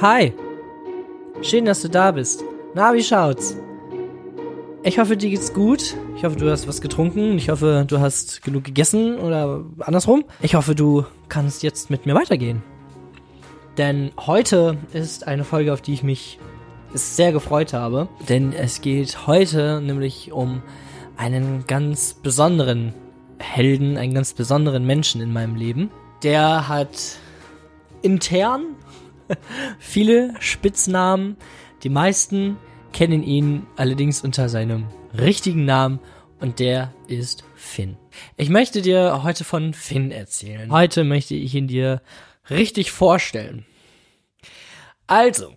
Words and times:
Hi. 0.00 0.32
Schön, 1.42 1.64
dass 1.64 1.82
du 1.82 1.88
da 1.88 2.10
bist. 2.10 2.42
Na, 2.74 2.92
wie 2.94 3.02
schaut's? 3.02 3.56
Ich 4.82 4.98
hoffe, 4.98 5.16
dir 5.16 5.30
geht's 5.30 5.52
gut. 5.52 5.96
Ich 6.16 6.24
hoffe, 6.24 6.36
du 6.36 6.50
hast 6.50 6.66
was 6.68 6.80
getrunken. 6.80 7.38
Ich 7.38 7.48
hoffe, 7.48 7.84
du 7.86 8.00
hast 8.00 8.42
genug 8.42 8.64
gegessen 8.64 9.18
oder 9.18 9.64
andersrum. 9.78 10.24
Ich 10.42 10.56
hoffe, 10.56 10.74
du 10.74 11.04
kannst 11.28 11.62
jetzt 11.62 11.90
mit 11.90 12.06
mir 12.06 12.14
weitergehen. 12.14 12.62
Denn 13.78 14.12
heute 14.18 14.78
ist 14.92 15.26
eine 15.26 15.44
Folge, 15.44 15.72
auf 15.72 15.80
die 15.80 15.94
ich 15.94 16.02
mich 16.02 16.38
sehr 16.92 17.32
gefreut 17.32 17.72
habe. 17.72 18.08
Denn 18.28 18.52
es 18.52 18.80
geht 18.80 19.26
heute 19.26 19.80
nämlich 19.80 20.32
um 20.32 20.62
einen 21.16 21.64
ganz 21.66 22.14
besonderen 22.14 22.94
Helden, 23.38 23.96
einen 23.96 24.14
ganz 24.14 24.34
besonderen 24.34 24.84
Menschen 24.86 25.20
in 25.20 25.32
meinem 25.32 25.54
Leben. 25.54 25.90
Der 26.22 26.68
hat 26.68 27.16
intern 28.02 28.76
viele 29.78 30.34
Spitznamen. 30.40 31.36
Die 31.82 31.88
meisten 31.88 32.56
kennen 32.92 33.22
ihn 33.22 33.66
allerdings 33.76 34.22
unter 34.22 34.48
seinem 34.48 34.86
richtigen 35.16 35.64
Namen 35.64 36.00
und 36.40 36.58
der 36.58 36.92
ist 37.08 37.44
Finn. 37.54 37.96
Ich 38.36 38.48
möchte 38.48 38.82
dir 38.82 39.22
heute 39.22 39.44
von 39.44 39.74
Finn 39.74 40.10
erzählen. 40.10 40.70
Heute 40.70 41.04
möchte 41.04 41.34
ich 41.34 41.54
ihn 41.54 41.68
dir 41.68 42.02
richtig 42.50 42.92
vorstellen. 42.92 43.64
Also, 45.06 45.52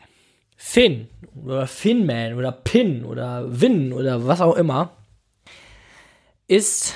Finn 0.55 1.07
oder 1.45 1.68
Finnman 1.68 2.34
oder 2.34 2.52
Pin 2.52 3.05
oder 3.05 3.62
Win 3.62 3.93
oder 3.93 4.27
was 4.27 4.41
auch 4.41 4.55
immer 4.55 4.98
ist 6.48 6.95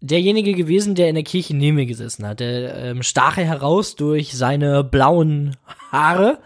derjenige 0.00 0.54
gewesen, 0.54 0.94
der 0.94 1.08
in 1.08 1.14
der 1.14 1.24
Kirche 1.24 1.54
neben 1.54 1.76
mir 1.76 1.86
gesessen 1.86 2.26
hat. 2.26 2.40
Der 2.40 2.74
ähm, 2.74 3.02
stach 3.02 3.36
heraus 3.36 3.96
durch 3.96 4.36
seine 4.36 4.84
blauen 4.84 5.56
Haare. 5.90 6.38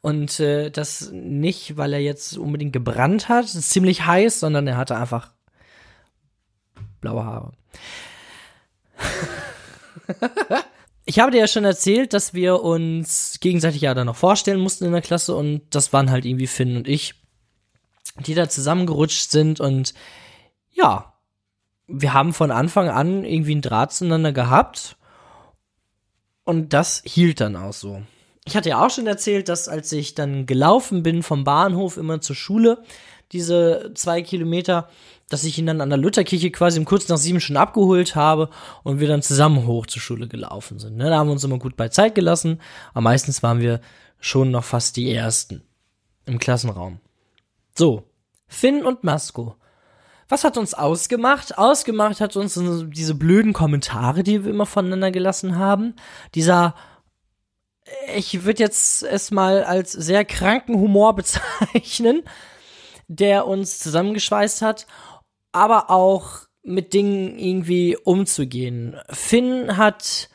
Und 0.00 0.40
äh, 0.40 0.70
das 0.70 1.10
nicht, 1.12 1.76
weil 1.76 1.92
er 1.92 2.00
jetzt 2.00 2.36
unbedingt 2.36 2.72
gebrannt 2.72 3.28
hat, 3.28 3.48
ziemlich 3.48 4.04
heiß, 4.04 4.40
sondern 4.40 4.66
er 4.66 4.76
hatte 4.76 4.96
einfach 4.96 5.30
blaue 7.00 7.24
Haare. 7.24 7.52
ich 11.04 11.20
habe 11.20 11.30
dir 11.30 11.38
ja 11.38 11.46
schon 11.46 11.64
erzählt, 11.64 12.12
dass 12.14 12.34
wir 12.34 12.62
uns 12.62 13.38
gegenseitig 13.40 13.82
ja 13.82 13.94
dann 13.94 14.06
noch 14.06 14.16
vorstellen 14.16 14.60
mussten 14.60 14.86
in 14.86 14.92
der 14.92 15.02
Klasse 15.02 15.34
und 15.36 15.62
das 15.70 15.92
waren 15.92 16.10
halt 16.10 16.24
irgendwie 16.24 16.46
Finn 16.46 16.76
und 16.76 16.88
ich, 16.88 17.14
die 18.26 18.34
da 18.34 18.48
zusammengerutscht 18.48 19.30
sind 19.30 19.60
und 19.60 19.94
ja, 20.70 21.11
wir 21.92 22.14
haben 22.14 22.32
von 22.32 22.50
Anfang 22.50 22.88
an 22.88 23.24
irgendwie 23.24 23.52
einen 23.52 23.62
Draht 23.62 23.92
zueinander 23.92 24.32
gehabt 24.32 24.96
und 26.44 26.72
das 26.72 27.02
hielt 27.04 27.40
dann 27.40 27.54
auch 27.54 27.74
so. 27.74 28.02
Ich 28.44 28.56
hatte 28.56 28.70
ja 28.70 28.84
auch 28.84 28.90
schon 28.90 29.06
erzählt, 29.06 29.48
dass 29.48 29.68
als 29.68 29.92
ich 29.92 30.14
dann 30.14 30.46
gelaufen 30.46 31.02
bin 31.02 31.22
vom 31.22 31.44
Bahnhof 31.44 31.96
immer 31.98 32.20
zur 32.20 32.34
Schule, 32.34 32.82
diese 33.30 33.92
zwei 33.94 34.22
Kilometer, 34.22 34.88
dass 35.28 35.44
ich 35.44 35.58
ihn 35.58 35.66
dann 35.66 35.80
an 35.80 35.90
der 35.90 35.98
Lutherkirche 35.98 36.50
quasi 36.50 36.78
um 36.78 36.84
kurz 36.84 37.08
nach 37.08 37.18
sieben 37.18 37.40
schon 37.40 37.56
abgeholt 37.56 38.16
habe 38.16 38.48
und 38.82 38.98
wir 38.98 39.08
dann 39.08 39.22
zusammen 39.22 39.66
hoch 39.66 39.86
zur 39.86 40.02
Schule 40.02 40.28
gelaufen 40.28 40.78
sind. 40.78 40.96
Ne? 40.96 41.08
Da 41.08 41.18
haben 41.18 41.28
wir 41.28 41.32
uns 41.32 41.44
immer 41.44 41.58
gut 41.58 41.76
bei 41.76 41.88
Zeit 41.88 42.14
gelassen, 42.14 42.60
aber 42.92 43.02
meistens 43.02 43.42
waren 43.42 43.60
wir 43.60 43.80
schon 44.18 44.50
noch 44.50 44.64
fast 44.64 44.96
die 44.96 45.12
Ersten 45.12 45.62
im 46.24 46.38
Klassenraum. 46.38 47.00
So, 47.74 48.04
Finn 48.48 48.84
und 48.84 49.04
Masko 49.04 49.56
was 50.32 50.44
hat 50.44 50.56
uns 50.56 50.72
ausgemacht? 50.72 51.58
Ausgemacht 51.58 52.22
hat 52.22 52.36
uns 52.36 52.58
diese 52.88 53.14
blöden 53.14 53.52
Kommentare, 53.52 54.22
die 54.22 54.44
wir 54.44 54.50
immer 54.50 54.64
voneinander 54.64 55.10
gelassen 55.10 55.58
haben. 55.58 55.94
Dieser, 56.34 56.74
ich 58.16 58.42
würde 58.44 58.62
jetzt 58.62 59.02
es 59.02 59.30
mal 59.30 59.62
als 59.62 59.92
sehr 59.92 60.24
kranken 60.24 60.76
Humor 60.76 61.14
bezeichnen, 61.16 62.22
der 63.08 63.46
uns 63.46 63.78
zusammengeschweißt 63.78 64.62
hat, 64.62 64.86
aber 65.52 65.90
auch 65.90 66.46
mit 66.62 66.94
Dingen 66.94 67.38
irgendwie 67.38 67.98
umzugehen. 67.98 68.96
Finn 69.10 69.76
hat 69.76 70.30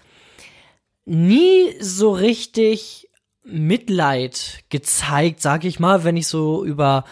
nie 1.05 1.75
so 1.79 2.11
richtig 2.11 3.09
Mitleid 3.43 4.63
gezeigt, 4.69 5.41
sag 5.41 5.63
ich 5.63 5.79
mal, 5.79 6.03
wenn 6.03 6.17
ich 6.17 6.27
so 6.27 6.63
über 6.63 7.03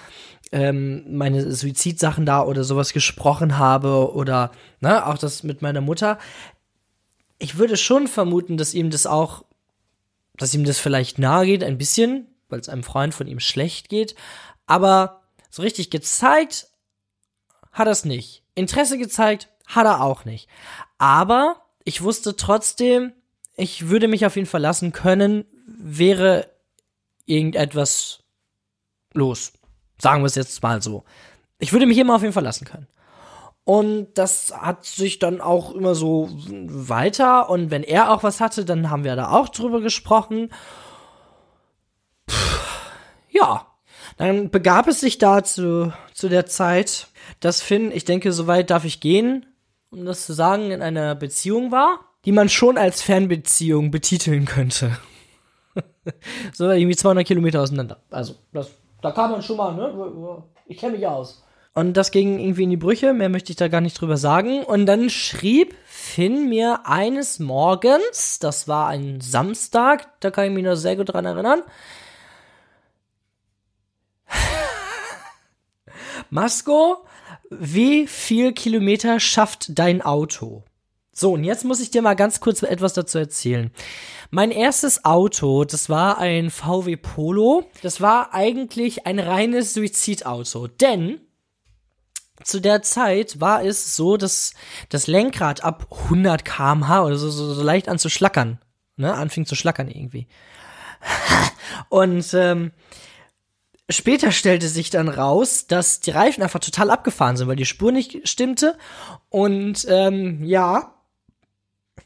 ähm, 0.55 1.17
meine 1.17 1.51
Suizidsachen 1.51 2.25
da 2.25 2.41
oder 2.41 2.63
sowas 2.63 2.93
gesprochen 2.93 3.57
habe 3.57 4.13
oder 4.13 4.51
ne, 4.79 5.05
auch 5.05 5.17
das 5.17 5.43
mit 5.43 5.61
meiner 5.61 5.81
Mutter. 5.81 6.17
Ich 7.37 7.57
würde 7.57 7.75
schon 7.75 8.07
vermuten, 8.07 8.55
dass 8.55 8.73
ihm 8.73 8.89
das 8.89 9.05
auch, 9.05 9.43
dass 10.37 10.53
ihm 10.53 10.63
das 10.63 10.79
vielleicht 10.79 11.19
nahe 11.19 11.45
geht, 11.45 11.61
ein 11.61 11.77
bisschen, 11.77 12.27
weil 12.47 12.61
es 12.61 12.69
einem 12.69 12.83
Freund 12.83 13.13
von 13.13 13.27
ihm 13.27 13.41
schlecht 13.41 13.89
geht. 13.89 14.15
Aber 14.65 15.23
so 15.49 15.61
richtig 15.61 15.89
gezeigt 15.89 16.67
hat 17.73 17.87
er 17.87 17.91
es 17.91 18.05
nicht. 18.05 18.41
Interesse 18.55 18.97
gezeigt 18.97 19.49
hat 19.67 19.85
er 19.85 20.01
auch 20.01 20.23
nicht. 20.23 20.47
Aber 20.97 21.65
ich 21.83 22.01
wusste 22.01 22.37
trotzdem, 22.37 23.11
ich 23.57 23.89
würde 23.89 24.07
mich 24.07 24.25
auf 24.25 24.37
ihn 24.37 24.45
verlassen 24.45 24.93
können, 24.93 25.43
wäre 25.67 26.49
irgendetwas 27.25 28.23
los. 29.11 29.51
Sagen 29.97 30.21
wir 30.21 30.27
es 30.27 30.35
jetzt 30.35 30.61
mal 30.61 30.81
so. 30.81 31.03
Ich 31.59 31.73
würde 31.73 31.85
mich 31.85 31.97
immer 31.97 32.15
auf 32.15 32.23
ihn 32.23 32.33
verlassen 32.33 32.65
können. 32.65 32.87
Und 33.65 34.13
das 34.13 34.53
hat 34.55 34.85
sich 34.85 35.17
dann 35.17 35.41
auch 35.41 35.73
immer 35.73 35.95
so 35.95 36.29
weiter. 36.31 37.49
Und 37.49 37.71
wenn 37.71 37.83
er 37.83 38.11
auch 38.11 38.21
was 38.21 38.39
hatte, 38.39 38.63
dann 38.63 38.91
haben 38.91 39.03
wir 39.03 39.15
da 39.15 39.31
auch 39.31 39.49
drüber 39.49 39.81
gesprochen. 39.81 40.51
Puh, 42.27 42.35
ja, 43.31 43.65
dann 44.17 44.51
begab 44.51 44.87
es 44.87 44.99
sich 44.99 45.17
da 45.17 45.43
zu, 45.43 45.91
der 46.21 46.45
Zeit, 46.45 47.07
dass 47.39 47.61
Finn, 47.61 47.91
ich 47.91 48.05
denke, 48.05 48.31
soweit 48.31 48.69
darf 48.69 48.85
ich 48.85 48.99
gehen, 48.99 49.47
um 49.89 50.05
das 50.05 50.27
zu 50.27 50.33
sagen, 50.33 50.69
in 50.69 50.83
einer 50.83 51.15
Beziehung 51.15 51.71
war, 51.71 51.99
die 52.25 52.31
man 52.31 52.49
schon 52.49 52.77
als 52.77 53.01
Fernbeziehung 53.01 53.89
betiteln 53.89 54.45
könnte. 54.45 54.97
so 56.53 56.69
irgendwie 56.69 56.95
200 56.95 57.25
Kilometer 57.25 57.61
auseinander. 57.61 57.99
Also, 58.11 58.35
das 58.53 58.69
da 59.05 59.11
kann 59.11 59.31
man 59.31 59.41
schon 59.43 59.57
mal, 59.57 59.73
ne? 59.73 60.43
Ich 60.65 60.79
kenne 60.79 60.97
mich 60.97 61.05
aus. 61.05 61.43
Und 61.75 61.93
das 61.93 62.11
ging 62.11 62.39
irgendwie 62.39 62.63
in 62.63 62.69
die 62.71 62.77
Brüche, 62.77 63.13
mehr 63.13 63.29
möchte 63.29 63.51
ich 63.51 63.57
da 63.57 63.67
gar 63.67 63.81
nicht 63.81 63.99
drüber 63.99 64.17
sagen. 64.17 64.63
Und 64.63 64.85
dann 64.85 65.09
schrieb 65.09 65.75
Finn 65.85 66.49
mir 66.49 66.81
eines 66.85 67.37
Morgens, 67.39 68.39
das 68.39 68.67
war 68.67 68.87
ein 68.87 69.21
Samstag, 69.21 70.07
da 70.21 70.31
kann 70.31 70.45
ich 70.45 70.51
mich 70.51 70.63
noch 70.63 70.75
sehr 70.75 70.95
gut 70.95 71.13
dran 71.13 71.25
erinnern. 71.25 71.61
Masko, 76.29 77.05
wie 77.49 78.07
viel 78.07 78.53
Kilometer 78.53 79.19
schafft 79.19 79.77
dein 79.77 80.01
Auto? 80.01 80.63
So, 81.17 81.31
und 81.31 81.45
jetzt 81.45 81.63
muss 81.63 81.79
ich 81.79 81.91
dir 81.91 82.01
mal 82.01 82.15
ganz 82.15 82.41
kurz 82.41 82.61
etwas 82.61 82.91
dazu 82.91 83.17
erzählen. 83.17 83.71
Mein 84.31 84.51
erstes 84.51 85.05
Auto, 85.05 85.63
das 85.63 85.89
war 85.89 86.17
ein 86.17 86.49
VW 86.49 86.97
Polo. 86.97 87.63
Das 87.81 88.01
war 88.01 88.33
eigentlich 88.33 89.07
ein 89.07 89.19
reines 89.19 89.73
Suizidauto, 89.73 90.67
denn 90.67 91.21
zu 92.43 92.59
der 92.59 92.81
Zeit 92.81 93.39
war 93.39 93.63
es 93.63 93.95
so, 93.95 94.17
dass 94.17 94.53
das 94.89 95.07
Lenkrad 95.07 95.63
ab 95.63 95.87
100 95.89 96.43
km/h 96.43 97.05
oder 97.05 97.15
so, 97.15 97.29
so, 97.29 97.53
so 97.53 97.63
leicht 97.63 97.87
an 97.87 97.97
zu 97.97 98.09
schlackern, 98.09 98.59
ne, 98.97 99.13
anfing 99.13 99.45
zu 99.45 99.55
schlackern 99.55 99.87
irgendwie. 99.87 100.27
Und 101.87 102.33
ähm, 102.33 102.73
später 103.89 104.33
stellte 104.33 104.67
sich 104.67 104.89
dann 104.89 105.07
raus, 105.07 105.67
dass 105.67 106.01
die 106.01 106.11
Reifen 106.11 106.43
einfach 106.43 106.59
total 106.59 106.91
abgefahren 106.91 107.37
sind, 107.37 107.47
weil 107.47 107.55
die 107.55 107.65
Spur 107.65 107.93
nicht 107.93 108.27
stimmte. 108.27 108.77
Und 109.29 109.85
ähm, 109.87 110.43
ja, 110.43 110.94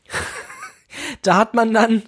da 1.22 1.38
hat 1.38 1.54
man 1.54 1.74
dann 1.74 2.04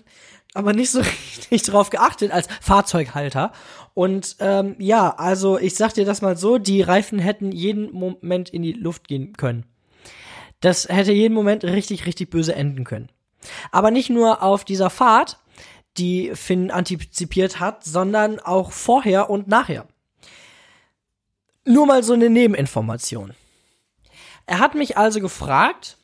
aber 0.54 0.74
nicht 0.74 0.92
so 0.92 1.00
richtig 1.38 1.64
drauf 1.64 1.90
geachtet 1.90 2.32
als 2.32 2.48
Fahrzeughalter. 2.62 3.52
Und 3.94 4.38
ähm, 4.40 4.76
ja, 4.80 5.16
also 5.18 5.58
ich 5.58 5.76
sag 5.76 5.94
dir 5.94 6.06
das 6.06 6.22
mal 6.22 6.38
so, 6.38 6.58
die 6.58 6.82
Reifen 6.82 7.20
hätten 7.20 7.52
jeden 7.52 7.92
Moment 7.92 8.50
in 8.50 8.62
die 8.62 8.74
Luft 8.74 9.08
gehen 9.08 9.34
können. 9.34 9.66
Das 10.62 10.88
hätte 10.88 11.12
jeden 11.12 11.34
Moment 11.34 11.64
richtig, 11.64 12.06
richtig 12.06 12.30
böse 12.30 12.56
enden 12.56 12.84
können. 12.84 13.10
Aber 13.72 13.92
nicht 13.92 14.10
nur 14.10 14.44
auf 14.44 14.64
dieser 14.64 14.90
Fahrt, 14.90 15.40
die 15.98 16.32
Finn 16.36 16.72
antizipiert 16.72 17.60
hat, 17.60 17.84
sondern 17.84 18.40
auch 18.40 18.72
vorher 18.72 19.30
und 19.30 19.48
nachher. 19.48 19.88
Nur 21.66 21.86
mal 21.86 22.04
so 22.04 22.14
eine 22.14 22.30
Nebeninformation. 22.30 23.34
Er 24.46 24.60
hat 24.60 24.76
mich 24.76 24.98
also 24.98 25.20
gefragt, 25.20 25.98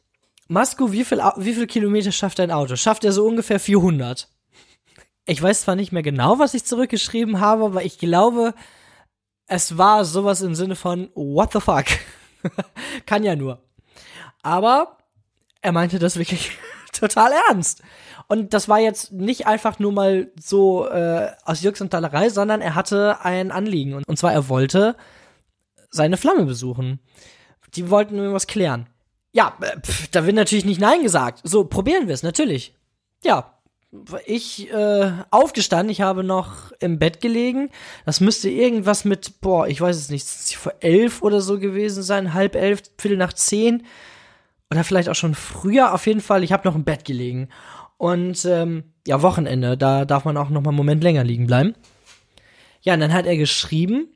Masko, 0.48 0.92
wie 0.92 1.04
viel, 1.04 1.20
wie 1.38 1.54
viel 1.54 1.68
Kilometer 1.68 2.12
schafft 2.12 2.40
dein 2.40 2.52
Auto? 2.52 2.76
Schafft 2.76 3.04
er 3.04 3.12
so 3.12 3.26
ungefähr 3.26 3.60
400? 3.60 4.30
Ich 5.26 5.42
weiß 5.42 5.62
zwar 5.62 5.76
nicht 5.76 5.92
mehr 5.92 6.04
genau, 6.04 6.40
was 6.40 6.54
ich 6.54 6.64
zurückgeschrieben 6.64 7.42
habe, 7.42 7.66
aber 7.66 7.84
ich 7.84 8.00
glaube, 8.00 8.54
es 9.46 9.78
war 9.78 10.06
sowas 10.06 10.42
im 10.42 10.56
Sinne 10.56 10.76
von 10.76 11.10
What 11.16 11.54
the 11.54 11.60
fuck? 11.60 11.86
Kann 13.06 13.24
ja 13.24 13.36
nur. 13.36 13.62
Aber 14.42 14.98
er 15.62 15.74
meinte 15.74 16.00
das 16.00 16.18
wirklich 16.18 16.52
total 16.94 17.32
ernst. 17.50 17.84
Und 18.28 18.54
das 18.54 18.70
war 18.70 18.80
jetzt 18.80 19.12
nicht 19.12 19.48
einfach 19.48 19.80
nur 19.80 19.92
mal 19.92 20.32
so 20.40 20.88
äh, 20.88 21.32
aus 21.44 21.62
Jux 21.62 21.80
und 21.82 21.90
Tallerei, 21.90 22.30
sondern 22.30 22.62
er 22.62 22.76
hatte 22.76 23.20
ein 23.22 23.52
Anliegen. 23.52 23.94
Und, 23.94 24.08
und 24.08 24.18
zwar, 24.18 24.34
er 24.34 24.50
wollte 24.50 24.96
seine 25.90 26.18
Flamme 26.18 26.46
besuchen. 26.46 27.00
Die 27.76 27.90
wollten 27.90 28.18
irgendwas 28.18 28.48
klären. 28.48 28.88
Ja, 29.38 29.56
pf, 29.86 30.08
da 30.08 30.26
wird 30.26 30.36
natürlich 30.36 30.66
nicht 30.66 30.82
Nein 30.82 31.04
gesagt. 31.04 31.42
So, 31.44 31.64
probieren 31.64 32.08
wir 32.08 32.16
es, 32.16 32.24
natürlich. 32.24 32.74
Ja, 33.24 33.54
ich 34.26 34.68
äh, 34.72 35.12
aufgestanden, 35.30 35.92
ich 35.92 36.02
habe 36.02 36.24
noch 36.24 36.72
im 36.80 36.98
Bett 36.98 37.22
gelegen. 37.22 37.70
Das 38.08 38.20
müsste 38.20 38.50
irgendwas 38.50 39.06
mit, 39.06 39.40
boah, 39.40 39.68
ich 39.68 39.80
weiß 39.80 39.96
es 39.96 40.10
nicht, 40.10 40.26
vor 40.58 40.74
elf 40.80 41.22
oder 41.22 41.40
so 41.40 41.60
gewesen 41.60 42.02
sein, 42.02 42.34
halb 42.34 42.56
elf, 42.56 42.82
viertel 42.98 43.20
nach 43.20 43.32
zehn. 43.32 43.86
Oder 44.72 44.84
vielleicht 44.84 45.08
auch 45.08 45.14
schon 45.14 45.36
früher, 45.36 45.94
auf 45.94 46.08
jeden 46.08 46.22
Fall. 46.22 46.44
Ich 46.44 46.52
habe 46.52 46.68
noch 46.68 46.76
im 46.76 46.84
Bett 46.84 47.06
gelegen. 47.06 47.50
Und 47.98 48.44
ähm, 48.46 48.86
ja, 49.06 49.22
Wochenende, 49.22 49.78
da 49.78 50.06
darf 50.06 50.26
man 50.26 50.36
auch 50.36 50.50
noch 50.50 50.62
mal 50.62 50.72
einen 50.72 50.78
Moment 50.78 51.04
länger 51.04 51.24
liegen 51.24 51.46
bleiben. 51.46 51.76
Ja, 52.82 52.96
und 52.96 53.02
dann 53.02 53.14
hat 53.14 53.28
er 53.28 53.38
geschrieben, 53.38 54.08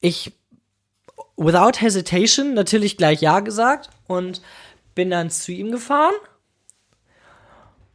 ich 0.00 0.32
without 1.36 1.80
hesitation 1.80 2.54
natürlich 2.54 2.96
gleich 2.96 3.20
ja 3.20 3.40
gesagt 3.40 3.90
und 4.06 4.42
bin 4.94 5.10
dann 5.10 5.30
zu 5.30 5.52
ihm 5.52 5.70
gefahren 5.70 6.14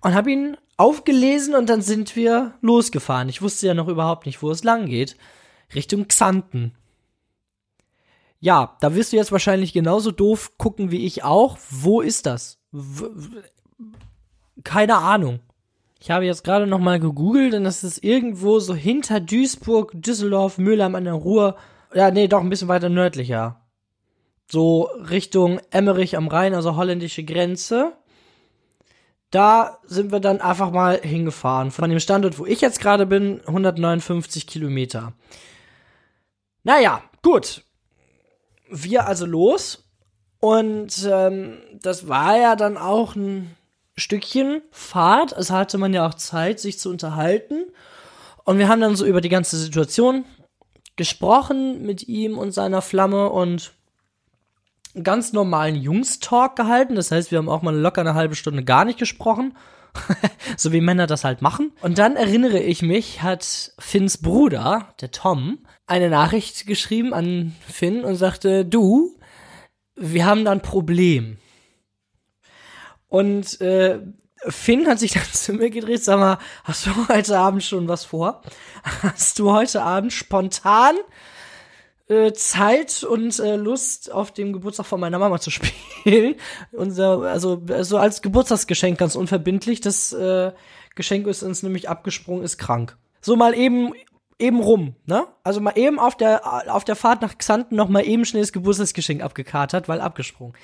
und 0.01 0.13
habe 0.13 0.31
ihn 0.31 0.57
aufgelesen 0.77 1.55
und 1.55 1.69
dann 1.69 1.81
sind 1.81 2.15
wir 2.15 2.53
losgefahren. 2.61 3.29
Ich 3.29 3.41
wusste 3.41 3.67
ja 3.67 3.73
noch 3.73 3.87
überhaupt 3.87 4.25
nicht, 4.25 4.41
wo 4.41 4.49
es 4.51 4.63
lang 4.63 4.87
geht. 4.87 5.15
Richtung 5.73 6.07
Xanten. 6.07 6.73
Ja, 8.39 8.75
da 8.81 8.95
wirst 8.95 9.13
du 9.13 9.17
jetzt 9.17 9.31
wahrscheinlich 9.31 9.73
genauso 9.73 10.11
doof 10.11 10.57
gucken 10.57 10.89
wie 10.89 11.05
ich 11.05 11.23
auch. 11.23 11.57
Wo 11.69 12.01
ist 12.01 12.25
das? 12.25 12.59
W 12.71 13.07
keine 14.63 14.97
Ahnung. 14.97 15.39
Ich 15.99 16.09
habe 16.11 16.25
jetzt 16.25 16.43
gerade 16.43 16.67
noch 16.67 16.79
mal 16.79 16.99
gegoogelt 16.99 17.53
und 17.53 17.63
das 17.63 17.83
ist 17.83 18.03
irgendwo 18.03 18.59
so 18.59 18.73
hinter 18.73 19.19
Duisburg, 19.19 19.91
Düsseldorf, 19.93 20.57
Mülheim 20.57 20.95
an 20.95 21.05
der 21.05 21.13
Ruhr. 21.13 21.57
Ja, 21.93 22.11
nee, 22.11 22.27
doch 22.27 22.41
ein 22.41 22.49
bisschen 22.49 22.67
weiter 22.67 22.89
nördlicher. 22.89 23.61
So 24.49 24.83
Richtung 25.09 25.59
Emmerich 25.71 26.17
am 26.17 26.27
Rhein, 26.27 26.53
also 26.53 26.75
holländische 26.75 27.23
Grenze 27.23 27.93
da 29.31 29.79
sind 29.85 30.11
wir 30.11 30.19
dann 30.19 30.41
einfach 30.41 30.71
mal 30.71 30.99
hingefahren. 31.01 31.71
Von 31.71 31.89
dem 31.89 31.99
Standort, 31.99 32.37
wo 32.37 32.45
ich 32.45 32.59
jetzt 32.59 32.81
gerade 32.81 33.05
bin, 33.05 33.41
159 33.47 34.45
Kilometer. 34.45 35.13
Naja, 36.63 37.01
gut. 37.23 37.63
Wir 38.69 39.07
also 39.07 39.25
los. 39.25 39.85
Und 40.41 41.07
ähm, 41.09 41.59
das 41.81 42.09
war 42.09 42.37
ja 42.37 42.55
dann 42.57 42.77
auch 42.77 43.15
ein 43.15 43.55
Stückchen 43.95 44.61
Fahrt. 44.71 45.31
Es 45.31 45.49
hatte 45.49 45.77
man 45.77 45.93
ja 45.93 46.05
auch 46.05 46.15
Zeit, 46.15 46.59
sich 46.59 46.77
zu 46.77 46.89
unterhalten. 46.89 47.67
Und 48.43 48.57
wir 48.57 48.67
haben 48.67 48.81
dann 48.81 48.97
so 48.97 49.05
über 49.05 49.21
die 49.21 49.29
ganze 49.29 49.55
Situation 49.57 50.25
gesprochen 50.95 51.85
mit 51.85 52.07
ihm 52.07 52.37
und 52.37 52.51
seiner 52.51 52.81
Flamme 52.81 53.29
und 53.29 53.73
ganz 55.01 55.33
normalen 55.33 55.75
Jungs-Talk 55.75 56.55
gehalten. 56.55 56.95
Das 56.95 57.11
heißt, 57.11 57.31
wir 57.31 57.37
haben 57.37 57.49
auch 57.49 57.61
mal 57.61 57.75
locker 57.75 58.01
eine 58.01 58.13
halbe 58.13 58.35
Stunde 58.35 58.63
gar 58.63 58.85
nicht 58.85 58.99
gesprochen. 58.99 59.55
so 60.57 60.71
wie 60.71 60.81
Männer 60.81 61.07
das 61.07 61.23
halt 61.23 61.41
machen. 61.41 61.73
Und 61.81 61.97
dann 61.97 62.15
erinnere 62.15 62.59
ich 62.59 62.81
mich, 62.81 63.21
hat 63.21 63.73
Finns 63.77 64.17
Bruder, 64.19 64.93
der 65.01 65.11
Tom, 65.11 65.59
eine 65.85 66.09
Nachricht 66.09 66.65
geschrieben 66.65 67.13
an 67.13 67.55
Finn 67.67 68.05
und 68.05 68.15
sagte, 68.15 68.65
du, 68.65 69.17
wir 69.95 70.25
haben 70.25 70.45
da 70.45 70.51
ein 70.51 70.61
Problem. 70.61 71.37
Und 73.07 73.59
äh, 73.59 73.99
Finn 74.47 74.87
hat 74.87 74.99
sich 74.99 75.11
dann 75.11 75.23
zu 75.31 75.53
mir 75.53 75.69
gedreht, 75.69 76.03
sag 76.03 76.19
mal, 76.19 76.37
hast 76.63 76.85
du 76.85 76.91
heute 77.07 77.37
Abend 77.37 77.63
schon 77.63 77.87
was 77.87 78.05
vor? 78.05 78.41
Hast 79.01 79.39
du 79.39 79.51
heute 79.51 79.83
Abend 79.83 80.13
spontan 80.13 80.95
äh, 82.11 82.33
Zeit 82.33 83.03
und 83.03 83.39
äh, 83.39 83.55
Lust 83.55 84.11
auf 84.11 84.31
dem 84.31 84.51
Geburtstag 84.51 84.85
von 84.85 84.99
meiner 84.99 85.19
Mama 85.19 85.39
zu 85.39 85.49
spielen. 85.51 86.35
Unser, 86.71 87.21
also 87.21 87.61
so 87.81 87.97
als 87.97 88.21
Geburtstagsgeschenk 88.21 88.97
ganz 88.97 89.15
unverbindlich. 89.15 89.81
Das 89.81 90.11
äh, 90.11 90.51
Geschenk 90.95 91.27
ist 91.27 91.43
uns 91.43 91.63
nämlich 91.63 91.87
abgesprungen, 91.87 92.43
ist 92.43 92.57
krank. 92.57 92.97
So 93.21 93.35
mal 93.35 93.53
eben 93.53 93.93
eben 94.39 94.59
rum, 94.59 94.95
ne? 95.05 95.27
Also 95.43 95.61
mal 95.61 95.77
eben 95.77 95.99
auf 95.99 96.17
der 96.17 96.73
auf 96.73 96.83
der 96.83 96.95
Fahrt 96.95 97.21
nach 97.21 97.37
Xanten 97.37 97.75
noch 97.75 97.89
mal 97.89 98.05
eben 98.05 98.25
schnell 98.25 98.41
das 98.41 98.51
Geburtstagsgeschenk 98.51 99.21
abgekatert, 99.21 99.87
weil 99.87 100.01
abgesprungen. 100.01 100.57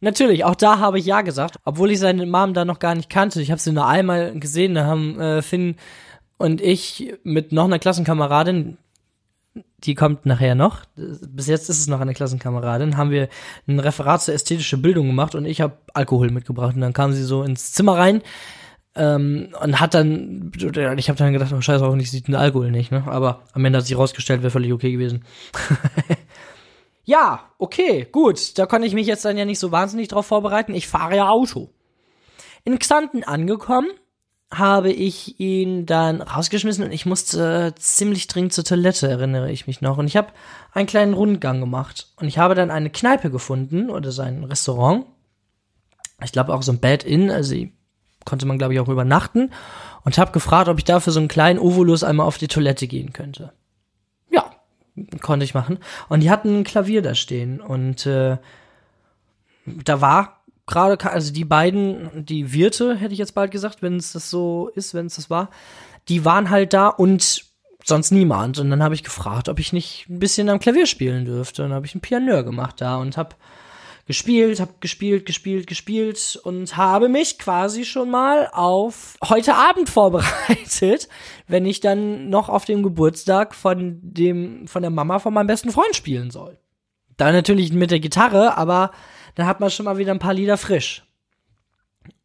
Natürlich, 0.00 0.44
auch 0.44 0.54
da 0.54 0.78
habe 0.78 0.98
ich 0.98 1.04
ja 1.04 1.20
gesagt, 1.20 1.58
obwohl 1.64 1.90
ich 1.90 1.98
seine 1.98 2.24
Mom 2.24 2.54
da 2.54 2.64
noch 2.64 2.78
gar 2.78 2.94
nicht 2.94 3.10
kannte. 3.10 3.42
Ich 3.42 3.50
habe 3.50 3.60
sie 3.60 3.72
nur 3.72 3.86
einmal 3.86 4.38
gesehen, 4.38 4.74
da 4.74 4.86
haben 4.86 5.20
äh, 5.20 5.42
Finn 5.42 5.76
und 6.38 6.62
ich 6.62 7.14
mit 7.22 7.52
noch 7.52 7.64
einer 7.64 7.78
Klassenkameradin, 7.78 8.78
die 9.84 9.94
kommt 9.94 10.24
nachher 10.24 10.54
noch. 10.54 10.84
Bis 10.96 11.48
jetzt 11.48 11.68
ist 11.68 11.80
es 11.80 11.86
noch 11.86 12.00
eine 12.00 12.14
Klassenkameradin. 12.14 12.96
Haben 12.96 13.10
wir 13.10 13.28
ein 13.66 13.78
Referat 13.78 14.22
zur 14.22 14.34
ästhetischen 14.34 14.80
Bildung 14.80 15.06
gemacht 15.06 15.34
und 15.34 15.44
ich 15.44 15.60
habe 15.60 15.76
Alkohol 15.92 16.30
mitgebracht. 16.30 16.74
Und 16.74 16.80
dann 16.80 16.94
kam 16.94 17.12
sie 17.12 17.24
so 17.24 17.42
ins 17.42 17.72
Zimmer 17.72 17.98
rein 17.98 18.22
ähm, 18.94 19.48
und 19.62 19.80
hat 19.80 19.94
dann, 19.94 20.50
ich 20.56 21.08
habe 21.08 21.18
dann 21.18 21.32
gedacht, 21.32 21.52
oh 21.52 21.60
scheiße, 21.60 21.84
hoffentlich 21.84 22.10
sieht 22.10 22.28
den 22.28 22.34
Alkohol 22.34 22.70
nicht. 22.70 22.90
Ne? 22.90 23.04
Aber 23.06 23.42
am 23.52 23.64
Ende 23.64 23.78
hat 23.78 23.86
sich 23.86 23.96
rausgestellt, 23.96 24.42
wäre 24.42 24.50
völlig 24.50 24.72
okay 24.72 24.92
gewesen. 24.92 25.24
ja, 27.10 27.40
okay, 27.58 28.06
gut. 28.12 28.56
Da 28.56 28.66
konnte 28.66 28.86
ich 28.86 28.94
mich 28.94 29.08
jetzt 29.08 29.24
dann 29.24 29.36
ja 29.36 29.44
nicht 29.44 29.58
so 29.58 29.72
wahnsinnig 29.72 30.06
drauf 30.06 30.26
vorbereiten. 30.26 30.74
Ich 30.74 30.86
fahre 30.86 31.16
ja 31.16 31.28
Auto. 31.28 31.70
In 32.62 32.78
Xanten 32.78 33.24
angekommen 33.24 33.88
habe 34.52 34.92
ich 34.92 35.40
ihn 35.40 35.86
dann 35.86 36.22
rausgeschmissen 36.22 36.84
und 36.84 36.92
ich 36.92 37.06
musste 37.06 37.72
äh, 37.74 37.80
ziemlich 37.80 38.28
dringend 38.28 38.52
zur 38.52 38.62
Toilette, 38.62 39.08
erinnere 39.08 39.50
ich 39.50 39.66
mich 39.66 39.80
noch. 39.80 39.98
Und 39.98 40.06
ich 40.06 40.16
habe 40.16 40.28
einen 40.72 40.86
kleinen 40.86 41.14
Rundgang 41.14 41.58
gemacht. 41.58 42.12
Und 42.14 42.28
ich 42.28 42.38
habe 42.38 42.54
dann 42.54 42.70
eine 42.70 42.90
Kneipe 42.90 43.30
gefunden 43.30 43.90
oder 43.90 44.12
sein 44.12 44.44
Restaurant. 44.44 45.06
Ich 46.22 46.30
glaube 46.30 46.54
auch 46.54 46.62
so 46.62 46.70
ein 46.70 46.78
Bed-In, 46.78 47.28
also 47.30 47.56
konnte 48.24 48.46
man 48.46 48.58
glaube 48.58 48.74
ich 48.74 48.80
auch 48.80 48.88
übernachten. 48.88 49.50
Und 50.04 50.16
habe 50.16 50.30
gefragt, 50.30 50.68
ob 50.68 50.78
ich 50.78 50.84
dafür 50.84 51.12
so 51.12 51.18
einen 51.18 51.28
kleinen 51.28 51.58
Ovolus 51.58 52.04
einmal 52.04 52.26
auf 52.26 52.38
die 52.38 52.48
Toilette 52.48 52.86
gehen 52.86 53.12
könnte. 53.12 53.52
Konnte 55.20 55.44
ich 55.44 55.54
machen. 55.54 55.78
Und 56.08 56.20
die 56.20 56.30
hatten 56.30 56.60
ein 56.60 56.64
Klavier 56.64 57.02
da 57.02 57.14
stehen. 57.14 57.60
Und 57.60 58.06
äh, 58.06 58.38
da 59.66 60.00
war 60.00 60.40
gerade, 60.66 61.10
also 61.10 61.32
die 61.32 61.44
beiden, 61.44 62.24
die 62.24 62.52
Wirte, 62.52 62.96
hätte 62.96 63.12
ich 63.12 63.18
jetzt 63.18 63.34
bald 63.34 63.50
gesagt, 63.50 63.82
wenn 63.82 63.96
es 63.96 64.12
das 64.12 64.30
so 64.30 64.70
ist, 64.74 64.94
wenn 64.94 65.06
es 65.06 65.16
das 65.16 65.30
war, 65.30 65.50
die 66.08 66.24
waren 66.24 66.50
halt 66.50 66.72
da 66.72 66.88
und 66.88 67.44
sonst 67.84 68.10
niemand. 68.10 68.58
Und 68.58 68.70
dann 68.70 68.82
habe 68.82 68.94
ich 68.94 69.04
gefragt, 69.04 69.48
ob 69.48 69.58
ich 69.58 69.72
nicht 69.72 70.06
ein 70.08 70.18
bisschen 70.18 70.48
am 70.48 70.60
Klavier 70.60 70.86
spielen 70.86 71.24
dürfte. 71.24 71.62
Und 71.62 71.70
dann 71.70 71.76
habe 71.76 71.86
ich 71.86 71.94
einen 71.94 72.02
Pianeur 72.02 72.42
gemacht 72.42 72.80
da 72.80 72.96
und 72.96 73.16
habe 73.16 73.36
gespielt, 74.10 74.58
habe 74.58 74.72
gespielt, 74.80 75.24
gespielt, 75.24 75.68
gespielt 75.68 76.40
und 76.42 76.76
habe 76.76 77.08
mich 77.08 77.38
quasi 77.38 77.84
schon 77.84 78.10
mal 78.10 78.50
auf 78.52 79.14
heute 79.22 79.54
Abend 79.54 79.88
vorbereitet, 79.88 81.08
wenn 81.46 81.64
ich 81.64 81.78
dann 81.78 82.28
noch 82.28 82.48
auf 82.48 82.64
dem 82.64 82.82
Geburtstag 82.82 83.54
von 83.54 84.00
dem 84.02 84.66
von 84.66 84.82
der 84.82 84.90
Mama 84.90 85.20
von 85.20 85.32
meinem 85.32 85.46
besten 85.46 85.70
Freund 85.70 85.94
spielen 85.94 86.32
soll. 86.32 86.58
Da 87.18 87.30
natürlich 87.30 87.72
mit 87.72 87.92
der 87.92 88.00
Gitarre, 88.00 88.56
aber 88.56 88.90
dann 89.36 89.46
hat 89.46 89.60
man 89.60 89.70
schon 89.70 89.84
mal 89.84 89.96
wieder 89.96 90.10
ein 90.10 90.18
paar 90.18 90.34
Lieder 90.34 90.56
frisch. 90.56 91.04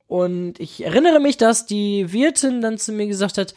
Und 0.07 0.59
ich 0.59 0.83
erinnere 0.83 1.19
mich, 1.19 1.37
dass 1.37 1.67
die 1.67 2.11
Wirtin 2.11 2.61
dann 2.61 2.79
zu 2.79 2.93
mir 2.93 3.05
gesagt 3.05 3.37
hat, 3.37 3.53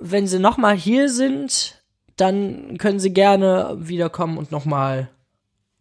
wenn 0.00 0.26
sie 0.26 0.40
nochmal 0.40 0.74
hier 0.74 1.08
sind, 1.08 1.80
dann 2.16 2.76
können 2.78 2.98
sie 2.98 3.12
gerne 3.12 3.76
wiederkommen 3.78 4.36
und 4.36 4.50
nochmal 4.50 5.10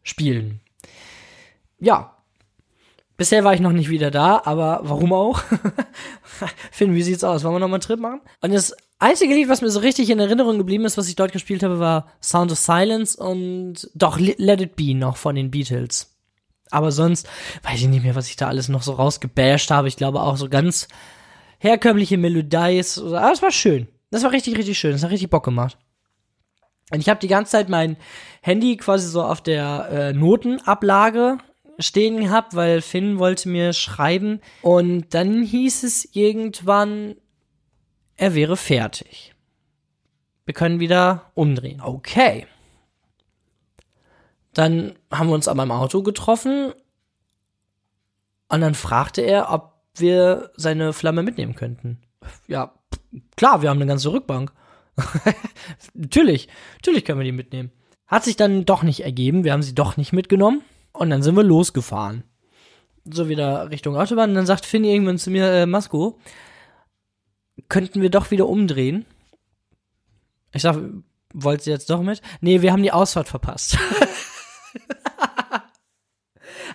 spielen. 0.04 0.62
Ja. 1.82 2.16
Bisher 3.18 3.44
war 3.44 3.54
ich 3.54 3.60
noch 3.60 3.74
nicht 3.74 3.90
wieder 3.90 4.10
da, 4.10 4.42
aber 4.46 4.80
warum 4.84 5.14
auch? 5.14 5.44
Finn, 6.72 6.96
wie 6.96 7.04
sieht's 7.04 7.24
aus? 7.24 7.44
Wollen 7.44 7.56
wir 7.56 7.60
nochmal 7.60 7.76
einen 7.76 7.82
Trip 7.82 8.00
machen? 8.00 8.22
Und 8.40 8.54
das 8.54 8.76
einzige 9.00 9.36
Lied, 9.36 9.50
was 9.50 9.62
mir 9.62 9.70
so 9.70 9.80
richtig 9.80 10.10
in 10.10 10.20
Erinnerung 10.20 10.58
geblieben 10.58 10.86
ist, 10.86 10.98
was 10.98 11.10
ich 11.10 11.16
dort 11.16 11.32
gespielt 11.32 11.62
habe, 11.62 11.80
war 11.80 12.08
Sound 12.22 12.52
of 12.52 12.58
Silence 12.58 13.22
und 13.22 13.90
doch 13.94 14.18
Let 14.18 14.62
It 14.62 14.76
Be 14.76 14.96
noch 14.96 15.18
von 15.18 15.36
den 15.36 15.52
Beatles. 15.52 16.16
Aber 16.72 16.92
sonst 16.92 17.28
weiß 17.64 17.82
ich 17.82 17.88
nicht 17.88 18.04
mehr, 18.04 18.16
was 18.16 18.30
ich 18.30 18.38
da 18.38 18.48
alles 18.48 18.70
noch 18.70 18.82
so 18.82 18.94
rausgebasht 18.94 19.70
habe. 19.70 19.88
Ich 19.88 19.98
glaube 19.98 20.22
auch 20.22 20.38
so 20.38 20.50
ganz 20.50 20.88
herkömmliche 21.60 22.18
Melodies. 22.18 22.98
Aber 22.98 23.32
es 23.32 23.42
war 23.42 23.52
schön. 23.52 23.88
Das 24.10 24.24
war 24.24 24.32
richtig, 24.32 24.58
richtig 24.58 24.80
schön. 24.80 24.94
Das 24.94 25.04
hat 25.04 25.12
richtig 25.12 25.30
Bock 25.30 25.44
gemacht. 25.44 25.78
Und 26.92 27.00
ich 27.00 27.10
habe 27.10 27.20
die 27.20 27.28
ganze 27.28 27.52
Zeit 27.52 27.70
mein 27.70 27.98
Handy 28.42 28.78
quasi 28.78 29.08
so 29.08 29.22
auf 29.22 29.42
der 29.42 29.90
äh, 29.92 30.14
Notenablage 30.14 31.38
stehen 31.82 32.20
gehabt, 32.20 32.56
weil 32.56 32.82
Finn 32.82 33.20
wollte 33.20 33.50
mir 33.50 33.74
schreiben. 33.74 34.42
Und 34.62 35.14
dann 35.14 35.44
hieß 35.44 35.84
es 35.84 36.08
irgendwann, 36.14 37.16
er 38.16 38.36
wäre 38.36 38.58
fertig. 38.58 39.34
Wir 40.46 40.54
können 40.54 40.80
wieder 40.80 41.32
umdrehen. 41.34 41.82
Okay. 41.82 42.48
Dann 44.54 44.96
haben 45.12 45.30
wir 45.30 45.36
uns 45.36 45.48
an 45.48 45.58
meinem 45.58 45.72
Auto 45.72 46.04
getroffen 46.04 46.74
und 48.50 48.62
dann 48.62 48.76
fragte 48.76 49.22
er, 49.22 49.52
ob 49.52 49.74
wir 49.96 50.52
seine 50.56 50.94
Flamme 50.94 51.24
mitnehmen 51.24 51.56
könnten. 51.56 52.02
Ja, 52.48 52.74
klar, 53.38 53.62
wir 53.62 53.70
haben 53.70 53.78
eine 53.78 53.88
ganze 53.88 54.12
Rückbank. 54.12 54.52
natürlich, 55.94 56.50
natürlich 56.76 57.06
können 57.06 57.20
wir 57.20 57.26
die 57.26 57.32
mitnehmen. 57.32 57.72
Hat 58.08 58.26
sich 58.26 58.36
dann 58.36 58.66
doch 58.66 58.84
nicht 58.84 59.06
ergeben, 59.06 59.46
wir 59.46 59.54
haben 59.54 59.64
sie 59.64 59.74
doch 59.74 59.96
nicht 59.96 60.12
mitgenommen 60.12 60.64
und 61.02 61.10
dann 61.10 61.24
sind 61.24 61.36
wir 61.36 61.44
losgefahren. 61.44 62.24
So 63.06 63.28
wieder 63.28 63.72
Richtung 63.72 63.98
Autobahn 63.98 64.30
und 64.30 64.36
dann 64.36 64.46
sagt 64.46 64.66
Finn 64.66 64.84
irgendwann 64.84 65.18
zu 65.18 65.32
mir, 65.32 65.52
äh, 65.52 65.66
Masko, 65.66 66.20
könnten 67.68 68.02
wir 68.02 68.12
doch 68.12 68.32
wieder 68.32 68.48
umdrehen? 68.48 69.06
Ich 70.54 70.62
sag, 70.62 70.78
wollt 71.34 71.66
ihr 71.66 71.74
jetzt 71.74 71.90
doch 71.90 72.02
mit? 72.02 72.22
Nee, 72.42 72.62
wir 72.62 72.72
haben 72.72 72.84
die 72.84 72.92
Ausfahrt 72.92 73.28
verpasst. 73.28 73.78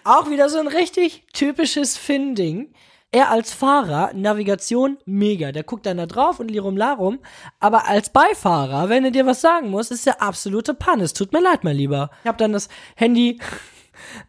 Auch 0.05 0.31
wieder 0.31 0.49
so 0.49 0.59
ein 0.59 0.69
richtig 0.69 1.25
typisches 1.33 1.97
Finn-Ding. 1.97 2.73
Er 3.13 3.31
als 3.31 3.53
Fahrer, 3.53 4.13
Navigation, 4.15 4.99
mega. 5.05 5.53
Der 5.53 5.63
guckt 5.63 5.87
dann 5.87 5.97
da 5.97 6.07
drauf 6.07 6.41
und 6.41 6.51
lirum 6.51 6.77
larum. 6.77 7.21
Aber 7.61 7.87
als 7.87 8.11
Beifahrer, 8.11 8.89
wenn 8.89 9.05
er 9.05 9.11
dir 9.11 9.27
was 9.27 9.41
sagen 9.41 9.71
muss, 9.71 9.91
ist 9.91 10.07
der 10.07 10.23
absolute 10.23 10.75
Panne. 10.75 11.05
Es 11.05 11.13
tut 11.13 11.33
mir 11.33 11.41
leid, 11.41 11.65
mein 11.65 11.77
Lieber. 11.77 12.11
Ich 12.23 12.29
habe 12.29 12.39
dann 12.39 12.53
das 12.53 12.69
Handy 12.97 13.39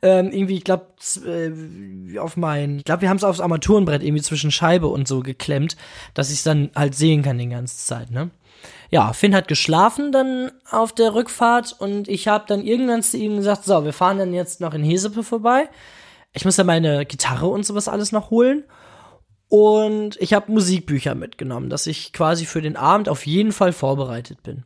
ähm, 0.01 0.31
irgendwie, 0.31 0.57
ich 0.57 0.63
glaube, 0.63 0.87
äh, 1.25 2.17
auf 2.19 2.37
mein, 2.37 2.77
ich 2.77 2.85
glaube, 2.85 3.01
wir 3.01 3.09
haben 3.09 3.17
es 3.17 3.23
aufs 3.23 3.39
Armaturenbrett 3.39 4.03
irgendwie 4.03 4.23
zwischen 4.23 4.51
Scheibe 4.51 4.87
und 4.87 5.07
so 5.07 5.21
geklemmt, 5.21 5.77
dass 6.13 6.29
ich 6.29 6.37
es 6.37 6.43
dann 6.43 6.69
halt 6.75 6.95
sehen 6.95 7.21
kann 7.21 7.37
die 7.37 7.49
ganze 7.49 7.77
Zeit, 7.77 8.11
ne? 8.11 8.29
Ja, 8.89 9.11
Finn 9.13 9.35
hat 9.35 9.47
geschlafen 9.47 10.11
dann 10.11 10.51
auf 10.71 10.93
der 10.93 11.13
Rückfahrt 11.13 11.75
und 11.77 12.07
ich 12.07 12.27
habe 12.27 12.45
dann 12.47 12.63
irgendwann 12.63 13.03
zu 13.03 13.17
ihm 13.17 13.35
gesagt, 13.35 13.65
so, 13.65 13.83
wir 13.83 13.93
fahren 13.93 14.17
dann 14.17 14.33
jetzt 14.33 14.61
noch 14.61 14.73
in 14.73 14.83
Hesepe 14.83 15.23
vorbei. 15.23 15.69
Ich 16.33 16.45
muss 16.45 16.57
ja 16.57 16.63
meine 16.63 17.05
Gitarre 17.05 17.47
und 17.47 17.65
sowas 17.65 17.87
alles 17.87 18.11
noch 18.11 18.29
holen. 18.29 18.63
Und 19.49 20.17
ich 20.19 20.33
habe 20.33 20.51
Musikbücher 20.51 21.15
mitgenommen, 21.15 21.69
dass 21.69 21.87
ich 21.87 22.11
quasi 22.13 22.45
für 22.45 22.61
den 22.61 22.75
Abend 22.75 23.07
auf 23.09 23.25
jeden 23.25 23.51
Fall 23.51 23.71
vorbereitet 23.71 24.43
bin. 24.43 24.63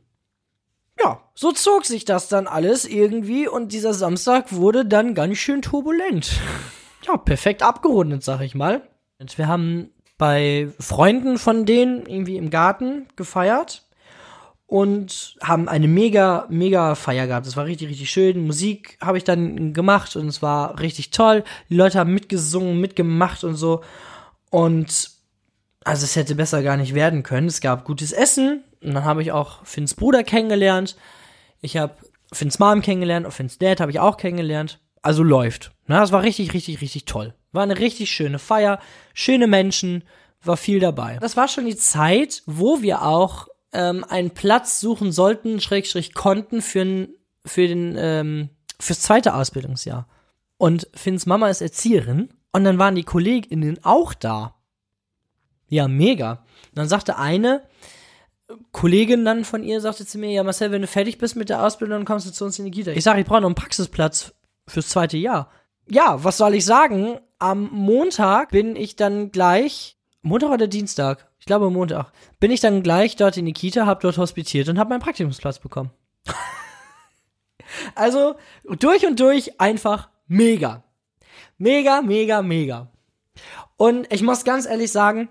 Ja, 1.03 1.21
so 1.33 1.51
zog 1.51 1.85
sich 1.85 2.05
das 2.05 2.27
dann 2.27 2.47
alles 2.47 2.85
irgendwie 2.85 3.47
und 3.47 3.71
dieser 3.71 3.93
Samstag 3.93 4.53
wurde 4.53 4.85
dann 4.85 5.15
ganz 5.15 5.37
schön 5.37 5.61
turbulent. 5.61 6.31
Ja, 7.07 7.17
perfekt 7.17 7.63
abgerundet, 7.63 8.23
sag 8.23 8.41
ich 8.41 8.53
mal. 8.53 8.87
Und 9.17 9.35
wir 9.39 9.47
haben 9.47 9.89
bei 10.19 10.67
Freunden 10.79 11.39
von 11.39 11.65
denen 11.65 12.05
irgendwie 12.05 12.37
im 12.37 12.51
Garten 12.51 13.07
gefeiert 13.15 13.87
und 14.67 15.35
haben 15.41 15.67
eine 15.67 15.87
mega, 15.87 16.45
mega 16.49 16.93
Feier 16.93 17.25
gehabt. 17.25 17.47
Das 17.47 17.57
war 17.57 17.65
richtig, 17.65 17.89
richtig 17.89 18.11
schön. 18.11 18.45
Musik 18.45 18.99
habe 19.01 19.17
ich 19.17 19.23
dann 19.23 19.73
gemacht 19.73 20.15
und 20.15 20.27
es 20.27 20.43
war 20.43 20.79
richtig 20.79 21.09
toll. 21.09 21.43
Die 21.69 21.75
Leute 21.75 21.97
haben 21.97 22.13
mitgesungen, 22.13 22.79
mitgemacht 22.79 23.43
und 23.43 23.55
so. 23.55 23.81
Und 24.51 25.09
also 25.83 26.03
es 26.03 26.15
hätte 26.15 26.35
besser 26.35 26.61
gar 26.61 26.77
nicht 26.77 26.93
werden 26.93 27.23
können. 27.23 27.47
Es 27.47 27.61
gab 27.61 27.83
gutes 27.83 28.11
Essen 28.11 28.63
und 28.81 28.93
dann 28.93 29.05
habe 29.05 29.21
ich 29.21 29.31
auch 29.31 29.65
Finns 29.65 29.93
Bruder 29.93 30.23
kennengelernt. 30.23 30.95
Ich 31.61 31.77
habe 31.77 31.95
Finns 32.33 32.59
Mom 32.59 32.81
kennengelernt 32.81 33.25
und 33.25 33.31
Finns 33.31 33.57
Dad 33.57 33.79
habe 33.79 33.91
ich 33.91 33.99
auch 33.99 34.17
kennengelernt. 34.17 34.79
Also 35.01 35.23
läuft. 35.23 35.71
Na, 35.87 35.99
das 35.99 36.11
war 36.11 36.23
richtig, 36.23 36.53
richtig, 36.53 36.81
richtig 36.81 37.05
toll. 37.05 37.33
War 37.51 37.63
eine 37.63 37.79
richtig 37.79 38.11
schöne 38.11 38.39
Feier, 38.39 38.79
schöne 39.13 39.47
Menschen, 39.47 40.03
war 40.43 40.57
viel 40.57 40.79
dabei. 40.79 41.17
Das 41.19 41.37
war 41.37 41.47
schon 41.47 41.65
die 41.65 41.75
Zeit, 41.75 42.43
wo 42.45 42.81
wir 42.81 43.03
auch 43.03 43.47
ähm, 43.73 44.05
einen 44.07 44.31
Platz 44.31 44.79
suchen 44.79 45.11
sollten, 45.11 45.59
Schrägstrich 45.59 46.13
konnten 46.13 46.61
für, 46.61 47.09
für 47.45 47.67
den, 47.67 47.95
ähm, 47.97 48.49
fürs 48.79 49.01
zweite 49.01 49.35
Ausbildungsjahr. 49.35 50.07
Und 50.57 50.87
Finns 50.93 51.25
Mama 51.25 51.49
ist 51.49 51.61
Erzieherin 51.61 52.29
und 52.51 52.63
dann 52.63 52.79
waren 52.79 52.95
die 52.95 53.03
KollegInnen 53.03 53.83
auch 53.83 54.13
da. 54.13 54.55
Ja, 55.67 55.87
mega. 55.87 56.31
Und 56.69 56.77
dann 56.77 56.87
sagte 56.87 57.17
eine 57.17 57.63
Kollegin 58.71 59.25
dann 59.25 59.45
von 59.45 59.63
ihr, 59.63 59.81
sagte 59.81 60.05
zu 60.05 60.17
mir, 60.17 60.31
ja 60.31 60.43
Marcel, 60.43 60.71
wenn 60.71 60.81
du 60.81 60.87
fertig 60.87 61.17
bist 61.17 61.35
mit 61.35 61.49
der 61.49 61.63
Ausbildung, 61.63 61.99
dann 61.99 62.05
kommst 62.05 62.27
du 62.27 62.31
zu 62.31 62.45
uns 62.45 62.59
in 62.59 62.65
die 62.65 62.71
Kita. 62.71 62.91
Ich 62.91 63.03
sage, 63.03 63.21
ich 63.21 63.25
brauche 63.25 63.41
noch 63.41 63.47
einen 63.47 63.55
Praxisplatz 63.55 64.33
fürs 64.67 64.89
zweite 64.89 65.17
Jahr. 65.17 65.49
Ja, 65.89 66.23
was 66.23 66.37
soll 66.37 66.55
ich 66.55 66.65
sagen? 66.65 67.19
Am 67.39 67.69
Montag 67.71 68.49
bin 68.49 68.75
ich 68.75 68.95
dann 68.95 69.31
gleich, 69.31 69.97
Montag 70.21 70.51
oder 70.51 70.67
Dienstag? 70.67 71.27
Ich 71.39 71.45
glaube 71.45 71.69
Montag. 71.69 72.11
Bin 72.39 72.51
ich 72.51 72.59
dann 72.59 72.83
gleich 72.83 73.15
dort 73.15 73.35
in 73.35 73.45
die 73.45 73.53
Kita, 73.53 73.85
hab 73.85 73.99
dort 74.01 74.17
hospitiert 74.17 74.69
und 74.69 74.77
hab 74.77 74.89
meinen 74.89 75.01
Praktikumsplatz 75.01 75.59
bekommen. 75.59 75.89
also 77.95 78.35
durch 78.63 79.05
und 79.05 79.19
durch 79.19 79.59
einfach 79.59 80.09
mega. 80.27 80.83
Mega, 81.57 82.01
mega, 82.01 82.41
mega. 82.41 82.91
Und 83.75 84.11
ich 84.13 84.21
muss 84.21 84.43
ganz 84.43 84.65
ehrlich 84.65 84.91
sagen, 84.91 85.29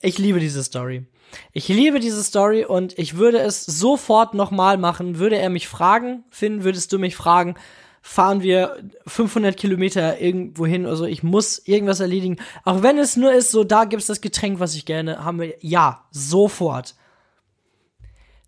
ich 0.00 0.18
liebe 0.18 0.40
diese 0.40 0.64
Story. 0.64 1.06
Ich 1.52 1.68
liebe 1.68 2.00
diese 2.00 2.22
Story 2.22 2.64
und 2.64 2.98
ich 2.98 3.16
würde 3.16 3.38
es 3.38 3.64
sofort 3.64 4.34
nochmal 4.34 4.78
machen. 4.78 5.18
Würde 5.18 5.36
er 5.38 5.50
mich 5.50 5.68
fragen, 5.68 6.24
Finn, 6.30 6.64
würdest 6.64 6.92
du 6.92 6.98
mich 6.98 7.16
fragen, 7.16 7.56
fahren 8.02 8.42
wir 8.42 8.76
500 9.06 9.56
Kilometer 9.56 10.20
irgendwo 10.20 10.66
hin 10.66 10.84
oder 10.84 10.96
so. 10.96 11.04
Ich 11.04 11.22
muss 11.22 11.62
irgendwas 11.66 12.00
erledigen. 12.00 12.38
Auch 12.64 12.82
wenn 12.82 12.98
es 12.98 13.16
nur 13.16 13.32
ist, 13.32 13.50
so 13.50 13.64
da 13.64 13.84
gibt's 13.84 14.06
das 14.06 14.20
Getränk, 14.20 14.58
was 14.58 14.74
ich 14.74 14.84
gerne 14.84 15.24
haben 15.24 15.38
will. 15.38 15.54
Ja, 15.60 16.04
sofort. 16.10 16.96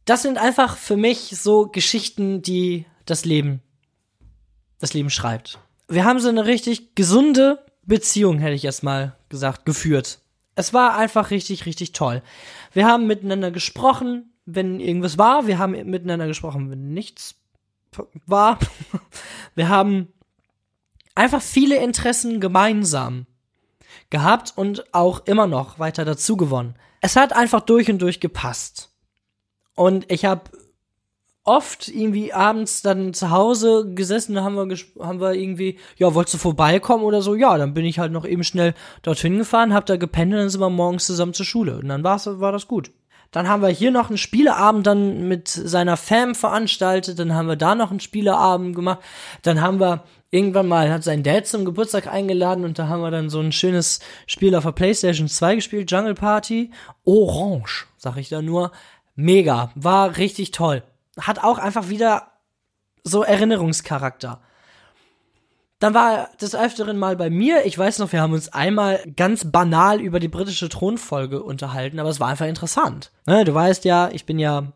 Das 0.04 0.22
sind 0.22 0.36
einfach 0.36 0.76
für 0.76 0.96
mich 0.96 1.30
so 1.30 1.66
Geschichten, 1.66 2.42
die 2.42 2.84
das 3.06 3.24
Leben, 3.24 3.62
das 4.78 4.92
Leben 4.92 5.08
schreibt. 5.08 5.58
Wir 5.88 6.04
haben 6.04 6.18
so 6.18 6.28
eine 6.28 6.46
richtig 6.46 6.94
gesunde 6.94 7.64
Beziehung, 7.86 8.38
hätte 8.38 8.54
ich 8.54 8.64
erstmal 8.64 9.16
gesagt, 9.28 9.64
geführt. 9.64 10.18
Es 10.56 10.72
war 10.72 10.96
einfach 10.96 11.30
richtig, 11.30 11.66
richtig 11.66 11.92
toll. 11.92 12.22
Wir 12.74 12.86
haben 12.86 13.06
miteinander 13.06 13.50
gesprochen, 13.50 14.32
wenn 14.44 14.80
irgendwas 14.80 15.16
war. 15.16 15.46
Wir 15.46 15.58
haben 15.58 15.72
miteinander 15.88 16.26
gesprochen, 16.26 16.70
wenn 16.70 16.92
nichts 16.92 17.36
war. 18.26 18.58
Wir 19.54 19.68
haben 19.68 20.12
einfach 21.14 21.40
viele 21.40 21.76
Interessen 21.76 22.40
gemeinsam 22.40 23.26
gehabt 24.10 24.52
und 24.56 24.92
auch 24.92 25.26
immer 25.26 25.46
noch 25.46 25.78
weiter 25.78 26.04
dazu 26.04 26.36
gewonnen. 26.36 26.74
Es 27.00 27.16
hat 27.16 27.32
einfach 27.34 27.60
durch 27.60 27.88
und 27.88 28.00
durch 28.00 28.18
gepasst. 28.18 28.90
Und 29.74 30.10
ich 30.10 30.24
habe 30.24 30.50
oft 31.44 31.88
irgendwie 31.88 32.32
abends 32.32 32.82
dann 32.82 33.12
zu 33.12 33.30
Hause 33.30 33.92
gesessen, 33.94 34.42
haben 34.42 34.56
wir, 34.56 34.76
haben 35.04 35.20
wir 35.20 35.34
irgendwie, 35.34 35.78
ja, 35.98 36.14
wolltest 36.14 36.34
du 36.34 36.38
vorbeikommen 36.38 37.04
oder 37.04 37.20
so? 37.20 37.34
Ja, 37.34 37.56
dann 37.58 37.74
bin 37.74 37.84
ich 37.84 37.98
halt 37.98 38.12
noch 38.12 38.24
eben 38.24 38.44
schnell 38.44 38.74
dorthin 39.02 39.38
gefahren, 39.38 39.74
hab 39.74 39.86
da 39.86 39.96
gepennt 39.96 40.32
und 40.32 40.38
dann 40.40 40.48
sind 40.48 40.60
wir 40.60 40.70
morgens 40.70 41.06
zusammen 41.06 41.34
zur 41.34 41.46
Schule. 41.46 41.78
Und 41.78 41.88
dann 41.88 42.02
war's, 42.02 42.26
war 42.26 42.52
das 42.52 42.66
gut. 42.66 42.90
Dann 43.30 43.48
haben 43.48 43.62
wir 43.62 43.68
hier 43.68 43.90
noch 43.90 44.08
einen 44.08 44.16
Spieleabend 44.16 44.86
dann 44.86 45.26
mit 45.26 45.48
seiner 45.48 45.96
Fam 45.96 46.36
veranstaltet. 46.36 47.18
Dann 47.18 47.34
haben 47.34 47.48
wir 47.48 47.56
da 47.56 47.74
noch 47.74 47.90
einen 47.90 47.98
Spieleabend 47.98 48.76
gemacht. 48.76 49.00
Dann 49.42 49.60
haben 49.60 49.80
wir 49.80 50.04
irgendwann 50.30 50.68
mal, 50.68 50.90
hat 50.90 51.02
sein 51.02 51.24
Dad 51.24 51.46
zum 51.46 51.64
Geburtstag 51.64 52.06
eingeladen 52.06 52.64
und 52.64 52.78
da 52.78 52.86
haben 52.88 53.02
wir 53.02 53.10
dann 53.10 53.30
so 53.30 53.40
ein 53.40 53.50
schönes 53.50 53.98
Spiel 54.28 54.54
auf 54.54 54.62
der 54.62 54.72
Playstation 54.72 55.28
2 55.28 55.56
gespielt, 55.56 55.90
Jungle 55.90 56.14
Party. 56.14 56.70
Orange, 57.04 57.86
sag 57.96 58.16
ich 58.18 58.28
da 58.28 58.40
nur. 58.40 58.70
Mega, 59.16 59.72
war 59.74 60.16
richtig 60.16 60.52
toll. 60.52 60.84
Hat 61.18 61.42
auch 61.42 61.58
einfach 61.58 61.88
wieder 61.88 62.32
so 63.04 63.22
Erinnerungscharakter. 63.22 64.40
Dann 65.78 65.92
war 65.92 66.12
er 66.12 66.30
des 66.40 66.54
Öfteren 66.54 66.98
mal 66.98 67.16
bei 67.16 67.28
mir. 67.28 67.66
Ich 67.66 67.76
weiß 67.76 67.98
noch, 67.98 68.12
wir 68.12 68.22
haben 68.22 68.32
uns 68.32 68.48
einmal 68.48 69.04
ganz 69.16 69.50
banal 69.50 70.00
über 70.00 70.18
die 70.18 70.28
britische 70.28 70.68
Thronfolge 70.68 71.42
unterhalten, 71.42 71.98
aber 71.98 72.08
es 72.08 72.20
war 72.20 72.28
einfach 72.28 72.46
interessant. 72.46 73.10
Ne, 73.26 73.44
du 73.44 73.52
weißt 73.52 73.84
ja, 73.84 74.08
ich 74.10 74.24
bin 74.24 74.38
ja 74.38 74.72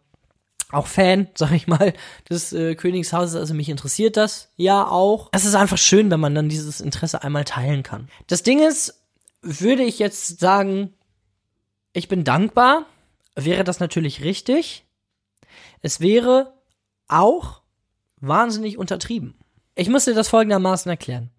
auch 0.70 0.86
Fan, 0.86 1.28
sag 1.34 1.52
ich 1.52 1.66
mal, 1.66 1.94
des 2.28 2.52
äh, 2.52 2.74
Königshauses, 2.74 3.36
also 3.36 3.54
mich 3.54 3.68
interessiert 3.68 4.16
das 4.16 4.50
ja 4.56 4.86
auch. 4.86 5.30
Es 5.32 5.44
ist 5.44 5.54
einfach 5.54 5.78
schön, 5.78 6.10
wenn 6.10 6.20
man 6.20 6.34
dann 6.34 6.48
dieses 6.48 6.80
Interesse 6.80 7.22
einmal 7.22 7.44
teilen 7.44 7.82
kann. 7.82 8.08
Das 8.26 8.42
Ding 8.42 8.60
ist, 8.60 9.02
würde 9.40 9.84
ich 9.84 9.98
jetzt 9.98 10.40
sagen, 10.40 10.92
ich 11.92 12.08
bin 12.08 12.24
dankbar, 12.24 12.84
wäre 13.34 13.64
das 13.64 13.80
natürlich 13.80 14.24
richtig. 14.24 14.84
Es 15.80 16.00
wäre 16.00 16.54
auch 17.08 17.62
wahnsinnig 18.20 18.78
untertrieben. 18.78 19.34
Ich 19.74 19.88
muss 19.88 20.06
dir 20.06 20.14
das 20.14 20.28
folgendermaßen 20.28 20.90
erklären. 20.90 21.30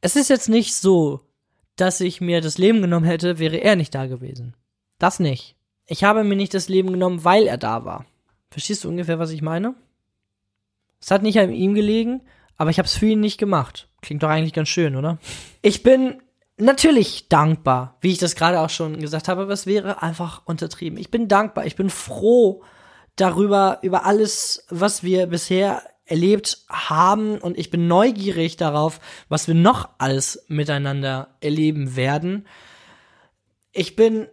Es 0.00 0.16
ist 0.16 0.30
jetzt 0.30 0.48
nicht 0.48 0.74
so, 0.74 1.20
dass 1.76 2.00
ich 2.00 2.20
mir 2.20 2.40
das 2.40 2.58
Leben 2.58 2.80
genommen 2.80 3.06
hätte, 3.06 3.38
wäre 3.38 3.56
er 3.56 3.76
nicht 3.76 3.94
da 3.94 4.06
gewesen. 4.06 4.54
Das 4.98 5.20
nicht. 5.20 5.56
Ich 5.86 6.04
habe 6.04 6.24
mir 6.24 6.36
nicht 6.36 6.54
das 6.54 6.68
Leben 6.68 6.92
genommen, 6.92 7.24
weil 7.24 7.46
er 7.46 7.58
da 7.58 7.84
war. 7.84 8.04
Verstehst 8.50 8.84
du 8.84 8.88
ungefähr, 8.88 9.18
was 9.18 9.30
ich 9.30 9.42
meine? 9.42 9.74
Es 11.00 11.10
hat 11.10 11.22
nicht 11.22 11.38
an 11.38 11.52
ihm 11.52 11.74
gelegen, 11.74 12.22
aber 12.56 12.70
ich 12.70 12.78
habe 12.78 12.86
es 12.86 12.96
für 12.96 13.06
ihn 13.06 13.20
nicht 13.20 13.38
gemacht. 13.38 13.88
Klingt 14.02 14.22
doch 14.22 14.28
eigentlich 14.28 14.52
ganz 14.52 14.68
schön, 14.68 14.96
oder? 14.96 15.18
Ich 15.62 15.82
bin 15.82 16.20
natürlich 16.56 17.28
dankbar, 17.28 17.96
wie 18.00 18.12
ich 18.12 18.18
das 18.18 18.34
gerade 18.34 18.60
auch 18.60 18.70
schon 18.70 19.00
gesagt 19.00 19.28
habe, 19.28 19.42
aber 19.42 19.52
es 19.52 19.66
wäre 19.66 20.02
einfach 20.02 20.42
untertrieben. 20.44 20.98
Ich 20.98 21.10
bin 21.10 21.28
dankbar, 21.28 21.66
ich 21.66 21.76
bin 21.76 21.90
froh 21.90 22.62
darüber, 23.20 23.78
über 23.82 24.04
alles, 24.04 24.64
was 24.70 25.02
wir 25.02 25.26
bisher 25.26 25.82
erlebt 26.04 26.64
haben 26.70 27.38
und 27.38 27.58
ich 27.58 27.70
bin 27.70 27.86
neugierig 27.86 28.56
darauf, 28.56 28.98
was 29.28 29.46
wir 29.46 29.54
noch 29.54 29.90
alles 29.98 30.44
miteinander 30.48 31.36
erleben 31.40 31.96
werden. 31.96 32.46
Ich 33.72 33.94
bin 33.94 34.26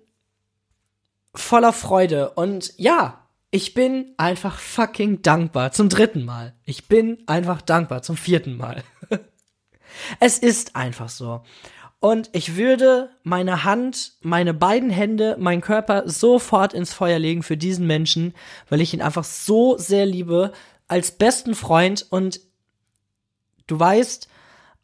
voller 1.36 1.74
Freude. 1.74 2.32
Und 2.32 2.74
ja, 2.78 3.28
ich 3.52 3.74
bin 3.74 4.14
einfach 4.18 4.60
fucking 4.60 5.22
dankbar. 5.22 5.72
Zum 5.72 5.90
dritten 5.90 6.26
Mal. 6.26 6.54
Ich 6.66 6.88
bin 6.88 7.24
einfach 7.28 7.62
dankbar. 7.62 8.02
Zum 8.02 8.18
vierten 8.18 8.58
Mal. 8.58 8.84
es 10.20 10.40
ist 10.40 10.76
einfach 10.76 11.10
so. 11.10 11.44
Und 12.06 12.30
ich 12.34 12.56
würde 12.56 13.10
meine 13.24 13.64
Hand, 13.64 14.14
meine 14.22 14.54
beiden 14.54 14.92
Hände, 14.92 15.38
meinen 15.40 15.62
Körper 15.62 16.08
sofort 16.08 16.76
ins 16.76 16.94
Feuer 16.94 17.18
legen 17.18 17.42
für 17.42 17.58
diesen 17.58 17.88
Menschen, 17.88 18.36
weil 18.70 18.80
ich 18.80 18.94
ihn 18.94 19.02
einfach 19.02 19.24
so 19.24 19.76
sehr 19.80 20.06
liebe, 20.06 20.52
als 20.88 21.14
besten 21.14 21.56
Freund. 21.56 22.06
Und 22.12 22.42
du 23.66 23.80
weißt, 23.80 24.30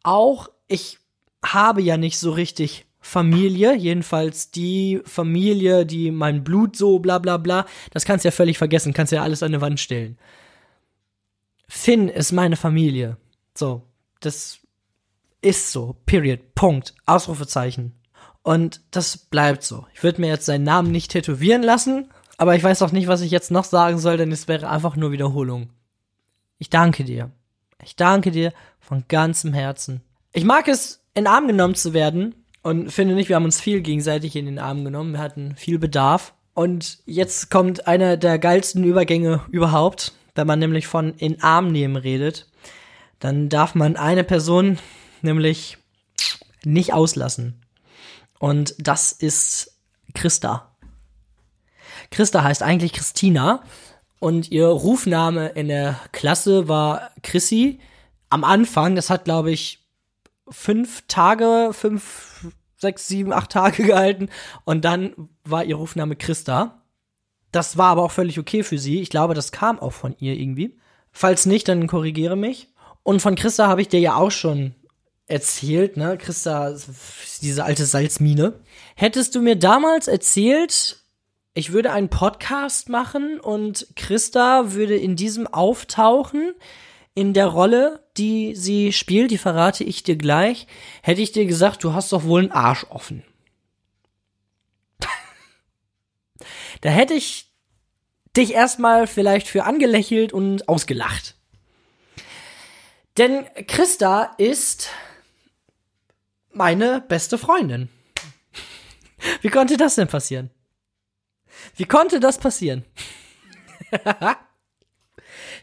auch 0.02 0.48
ich 0.66 0.98
habe 1.46 1.80
ja 1.80 1.96
nicht 1.96 2.18
so 2.18 2.32
richtig 2.32 2.86
Familie, 2.98 3.76
jedenfalls 3.76 4.50
die 4.50 5.00
Familie, 5.04 5.86
die 5.86 6.10
mein 6.10 6.42
Blut 6.42 6.74
so 6.74 6.98
bla 6.98 7.20
bla 7.20 7.36
bla, 7.36 7.66
das 7.92 8.04
kannst 8.04 8.24
du 8.24 8.30
ja 8.30 8.32
völlig 8.32 8.58
vergessen, 8.58 8.94
kannst 8.94 9.12
ja 9.12 9.22
alles 9.22 9.44
an 9.44 9.52
eine 9.52 9.60
Wand 9.60 9.78
stellen. 9.78 10.18
Finn 11.68 12.08
ist 12.08 12.32
meine 12.32 12.56
Familie. 12.56 13.16
So, 13.54 13.82
das 14.18 14.58
ist 15.42 15.72
so. 15.72 15.96
Period. 16.06 16.54
Punkt. 16.54 16.94
Ausrufezeichen. 17.04 18.00
Und 18.42 18.80
das 18.90 19.16
bleibt 19.18 19.62
so. 19.62 19.86
Ich 19.94 20.02
würde 20.02 20.20
mir 20.20 20.28
jetzt 20.28 20.46
seinen 20.46 20.64
Namen 20.64 20.90
nicht 20.90 21.10
tätowieren 21.10 21.62
lassen, 21.62 22.08
aber 22.38 22.56
ich 22.56 22.64
weiß 22.64 22.82
auch 22.82 22.92
nicht, 22.92 23.06
was 23.06 23.20
ich 23.20 23.30
jetzt 23.30 23.50
noch 23.50 23.64
sagen 23.64 23.98
soll, 23.98 24.16
denn 24.16 24.32
es 24.32 24.48
wäre 24.48 24.68
einfach 24.68 24.96
nur 24.96 25.12
Wiederholung. 25.12 25.70
Ich 26.58 26.70
danke 26.70 27.04
dir. 27.04 27.30
Ich 27.84 27.94
danke 27.94 28.30
dir 28.30 28.52
von 28.80 29.04
ganzem 29.08 29.52
Herzen. 29.52 30.00
Ich 30.32 30.44
mag 30.44 30.66
es, 30.66 31.04
in 31.14 31.26
Arm 31.26 31.46
genommen 31.46 31.74
zu 31.74 31.92
werden, 31.92 32.34
und 32.62 32.92
finde 32.92 33.14
nicht, 33.14 33.28
wir 33.28 33.36
haben 33.36 33.44
uns 33.44 33.60
viel 33.60 33.80
gegenseitig 33.80 34.36
in 34.36 34.46
den 34.46 34.58
Arm 34.58 34.84
genommen. 34.84 35.12
Wir 35.12 35.20
hatten 35.20 35.54
viel 35.56 35.78
Bedarf. 35.78 36.32
Und 36.54 36.98
jetzt 37.06 37.50
kommt 37.50 37.86
einer 37.86 38.16
der 38.16 38.38
geilsten 38.38 38.84
Übergänge 38.84 39.40
überhaupt. 39.50 40.12
Wenn 40.34 40.46
man 40.46 40.60
nämlich 40.60 40.86
von 40.86 41.14
in 41.14 41.42
Arm 41.42 41.72
nehmen 41.72 41.96
redet, 41.96 42.48
dann 43.18 43.48
darf 43.48 43.74
man 43.74 43.96
eine 43.96 44.24
Person 44.24 44.78
nämlich 45.24 45.78
nicht 46.64 46.92
auslassen. 46.92 47.62
Und 48.38 48.74
das 48.78 49.12
ist 49.12 49.76
Christa. 50.14 50.72
Christa 52.10 52.42
heißt 52.42 52.62
eigentlich 52.62 52.92
Christina 52.92 53.62
und 54.18 54.50
ihr 54.50 54.66
Rufname 54.66 55.48
in 55.50 55.68
der 55.68 55.98
Klasse 56.12 56.68
war 56.68 57.10
Chrissy. 57.22 57.80
Am 58.30 58.44
Anfang, 58.44 58.94
das 58.94 59.10
hat 59.10 59.24
glaube 59.24 59.50
ich 59.50 59.80
fünf 60.48 61.04
Tage, 61.08 61.70
fünf, 61.72 62.46
sechs, 62.76 63.08
sieben, 63.08 63.32
acht 63.32 63.50
Tage 63.50 63.82
gehalten 63.86 64.28
und 64.64 64.84
dann 64.84 65.28
war 65.44 65.64
ihr 65.64 65.76
Rufname 65.76 66.16
Christa. 66.16 66.82
Das 67.50 67.76
war 67.76 67.88
aber 67.88 68.02
auch 68.02 68.10
völlig 68.10 68.38
okay 68.38 68.62
für 68.62 68.78
sie. 68.78 69.00
Ich 69.00 69.10
glaube, 69.10 69.34
das 69.34 69.52
kam 69.52 69.78
auch 69.78 69.92
von 69.92 70.14
ihr 70.18 70.34
irgendwie. 70.34 70.78
Falls 71.12 71.44
nicht, 71.44 71.68
dann 71.68 71.86
korrigiere 71.86 72.36
mich. 72.36 72.68
Und 73.02 73.20
von 73.20 73.34
Christa 73.34 73.68
habe 73.68 73.82
ich 73.82 73.88
dir 73.88 74.00
ja 74.00 74.14
auch 74.14 74.30
schon 74.30 74.74
erzählt, 75.32 75.96
ne? 75.96 76.18
Christa, 76.18 76.76
diese 77.40 77.64
alte 77.64 77.86
Salzmine. 77.86 78.60
Hättest 78.94 79.34
du 79.34 79.40
mir 79.40 79.56
damals 79.56 80.06
erzählt, 80.06 80.98
ich 81.54 81.72
würde 81.72 81.90
einen 81.90 82.10
Podcast 82.10 82.88
machen 82.88 83.40
und 83.40 83.88
Christa 83.96 84.72
würde 84.72 84.96
in 84.96 85.16
diesem 85.16 85.46
auftauchen, 85.46 86.54
in 87.14 87.32
der 87.32 87.46
Rolle, 87.46 88.06
die 88.16 88.54
sie 88.54 88.92
spielt, 88.92 89.30
die 89.30 89.38
verrate 89.38 89.84
ich 89.84 90.02
dir 90.02 90.16
gleich, 90.16 90.66
hätte 91.02 91.22
ich 91.22 91.32
dir 91.32 91.46
gesagt, 91.46 91.82
du 91.82 91.94
hast 91.94 92.12
doch 92.12 92.24
wohl 92.24 92.40
einen 92.40 92.52
Arsch 92.52 92.84
offen. 92.90 93.22
da 96.82 96.90
hätte 96.90 97.14
ich 97.14 97.50
dich 98.36 98.52
erstmal 98.54 99.06
vielleicht 99.06 99.46
für 99.46 99.64
angelächelt 99.64 100.32
und 100.32 100.68
ausgelacht. 100.68 101.36
Denn 103.18 103.44
Christa 103.66 104.34
ist 104.38 104.88
meine 106.54 107.00
beste 107.00 107.38
Freundin. 107.38 107.88
Wie 109.40 109.48
konnte 109.48 109.76
das 109.76 109.94
denn 109.94 110.08
passieren? 110.08 110.50
Wie 111.76 111.84
konnte 111.84 112.20
das 112.20 112.38
passieren? 112.38 112.84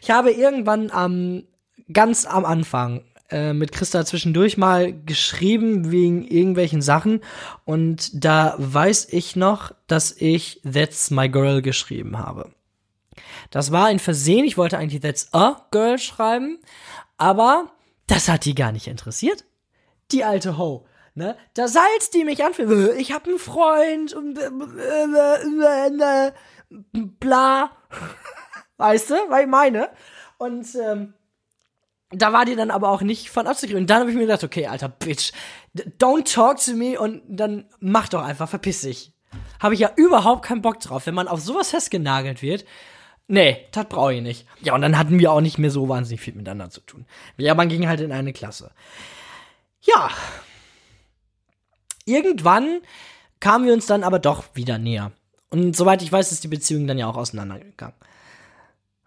Ich 0.02 0.10
habe 0.10 0.30
irgendwann 0.30 0.90
am 0.90 1.44
ganz 1.92 2.24
am 2.24 2.44
Anfang 2.44 3.04
äh, 3.30 3.52
mit 3.52 3.72
Christa 3.72 4.04
zwischendurch 4.04 4.56
mal 4.56 4.92
geschrieben 4.92 5.90
wegen 5.90 6.26
irgendwelchen 6.26 6.82
Sachen 6.82 7.20
und 7.64 8.24
da 8.24 8.54
weiß 8.58 9.08
ich 9.10 9.36
noch, 9.36 9.72
dass 9.86 10.12
ich 10.12 10.60
That's 10.62 11.10
My 11.10 11.28
Girl 11.28 11.62
geschrieben 11.62 12.18
habe. 12.18 12.50
Das 13.50 13.72
war 13.72 13.86
ein 13.86 13.98
Versehen, 13.98 14.44
ich 14.44 14.56
wollte 14.56 14.78
eigentlich 14.78 15.00
That's 15.00 15.32
a 15.32 15.66
Girl 15.70 15.98
schreiben, 15.98 16.58
aber 17.18 17.70
das 18.06 18.28
hat 18.28 18.44
die 18.44 18.54
gar 18.54 18.72
nicht 18.72 18.86
interessiert. 18.86 19.44
Die 20.12 20.24
alte 20.24 20.58
Ho. 20.58 20.86
Ne? 21.14 21.36
Da 21.54 21.68
salzt 21.68 22.14
die 22.14 22.24
mich 22.24 22.44
an 22.44 22.54
für, 22.54 22.94
ich 22.96 23.12
hab 23.12 23.26
einen 23.26 23.38
Freund 23.38 24.12
und 24.14 24.38
bla. 27.20 27.70
Weißt 28.76 29.10
du, 29.10 29.14
weil 29.28 29.42
ich 29.42 29.50
meine. 29.50 29.90
Und 30.38 30.66
ähm, 30.74 31.14
da 32.10 32.32
war 32.32 32.44
die 32.44 32.56
dann 32.56 32.70
aber 32.70 32.90
auch 32.90 33.02
nicht 33.02 33.30
von 33.30 33.46
abzukriegen. 33.46 33.82
Und 33.82 33.90
dann 33.90 34.00
habe 34.00 34.10
ich 34.10 34.16
mir 34.16 34.22
gedacht, 34.22 34.44
okay, 34.44 34.66
alter 34.66 34.88
Bitch, 34.88 35.32
don't 35.98 36.32
talk 36.32 36.58
to 36.64 36.72
me 36.72 36.98
und 36.98 37.22
dann 37.28 37.66
mach 37.78 38.08
doch 38.08 38.22
einfach, 38.22 38.48
verpiss 38.48 38.82
dich. 38.82 39.12
Habe 39.60 39.74
ich 39.74 39.80
ja 39.80 39.90
überhaupt 39.96 40.44
keinen 40.44 40.62
Bock 40.62 40.80
drauf, 40.80 41.06
wenn 41.06 41.14
man 41.14 41.28
auf 41.28 41.40
sowas 41.40 41.70
festgenagelt 41.70 42.42
wird. 42.42 42.64
Nee, 43.28 43.68
das 43.70 43.86
brauche 43.86 44.14
ich 44.14 44.22
nicht. 44.22 44.46
Ja, 44.60 44.74
und 44.74 44.82
dann 44.82 44.98
hatten 44.98 45.20
wir 45.20 45.30
auch 45.30 45.40
nicht 45.40 45.58
mehr 45.58 45.70
so 45.70 45.88
wahnsinnig 45.88 46.20
viel 46.20 46.34
miteinander 46.34 46.70
zu 46.70 46.80
tun. 46.80 47.06
Ja, 47.36 47.54
man 47.54 47.68
ging 47.68 47.86
halt 47.86 48.00
in 48.00 48.10
eine 48.10 48.32
Klasse. 48.32 48.72
Ja. 49.82 50.10
Irgendwann 52.04 52.80
kamen 53.40 53.66
wir 53.66 53.72
uns 53.72 53.86
dann 53.86 54.04
aber 54.04 54.18
doch 54.18 54.44
wieder 54.54 54.78
näher. 54.78 55.12
Und 55.50 55.76
soweit 55.76 56.02
ich 56.02 56.12
weiß, 56.12 56.32
ist 56.32 56.44
die 56.44 56.48
Beziehung 56.48 56.86
dann 56.86 56.98
ja 56.98 57.08
auch 57.08 57.16
auseinandergegangen. 57.16 57.96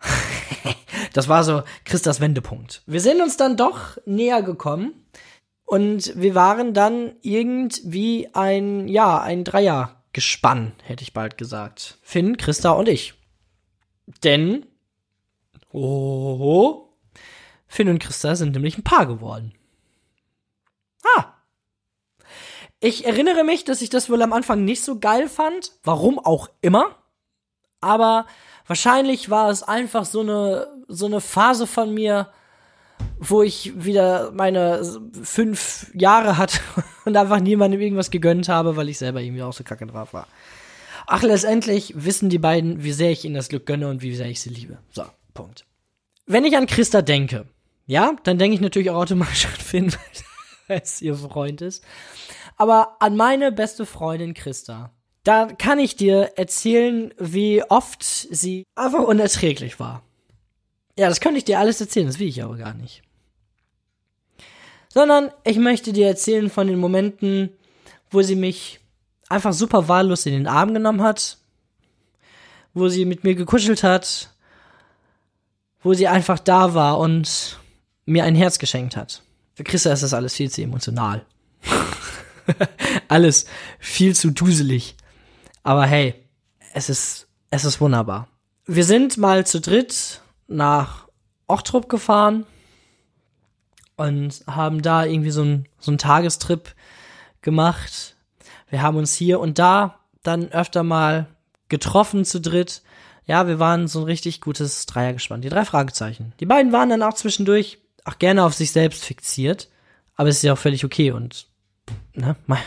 das 1.14 1.30
war 1.30 1.44
so 1.44 1.64
Christas 1.86 2.20
Wendepunkt. 2.20 2.82
Wir 2.86 3.00
sind 3.00 3.22
uns 3.22 3.38
dann 3.38 3.56
doch 3.56 3.98
näher 4.06 4.42
gekommen 4.42 4.94
und 5.66 6.14
wir 6.20 6.36
waren 6.36 6.74
dann 6.74 7.16
irgendwie 7.22 8.30
ein, 8.34 8.88
ja, 8.88 9.22
ein 9.22 9.44
Dreiergespann, 9.44 10.74
hätte 10.84 11.04
ich 11.04 11.14
bald 11.14 11.38
gesagt. 11.38 11.98
Finn, 12.02 12.38
Christa 12.38 12.72
und 12.72 12.90
ich. 12.90 13.14
Denn, 14.24 14.66
oh, 15.72 16.90
Finn 17.68 17.88
und 17.88 18.00
Christa 18.00 18.36
sind 18.36 18.52
nämlich 18.52 18.78
ein 18.78 18.84
Paar 18.84 19.06
geworden. 19.06 19.54
Ah. 21.18 21.34
Ich 22.80 23.06
erinnere 23.06 23.44
mich, 23.44 23.64
dass 23.64 23.82
ich 23.82 23.90
das 23.90 24.10
wohl 24.10 24.22
am 24.22 24.34
Anfang 24.34 24.66
nicht 24.66 24.84
so 24.84 25.00
geil 25.00 25.30
fand. 25.30 25.72
Warum 25.84 26.20
auch 26.20 26.50
immer. 26.62 26.98
Aber 27.80 28.26
Wahrscheinlich 28.68 29.30
war 29.30 29.50
es 29.50 29.64
einfach 29.64 30.06
so 30.06 30.22
eine, 30.22 30.68
so 30.88 31.06
eine 31.06 31.20
Phase 31.20 31.68
von 31.68 31.94
mir, 31.94 32.30
wo 33.20 33.44
ich 33.44 33.74
wieder 33.84 34.32
meine 34.32 34.82
fünf 35.24 35.88
Jahre 35.94 36.38
hatte 36.38 36.60
und 37.06 37.18
einfach 37.18 37.40
niemandem 37.40 37.82
irgendwas 37.82 38.12
gegönnt 38.12 38.48
habe, 38.48 38.76
weil 38.76 38.90
ich 38.90 38.98
selber 38.98 39.22
irgendwie 39.22 39.44
auch 39.44 39.54
so 39.54 39.64
kacke 39.64 39.86
drauf 39.86 40.14
war. 40.14 40.28
Ach, 41.06 41.22
letztendlich 41.22 41.94
wissen 41.98 42.30
die 42.30 42.40
beiden, 42.40 42.84
wie 42.84 42.94
sehr 42.94 43.12
ich 43.12 43.26
ihnen 43.26 43.36
das 43.36 43.50
Glück 43.50 43.66
gönne 43.66 43.90
und 43.90 44.02
wie 44.02 44.16
sehr 44.16 44.28
ich 44.28 44.40
sie 44.40 44.50
liebe. 44.50 44.78
So, 44.92 45.04
Punkt. 45.34 45.66
Wenn 46.26 46.46
ich 46.46 46.56
an 46.56 46.68
Christa 46.68 47.02
denke, 47.02 47.46
ja, 47.86 48.16
dann 48.24 48.38
denke 48.38 48.56
ich 48.56 48.62
natürlich 48.62 48.90
auch 48.90 49.02
automatisch 49.02 49.46
an 49.46 49.52
Finn, 49.52 49.94
es 50.68 51.02
ihr 51.02 51.16
Freund 51.16 51.62
ist. 51.62 51.84
Aber 52.58 52.98
an 53.00 53.16
meine 53.16 53.52
beste 53.52 53.86
Freundin 53.86 54.34
Christa. 54.34 54.92
Da 55.24 55.48
kann 55.48 55.80
ich 55.80 55.96
dir 55.96 56.34
erzählen, 56.36 57.14
wie 57.18 57.64
oft 57.64 58.04
sie 58.04 58.66
einfach 58.76 59.00
unerträglich 59.00 59.80
war. 59.80 60.04
Ja, 60.98 61.08
das 61.08 61.22
könnte 61.22 61.38
ich 61.38 61.46
dir 61.46 61.60
alles 61.60 61.80
erzählen, 61.80 62.08
das 62.08 62.20
will 62.20 62.28
ich 62.28 62.44
aber 62.44 62.58
gar 62.58 62.74
nicht. 62.74 63.04
Sondern 64.90 65.32
ich 65.44 65.58
möchte 65.58 65.94
dir 65.94 66.08
erzählen 66.08 66.50
von 66.50 66.68
den 66.68 66.78
Momenten, 66.78 67.50
wo 68.12 68.22
sie 68.22 68.36
mich 68.36 68.80
einfach 69.30 69.54
super 69.54 69.88
wahllos 69.88 70.26
in 70.26 70.34
den 70.34 70.48
Arm 70.48 70.74
genommen 70.74 71.02
hat, 71.02 71.38
wo 72.74 72.90
sie 72.90 73.06
mit 73.06 73.24
mir 73.24 73.34
gekuschelt 73.34 73.82
hat, 73.82 74.30
wo 75.82 75.94
sie 75.94 76.08
einfach 76.08 76.38
da 76.38 76.74
war 76.74 77.00
und 77.00 77.60
mir 78.06 78.24
ein 78.24 78.36
Herz 78.36 78.60
geschenkt 78.60 78.96
hat. 78.96 79.23
Für 79.54 79.64
Christa 79.64 79.92
ist 79.92 80.04
das 80.04 80.14
alles 80.14 80.34
viel 80.34 80.50
zu 80.50 80.62
emotional. 80.62 81.26
alles 83.08 83.46
viel 83.80 84.16
zu 84.16 84.32
duselig. 84.32 84.96
Aber 85.62 85.86
hey, 85.86 86.16
es 86.74 86.90
ist, 86.90 87.28
es 87.52 87.66
ist 87.66 87.80
wunderbar. 87.80 88.28
Wir 88.66 88.84
sind 88.84 89.18
mal 89.18 89.46
zu 89.46 89.62
dritt 89.62 90.22
nach 90.48 91.08
Ochtrup 91.48 91.90
gefahren 91.90 92.46
und 93.96 94.44
haben 94.48 94.82
da 94.82 95.06
irgendwie 95.06 95.32
so 95.32 95.44
ein 95.44 95.68
so 95.80 95.92
ein 95.92 95.98
Tagestrip 95.98 96.74
gemacht. 97.42 98.16
Wir 98.70 98.82
haben 98.82 98.98
uns 98.98 99.14
hier 99.14 99.40
und 99.40 99.60
da 99.60 100.00
dann 100.24 100.52
öfter 100.52 100.84
mal 100.84 101.28
getroffen 101.70 102.26
zu 102.26 102.42
dritt. 102.42 102.82
Ja, 103.26 103.48
wir 103.48 103.60
waren 103.60 103.88
so 103.88 104.00
ein 104.00 104.06
richtig 104.06 104.42
gutes 104.42 104.86
Dreiergespann. 104.86 105.42
Die 105.42 105.50
drei 105.50 105.66
Fragezeichen. 105.66 106.34
Die 106.40 106.46
beiden 106.46 106.72
waren 106.72 106.90
dann 106.90 107.04
auch 107.04 107.14
zwischendurch 107.14 107.83
auch 108.06 108.20
gerne 108.20 108.44
auf 108.44 108.54
sich 108.54 108.72
selbst 108.72 109.06
fixiert. 109.06 109.70
Aber 110.16 110.30
es 110.30 110.38
ist 110.38 110.44
ja 110.44 110.54
auch 110.54 110.58
völlig 110.58 110.86
okay 110.86 111.12
und, 111.12 111.48
ne, 112.14 112.36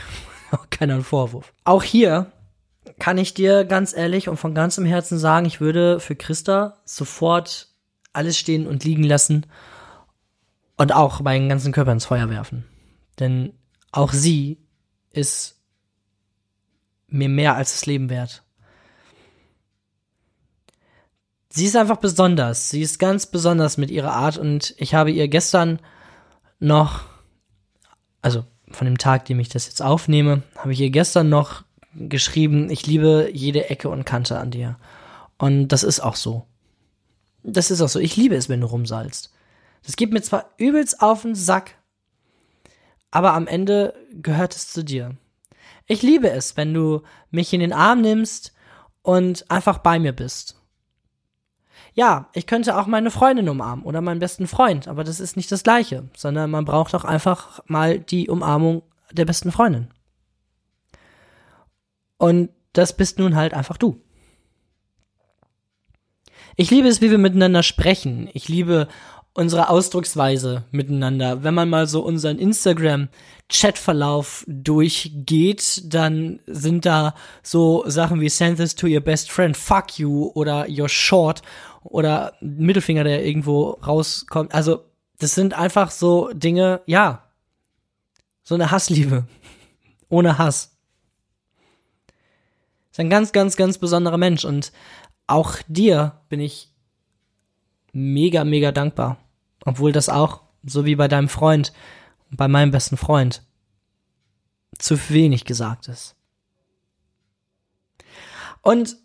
keiner 0.70 1.00
Vorwurf. 1.02 1.52
Auch 1.64 1.82
hier 1.82 2.32
kann 2.98 3.18
ich 3.18 3.34
dir 3.34 3.64
ganz 3.64 3.96
ehrlich 3.96 4.28
und 4.28 4.36
von 4.36 4.54
ganzem 4.54 4.84
Herzen 4.84 5.18
sagen, 5.18 5.46
ich 5.46 5.60
würde 5.60 6.00
für 6.00 6.16
Christa 6.16 6.78
sofort 6.84 7.68
alles 8.12 8.38
stehen 8.38 8.66
und 8.66 8.84
liegen 8.84 9.04
lassen 9.04 9.46
und 10.76 10.92
auch 10.92 11.20
meinen 11.20 11.48
ganzen 11.48 11.72
Körper 11.72 11.92
ins 11.92 12.06
Feuer 12.06 12.30
werfen. 12.30 12.64
Denn 13.18 13.52
auch 13.92 14.12
sie 14.12 14.58
ist 15.10 15.60
mir 17.08 17.28
mehr 17.28 17.54
als 17.54 17.72
das 17.72 17.86
Leben 17.86 18.10
wert. 18.10 18.42
Sie 21.56 21.64
ist 21.64 21.74
einfach 21.74 21.96
besonders. 21.96 22.68
Sie 22.68 22.82
ist 22.82 22.98
ganz 22.98 23.24
besonders 23.24 23.78
mit 23.78 23.90
ihrer 23.90 24.12
Art 24.12 24.36
und 24.36 24.74
ich 24.76 24.94
habe 24.94 25.10
ihr 25.10 25.26
gestern 25.26 25.78
noch, 26.60 27.04
also 28.20 28.44
von 28.70 28.84
dem 28.84 28.98
Tag, 28.98 29.24
dem 29.24 29.40
ich 29.40 29.48
das 29.48 29.64
jetzt 29.64 29.80
aufnehme, 29.80 30.42
habe 30.56 30.74
ich 30.74 30.80
ihr 30.80 30.90
gestern 30.90 31.30
noch 31.30 31.64
geschrieben, 31.94 32.68
ich 32.68 32.86
liebe 32.86 33.30
jede 33.32 33.70
Ecke 33.70 33.88
und 33.88 34.04
Kante 34.04 34.38
an 34.38 34.50
dir. 34.50 34.76
Und 35.38 35.68
das 35.68 35.82
ist 35.82 36.00
auch 36.00 36.16
so. 36.16 36.44
Das 37.42 37.70
ist 37.70 37.80
auch 37.80 37.88
so. 37.88 38.00
Ich 38.00 38.18
liebe 38.18 38.34
es, 38.34 38.50
wenn 38.50 38.60
du 38.60 38.66
rumsalzt. 38.66 39.32
Das 39.82 39.96
geht 39.96 40.12
mir 40.12 40.20
zwar 40.20 40.50
übelst 40.58 41.00
auf 41.00 41.22
den 41.22 41.34
Sack, 41.34 41.76
aber 43.10 43.32
am 43.32 43.46
Ende 43.46 43.94
gehört 44.12 44.54
es 44.54 44.70
zu 44.70 44.84
dir. 44.84 45.16
Ich 45.86 46.02
liebe 46.02 46.28
es, 46.28 46.58
wenn 46.58 46.74
du 46.74 47.00
mich 47.30 47.54
in 47.54 47.60
den 47.60 47.72
Arm 47.72 48.02
nimmst 48.02 48.52
und 49.00 49.50
einfach 49.50 49.78
bei 49.78 49.98
mir 49.98 50.12
bist. 50.12 50.55
Ja, 51.96 52.28
ich 52.34 52.46
könnte 52.46 52.76
auch 52.76 52.86
meine 52.86 53.10
Freundin 53.10 53.48
umarmen 53.48 53.82
oder 53.82 54.02
meinen 54.02 54.20
besten 54.20 54.46
Freund, 54.46 54.86
aber 54.86 55.02
das 55.02 55.18
ist 55.18 55.34
nicht 55.34 55.50
das 55.50 55.62
gleiche, 55.62 56.04
sondern 56.14 56.50
man 56.50 56.66
braucht 56.66 56.94
auch 56.94 57.04
einfach 57.04 57.60
mal 57.66 57.98
die 57.98 58.28
Umarmung 58.28 58.82
der 59.12 59.24
besten 59.24 59.50
Freundin. 59.50 59.88
Und 62.18 62.50
das 62.74 62.94
bist 62.94 63.18
nun 63.18 63.34
halt 63.34 63.54
einfach 63.54 63.78
du. 63.78 63.98
Ich 66.56 66.70
liebe 66.70 66.86
es, 66.86 67.00
wie 67.00 67.10
wir 67.10 67.16
miteinander 67.16 67.62
sprechen. 67.62 68.28
Ich 68.34 68.46
liebe 68.46 68.88
unsere 69.36 69.68
Ausdrucksweise 69.68 70.64
miteinander. 70.70 71.44
Wenn 71.44 71.54
man 71.54 71.68
mal 71.68 71.86
so 71.86 72.00
unseren 72.00 72.38
Instagram-Chatverlauf 72.38 74.44
durchgeht, 74.48 75.82
dann 75.92 76.40
sind 76.46 76.86
da 76.86 77.14
so 77.42 77.84
Sachen 77.86 78.20
wie 78.20 78.28
send 78.28 78.56
this 78.56 78.74
to 78.74 78.86
your 78.86 79.00
best 79.00 79.30
friend, 79.30 79.56
fuck 79.56 79.98
you 79.98 80.30
oder 80.34 80.66
you're 80.66 80.88
short 80.88 81.42
oder 81.84 82.34
Mittelfinger, 82.40 83.04
der 83.04 83.24
irgendwo 83.24 83.78
rauskommt. 83.86 84.54
Also, 84.54 84.84
das 85.18 85.34
sind 85.34 85.54
einfach 85.54 85.90
so 85.90 86.30
Dinge, 86.32 86.80
ja. 86.86 87.22
So 88.42 88.54
eine 88.54 88.70
Hassliebe. 88.70 89.26
Ohne 90.08 90.38
Hass. 90.38 90.76
Ist 92.90 93.00
ein 93.00 93.10
ganz, 93.10 93.32
ganz, 93.32 93.56
ganz 93.56 93.78
besonderer 93.78 94.18
Mensch 94.18 94.44
und 94.44 94.72
auch 95.26 95.56
dir 95.68 96.20
bin 96.28 96.40
ich 96.40 96.70
mega, 97.92 98.44
mega 98.44 98.72
dankbar. 98.72 99.18
Obwohl 99.66 99.92
das 99.92 100.08
auch, 100.08 100.40
so 100.64 100.86
wie 100.86 100.96
bei 100.96 101.08
deinem 101.08 101.28
Freund 101.28 101.74
und 102.30 102.38
bei 102.38 102.48
meinem 102.48 102.70
besten 102.70 102.96
Freund, 102.96 103.42
zu 104.78 104.96
wenig 105.10 105.44
gesagt 105.44 105.88
ist. 105.88 106.14
Und 108.62 108.96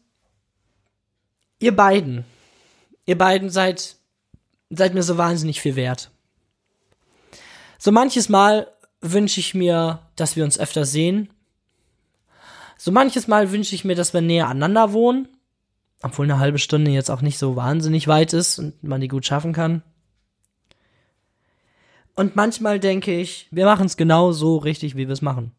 ihr 1.60 1.76
beiden, 1.76 2.24
ihr 3.06 3.18
beiden 3.18 3.50
seid, 3.50 3.98
seid 4.70 4.94
mir 4.94 5.04
so 5.04 5.18
wahnsinnig 5.18 5.60
viel 5.60 5.76
wert. 5.76 6.12
So 7.78 7.92
manches 7.92 8.30
Mal 8.30 8.72
wünsche 9.02 9.40
ich 9.40 9.54
mir, 9.54 10.00
dass 10.16 10.36
wir 10.36 10.44
uns 10.44 10.58
öfter 10.58 10.86
sehen, 10.86 11.30
so 12.84 12.92
manches 12.92 13.28
Mal 13.28 13.52
wünsche 13.52 13.76
ich 13.76 13.86
mir, 13.86 13.94
dass 13.96 14.16
wir 14.16 14.22
näher 14.22 14.48
aneinander 14.48 14.92
wohnen. 14.92 15.28
Obwohl 16.02 16.26
eine 16.26 16.40
halbe 16.40 16.58
Stunde 16.58 16.90
jetzt 16.90 17.12
auch 17.12 17.22
nicht 17.22 17.38
so 17.38 17.56
wahnsinnig 17.56 18.08
weit 18.08 18.34
ist 18.34 18.58
und 18.58 18.84
man 18.84 19.02
die 19.02 19.08
gut 19.08 19.24
schaffen 19.24 19.54
kann. 19.54 19.84
Und 22.16 22.36
manchmal 22.36 22.80
denke 22.80 23.18
ich, 23.18 23.48
wir 23.52 23.66
machen 23.66 23.86
es 23.86 23.98
genau 23.98 24.32
so 24.32 24.58
richtig, 24.58 24.96
wie 24.96 25.08
wir 25.08 25.14
es 25.14 25.22
machen. 25.22 25.52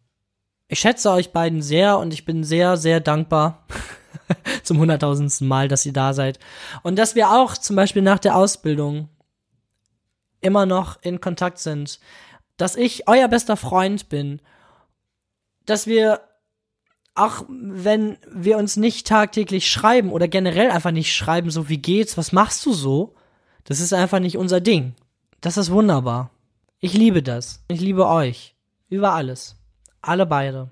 Ich 0.69 0.81
schätze 0.81 1.11
euch 1.11 1.33
beiden 1.33 1.63
sehr 1.63 1.99
und 1.99 2.15
ich 2.15 2.25
bin 2.25 2.45
sehr, 2.45 2.77
sehr 2.77 3.01
dankbar 3.01 3.67
zum 4.63 4.79
hunderttausendsten 4.79 5.47
Mal, 5.47 5.69
dass 5.69 5.87
ihr 5.87 5.93
da 5.93 6.13
seid. 6.13 6.39
Und 6.83 6.97
dass 6.97 7.15
wir 7.15 7.31
auch 7.31 7.57
zum 7.57 7.77
Beispiel 7.77 8.03
nach 8.03 8.19
der 8.19 8.37
Ausbildung 8.37 9.09
immer 10.41 10.67
noch 10.67 10.99
in 11.03 11.21
Kontakt 11.21 11.59
sind. 11.59 12.01
Dass 12.57 12.77
ich 12.77 13.09
euer 13.09 13.29
bester 13.29 13.57
Freund 13.57 14.09
bin. 14.09 14.41
Dass 15.65 15.87
wir 15.87 16.21
auch 17.15 17.45
wenn 17.49 18.17
wir 18.31 18.57
uns 18.57 18.77
nicht 18.77 19.07
tagtäglich 19.07 19.71
schreiben 19.71 20.11
oder 20.11 20.29
generell 20.29 20.71
einfach 20.71 20.93
nicht 20.93 21.15
schreiben, 21.15 21.51
so 21.51 21.69
wie 21.69 21.79
geht's, 21.79 22.17
was 22.17 22.33
machst 22.33 22.65
du 22.65 22.73
so? 22.73 23.15
Das 23.65 23.81
ist 23.81 23.93
einfach 23.93 24.19
nicht 24.19 24.39
unser 24.39 24.61
Ding. 24.61 24.95
Das 25.41 25.57
ist 25.57 25.71
wunderbar. 25.71 26.31
Ich 26.85 26.95
liebe 26.95 27.23
das. 27.23 27.63
Ich 27.69 27.81
liebe 27.81 28.09
euch. 28.09 28.57
Über 28.89 29.13
alles. 29.13 29.55
Alle 30.01 30.27
beide. 30.27 30.69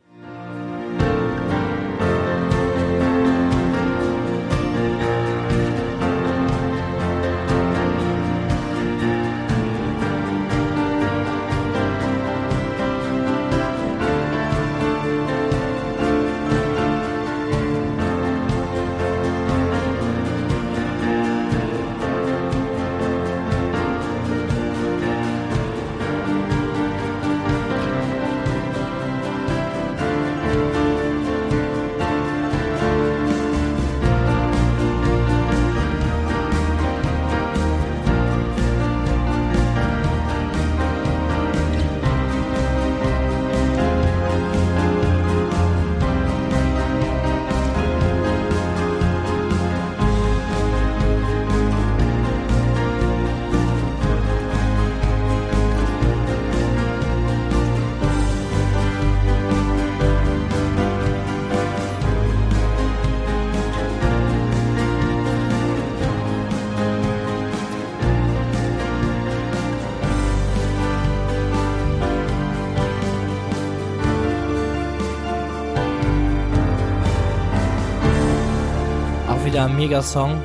Wieder 79.61 79.69
ein 79.69 79.77
Megasong. 79.77 80.41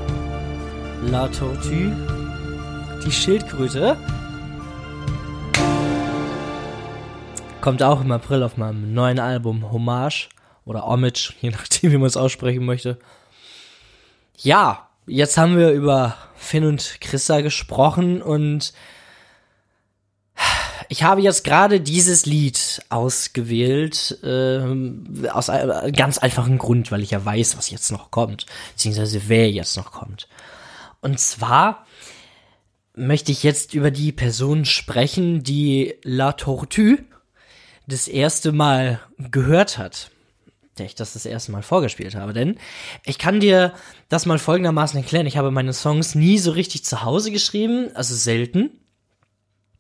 La 1.10 1.30
Tortue. 1.30 1.95
Die 3.06 3.12
Schildkröte. 3.12 3.95
Kommt 7.62 7.82
auch 7.82 8.01
im 8.01 8.12
April 8.12 8.43
auf 8.43 8.58
meinem 8.58 8.93
neuen 8.93 9.19
Album 9.19 9.71
Hommage 9.71 10.28
oder 10.65 10.86
Homage, 10.86 11.13
je 11.41 11.51
nachdem, 11.51 11.93
wie 11.93 11.97
man 11.97 12.08
es 12.08 12.17
aussprechen 12.17 12.65
möchte. 12.65 12.99
Ja, 14.38 14.89
jetzt 15.08 15.38
haben 15.38 15.56
wir 15.56 15.71
über 15.71 16.17
Finn 16.36 16.65
und 16.65 16.97
Christa 16.99 17.39
gesprochen 17.39 18.21
und 18.21 18.73
ich 20.95 21.03
habe 21.03 21.19
jetzt 21.19 21.43
gerade 21.43 21.81
dieses 21.81 22.25
Lied 22.25 22.81
ausgewählt, 22.88 24.17
äh, 24.23 24.62
aus 25.27 25.49
einem 25.49 25.91
ganz 25.91 26.19
einfachen 26.19 26.58
Grund, 26.58 26.89
weil 26.89 27.03
ich 27.03 27.12
ja 27.12 27.25
weiß, 27.25 27.58
was 27.58 27.69
jetzt 27.69 27.91
noch 27.91 28.12
kommt, 28.12 28.45
beziehungsweise 28.71 29.23
wer 29.27 29.51
jetzt 29.51 29.75
noch 29.75 29.91
kommt. 29.91 30.29
Und 31.01 31.19
zwar 31.19 31.86
möchte 32.93 33.34
ich 33.34 33.43
jetzt 33.43 33.73
über 33.73 33.91
die 33.91 34.13
Person 34.13 34.63
sprechen, 34.63 35.43
die 35.43 35.95
La 36.03 36.31
Tortue 36.31 36.99
das 37.88 38.08
erste 38.08 38.53
Mal 38.53 39.01
gehört 39.17 39.77
hat. 39.77 40.12
der 40.77 40.86
ich 40.86 40.95
das 40.95 41.12
das 41.12 41.25
erste 41.25 41.51
Mal 41.51 41.62
vorgespielt 41.62 42.15
habe. 42.15 42.31
Denn 42.31 42.58
ich 43.03 43.17
kann 43.17 43.41
dir 43.41 43.73
das 44.08 44.25
mal 44.25 44.39
folgendermaßen 44.39 44.97
erklären. 44.97 45.25
Ich 45.25 45.36
habe 45.36 45.51
meine 45.51 45.73
Songs 45.73 46.15
nie 46.15 46.38
so 46.38 46.51
richtig 46.51 46.86
zu 46.86 47.03
Hause 47.03 47.31
geschrieben, 47.31 47.89
also 47.95 48.15
selten. 48.15 48.71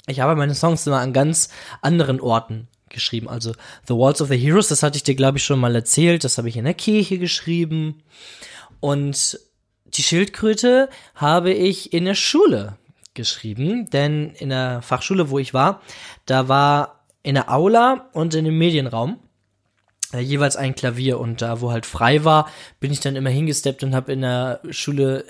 Ich 0.07 0.19
habe 0.19 0.35
meine 0.35 0.55
Songs 0.55 0.85
immer 0.85 0.99
an 0.99 1.13
ganz 1.13 1.49
anderen 1.81 2.19
Orten 2.19 2.67
geschrieben. 2.89 3.27
Also 3.27 3.53
The 3.87 3.93
Walls 3.93 4.21
of 4.21 4.29
the 4.29 4.37
Heroes, 4.37 4.67
das 4.67 4.83
hatte 4.83 4.97
ich 4.97 5.03
dir, 5.03 5.15
glaube 5.15 5.37
ich, 5.37 5.43
schon 5.43 5.59
mal 5.59 5.75
erzählt. 5.75 6.23
Das 6.23 6.37
habe 6.37 6.49
ich 6.49 6.57
in 6.57 6.65
der 6.65 6.73
Kirche 6.73 7.17
geschrieben. 7.17 8.03
Und 8.79 9.39
die 9.85 10.03
Schildkröte 10.03 10.89
habe 11.15 11.51
ich 11.51 11.93
in 11.93 12.05
der 12.05 12.15
Schule 12.15 12.77
geschrieben. 13.13 13.89
Denn 13.89 14.31
in 14.31 14.49
der 14.49 14.81
Fachschule, 14.81 15.29
wo 15.29 15.39
ich 15.39 15.53
war, 15.53 15.81
da 16.25 16.47
war 16.47 17.05
in 17.23 17.35
der 17.35 17.51
Aula 17.51 18.09
und 18.13 18.35
in 18.35 18.45
dem 18.45 18.57
Medienraum 18.57 19.19
äh, 20.13 20.19
jeweils 20.19 20.55
ein 20.55 20.75
Klavier 20.75 21.19
und 21.19 21.41
da, 21.41 21.61
wo 21.61 21.71
halt 21.71 21.85
frei 21.85 22.23
war, 22.23 22.49
bin 22.79 22.91
ich 22.91 22.99
dann 22.99 23.15
immer 23.15 23.31
hingesteppt 23.31 23.83
und 23.83 23.95
habe 23.95 24.13
in 24.13 24.21
der 24.21 24.61
Schule 24.69 25.25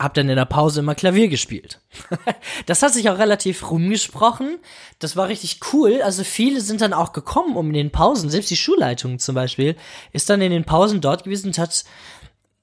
hab 0.00 0.14
dann 0.14 0.30
in 0.30 0.36
der 0.36 0.46
Pause 0.46 0.80
immer 0.80 0.94
Klavier 0.94 1.28
gespielt. 1.28 1.78
das 2.66 2.82
hat 2.82 2.94
sich 2.94 3.10
auch 3.10 3.18
relativ 3.18 3.70
rumgesprochen. 3.70 4.58
Das 4.98 5.14
war 5.14 5.28
richtig 5.28 5.60
cool. 5.72 6.00
Also 6.00 6.24
viele 6.24 6.62
sind 6.62 6.80
dann 6.80 6.94
auch 6.94 7.12
gekommen, 7.12 7.54
um 7.54 7.66
in 7.66 7.74
den 7.74 7.90
Pausen, 7.90 8.30
selbst 8.30 8.50
die 8.50 8.56
Schulleitung 8.56 9.18
zum 9.18 9.34
Beispiel, 9.34 9.76
ist 10.12 10.30
dann 10.30 10.40
in 10.40 10.52
den 10.52 10.64
Pausen 10.64 11.02
dort 11.02 11.24
gewesen 11.24 11.48
und 11.48 11.58
hat 11.58 11.84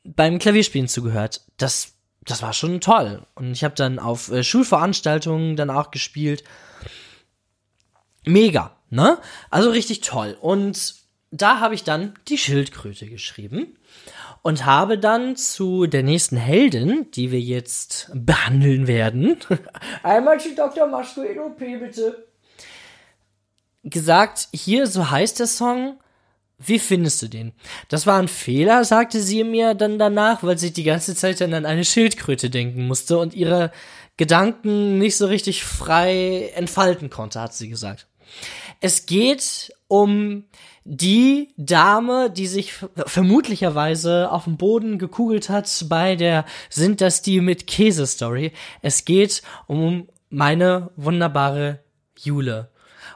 beim 0.03 0.39
Klavierspielen 0.39 0.87
zugehört. 0.87 1.41
Das, 1.57 1.93
das 2.25 2.41
war 2.41 2.53
schon 2.53 2.81
toll. 2.81 3.21
Und 3.35 3.51
ich 3.51 3.63
habe 3.63 3.75
dann 3.75 3.99
auf 3.99 4.31
äh, 4.31 4.43
Schulveranstaltungen 4.43 5.55
dann 5.55 5.69
auch 5.69 5.91
gespielt. 5.91 6.43
Mega, 8.25 8.75
ne? 8.89 9.19
Also 9.51 9.69
richtig 9.69 10.01
toll. 10.01 10.35
Und 10.41 10.95
da 11.29 11.59
habe 11.59 11.75
ich 11.75 11.83
dann 11.83 12.15
die 12.29 12.39
Schildkröte 12.39 13.05
geschrieben 13.05 13.77
und 14.41 14.65
habe 14.65 14.97
dann 14.97 15.35
zu 15.35 15.87
der 15.87 16.03
nächsten 16.03 16.37
Heldin, 16.37 17.09
die 17.11 17.31
wir 17.31 17.39
jetzt 17.39 18.09
behandeln 18.13 18.87
werden, 18.87 19.37
einmal 20.03 20.39
zu 20.39 20.53
Dr. 20.55 20.87
Maschko 20.87 21.21
OP 21.21 21.59
bitte, 21.59 22.27
gesagt, 23.83 24.49
hier, 24.53 24.87
so 24.87 25.09
heißt 25.09 25.39
der 25.39 25.47
Song, 25.47 25.99
wie 26.59 26.79
findest 26.79 27.21
du 27.21 27.27
den? 27.27 27.53
Das 27.87 28.07
war 28.07 28.19
ein 28.19 28.27
Fehler, 28.27 28.83
sagte 28.83 29.21
sie 29.21 29.43
mir 29.43 29.75
dann 29.75 29.99
danach, 29.99 30.41
weil 30.43 30.57
sie 30.57 30.73
die 30.73 30.83
ganze 30.83 31.15
Zeit 31.15 31.39
dann 31.39 31.53
an 31.53 31.65
eine 31.65 31.85
Schildkröte 31.85 32.49
denken 32.49 32.87
musste 32.87 33.19
und 33.19 33.35
ihre 33.35 33.71
Gedanken 34.17 34.97
nicht 34.97 35.17
so 35.17 35.27
richtig 35.27 35.63
frei 35.63 36.51
entfalten 36.55 37.11
konnte, 37.11 37.39
hat 37.39 37.53
sie 37.53 37.69
gesagt. 37.69 38.07
Es 38.79 39.05
geht 39.05 39.73
um 39.87 40.43
die 40.83 41.53
Dame, 41.57 42.29
die 42.29 42.47
sich 42.47 42.73
vermutlicherweise 42.95 44.31
auf 44.31 44.45
dem 44.45 44.57
Boden 44.57 44.99
gekugelt 44.99 45.49
hat 45.49 45.85
bei 45.89 46.15
der 46.15 46.45
Sind 46.69 47.01
das 47.01 47.21
die 47.21 47.41
mit 47.41 47.67
Käse 47.67 48.07
Story. 48.07 48.53
Es 48.81 49.05
geht 49.05 49.41
um 49.67 50.07
meine 50.29 50.91
wunderbare 50.95 51.79
Jule. 52.17 52.69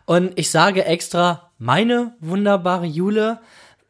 Und 0.06 0.34
ich 0.36 0.50
sage 0.50 0.86
extra 0.86 1.52
meine 1.58 2.14
wunderbare 2.20 2.86
Jule, 2.86 3.40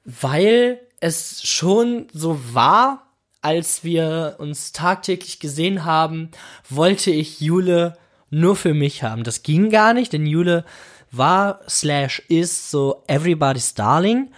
weil 0.05 0.79
es 0.99 1.41
schon 1.43 2.07
so 2.13 2.39
war, 2.53 3.07
als 3.41 3.83
wir 3.83 4.35
uns 4.37 4.71
tagtäglich 4.71 5.39
gesehen 5.39 5.83
haben, 5.85 6.29
wollte 6.69 7.09
ich 7.09 7.41
Jule 7.41 7.97
nur 8.29 8.55
für 8.55 8.73
mich 8.73 9.03
haben. 9.03 9.23
Das 9.23 9.41
ging 9.41 9.69
gar 9.71 9.93
nicht, 9.93 10.13
denn 10.13 10.25
Jule 10.25 10.65
war 11.11 11.59
slash 11.67 12.19
ist 12.29 12.71
so 12.71 13.03
everybody's 13.07 13.73
darling 13.73 14.31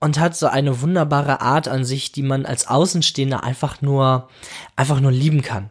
und 0.00 0.18
hat 0.18 0.36
so 0.36 0.46
eine 0.46 0.80
wunderbare 0.80 1.40
Art 1.40 1.68
an 1.68 1.84
sich, 1.84 2.12
die 2.12 2.22
man 2.22 2.44
als 2.44 2.66
Außenstehender 2.68 3.42
einfach 3.42 3.80
nur, 3.82 4.28
einfach 4.74 5.00
nur 5.00 5.12
lieben 5.12 5.42
kann. 5.42 5.70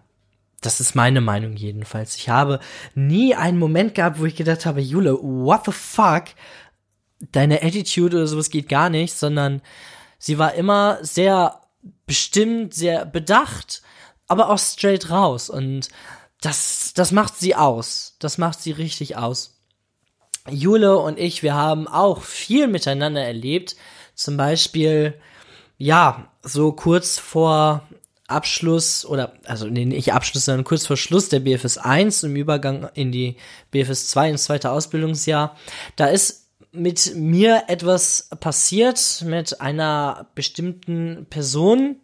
Das 0.61 0.79
ist 0.79 0.95
meine 0.95 1.21
Meinung 1.21 1.55
jedenfalls. 1.55 2.15
Ich 2.15 2.29
habe 2.29 2.59
nie 2.95 3.35
einen 3.35 3.59
Moment 3.59 3.93
gehabt, 3.93 4.19
wo 4.19 4.25
ich 4.25 4.35
gedacht 4.35 4.65
habe, 4.65 4.81
Jule, 4.81 5.13
what 5.21 5.65
the 5.65 5.71
fuck? 5.71 6.25
Deine 7.31 7.61
Attitude 7.61 8.17
oder 8.17 8.27
sowas 8.27 8.49
geht 8.49 8.67
gar 8.67 8.89
nicht, 8.89 9.13
sondern 9.13 9.61
sie 10.17 10.39
war 10.39 10.55
immer 10.55 10.97
sehr 11.01 11.61
bestimmt, 12.07 12.73
sehr 12.73 13.05
bedacht, 13.05 13.83
aber 14.27 14.49
auch 14.49 14.59
straight 14.59 15.09
raus 15.11 15.49
und 15.49 15.89
das, 16.41 16.93
das 16.95 17.11
macht 17.11 17.37
sie 17.37 17.55
aus. 17.55 18.15
Das 18.19 18.37
macht 18.37 18.61
sie 18.61 18.71
richtig 18.71 19.17
aus. 19.17 19.54
Jule 20.49 20.97
und 20.97 21.19
ich, 21.19 21.43
wir 21.43 21.55
haben 21.55 21.87
auch 21.87 22.21
viel 22.21 22.67
miteinander 22.67 23.23
erlebt. 23.23 23.75
Zum 24.13 24.37
Beispiel, 24.37 25.15
ja, 25.77 26.29
so 26.43 26.71
kurz 26.71 27.17
vor 27.17 27.83
Abschluss 28.27 29.05
oder, 29.05 29.33
also 29.45 29.67
nee, 29.67 29.85
nicht 29.85 30.13
Abschluss, 30.13 30.45
sondern 30.45 30.63
kurz 30.63 30.85
vor 30.85 30.97
Schluss 30.97 31.29
der 31.29 31.41
BFS 31.41 31.77
1 31.77 32.23
im 32.23 32.35
Übergang 32.35 32.89
in 32.93 33.11
die 33.11 33.37
BFS 33.71 34.07
2 34.09 34.31
ins 34.31 34.43
zweite 34.45 34.71
Ausbildungsjahr. 34.71 35.55
Da 35.95 36.07
ist 36.07 36.47
mit 36.71 37.15
mir 37.15 37.63
etwas 37.67 38.29
passiert 38.39 39.23
mit 39.25 39.61
einer 39.61 40.27
bestimmten 40.35 41.27
Person. 41.29 41.97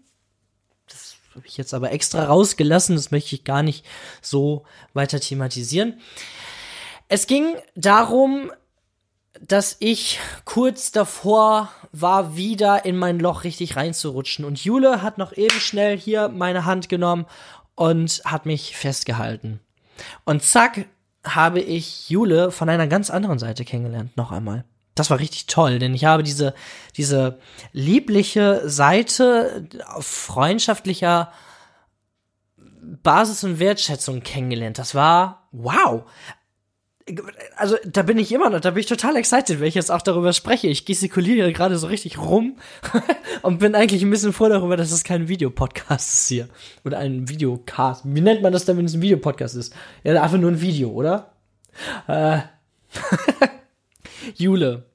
Das 0.88 1.16
habe 1.36 1.48
ich 1.48 1.58
jetzt 1.58 1.74
aber 1.74 1.92
extra 1.92 2.26
rausgelassen, 2.26 2.96
das 2.96 3.12
möchte 3.12 3.36
ich 3.36 3.44
gar 3.44 3.64
nicht 3.64 3.86
so 4.22 4.64
weiter 4.94 5.20
thematisieren. 5.20 6.00
Es 7.14 7.28
ging 7.28 7.58
darum, 7.76 8.54
dass 9.42 9.76
ich 9.80 10.22
kurz 10.46 10.94
davor 10.94 11.70
war, 11.92 12.38
wieder 12.38 12.86
in 12.86 12.96
mein 12.96 13.20
Loch 13.20 13.44
richtig 13.44 13.76
reinzurutschen. 13.76 14.46
Und 14.46 14.64
Jule 14.64 15.02
hat 15.02 15.18
noch 15.18 15.36
eben 15.36 15.60
schnell 15.60 15.98
hier 15.98 16.30
meine 16.30 16.64
Hand 16.64 16.88
genommen 16.88 17.26
und 17.76 18.22
hat 18.24 18.46
mich 18.46 18.78
festgehalten. 18.78 19.60
Und 20.24 20.42
zack, 20.42 20.86
habe 21.26 21.60
ich 21.60 22.10
Jule 22.10 22.50
von 22.50 22.70
einer 22.70 22.88
ganz 22.88 23.10
anderen 23.10 23.40
Seite 23.40 23.66
kennengelernt, 23.66 24.16
noch 24.16 24.32
einmal. 24.32 24.64
Das 24.96 25.10
war 25.10 25.20
richtig 25.20 25.48
toll, 25.48 25.80
denn 25.80 25.94
ich 25.94 26.06
habe 26.06 26.24
diese, 26.24 26.54
diese 26.96 27.40
liebliche 27.74 28.70
Seite 28.70 29.68
auf 29.86 30.08
freundschaftlicher 30.08 31.34
Basis 33.04 33.44
und 33.44 33.60
Wertschätzung 33.60 34.24
kennengelernt. 34.24 34.80
Das 34.80 34.96
war 34.96 35.50
wow 35.52 36.06
also 37.56 37.78
da 37.86 38.02
bin 38.04 38.18
ich 38.18 38.32
immer 38.32 38.50
noch, 38.50 38.60
da 38.60 38.72
bin 38.72 38.82
ich 38.82 38.86
total 38.86 39.16
excited, 39.16 39.60
wenn 39.60 39.68
ich 39.68 39.76
jetzt 39.76 39.92
auch 39.92 40.02
darüber 40.02 40.34
spreche. 40.34 40.68
Ich 40.68 40.86
gestikuliere 40.86 41.54
gerade 41.54 41.78
so 41.78 41.88
richtig 41.88 42.18
rum 42.18 42.58
und 43.42 43.60
bin 43.60 43.76
eigentlich 43.76 44.04
ein 44.04 44.10
bisschen 44.10 44.34
froh 44.34 44.50
darüber, 44.50 44.78
dass 44.78 44.92
es 44.92 45.04
kein 45.04 45.28
Videopodcast 45.28 46.14
ist 46.14 46.28
hier. 46.28 46.50
Oder 46.84 47.00
ein 47.00 47.30
Videocast. 47.30 48.04
Wie 48.06 48.22
nennt 48.22 48.42
man 48.42 48.54
das 48.54 48.66
dann, 48.66 48.78
wenn 48.78 48.86
es 48.86 48.94
ein 48.94 49.02
Videopodcast 49.02 49.56
ist? 49.56 49.74
Ja, 50.04 50.22
einfach 50.22 50.38
nur 50.38 50.52
ein 50.52 50.62
Video, 50.62 50.90
oder? 50.90 51.34
Äh. 52.08 52.40
Jule. 54.36 54.86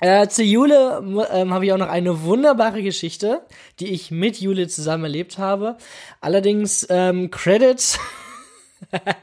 Äh, 0.00 0.26
zu 0.26 0.42
Jule 0.42 1.00
ähm, 1.32 1.54
habe 1.54 1.64
ich 1.64 1.72
auch 1.72 1.78
noch 1.78 1.88
eine 1.88 2.24
wunderbare 2.24 2.82
Geschichte, 2.82 3.42
die 3.78 3.92
ich 3.92 4.10
mit 4.10 4.40
Jule 4.40 4.66
zusammen 4.66 5.04
erlebt 5.04 5.38
habe. 5.38 5.76
Allerdings 6.20 6.84
ähm, 6.90 7.30
Credits 7.30 8.00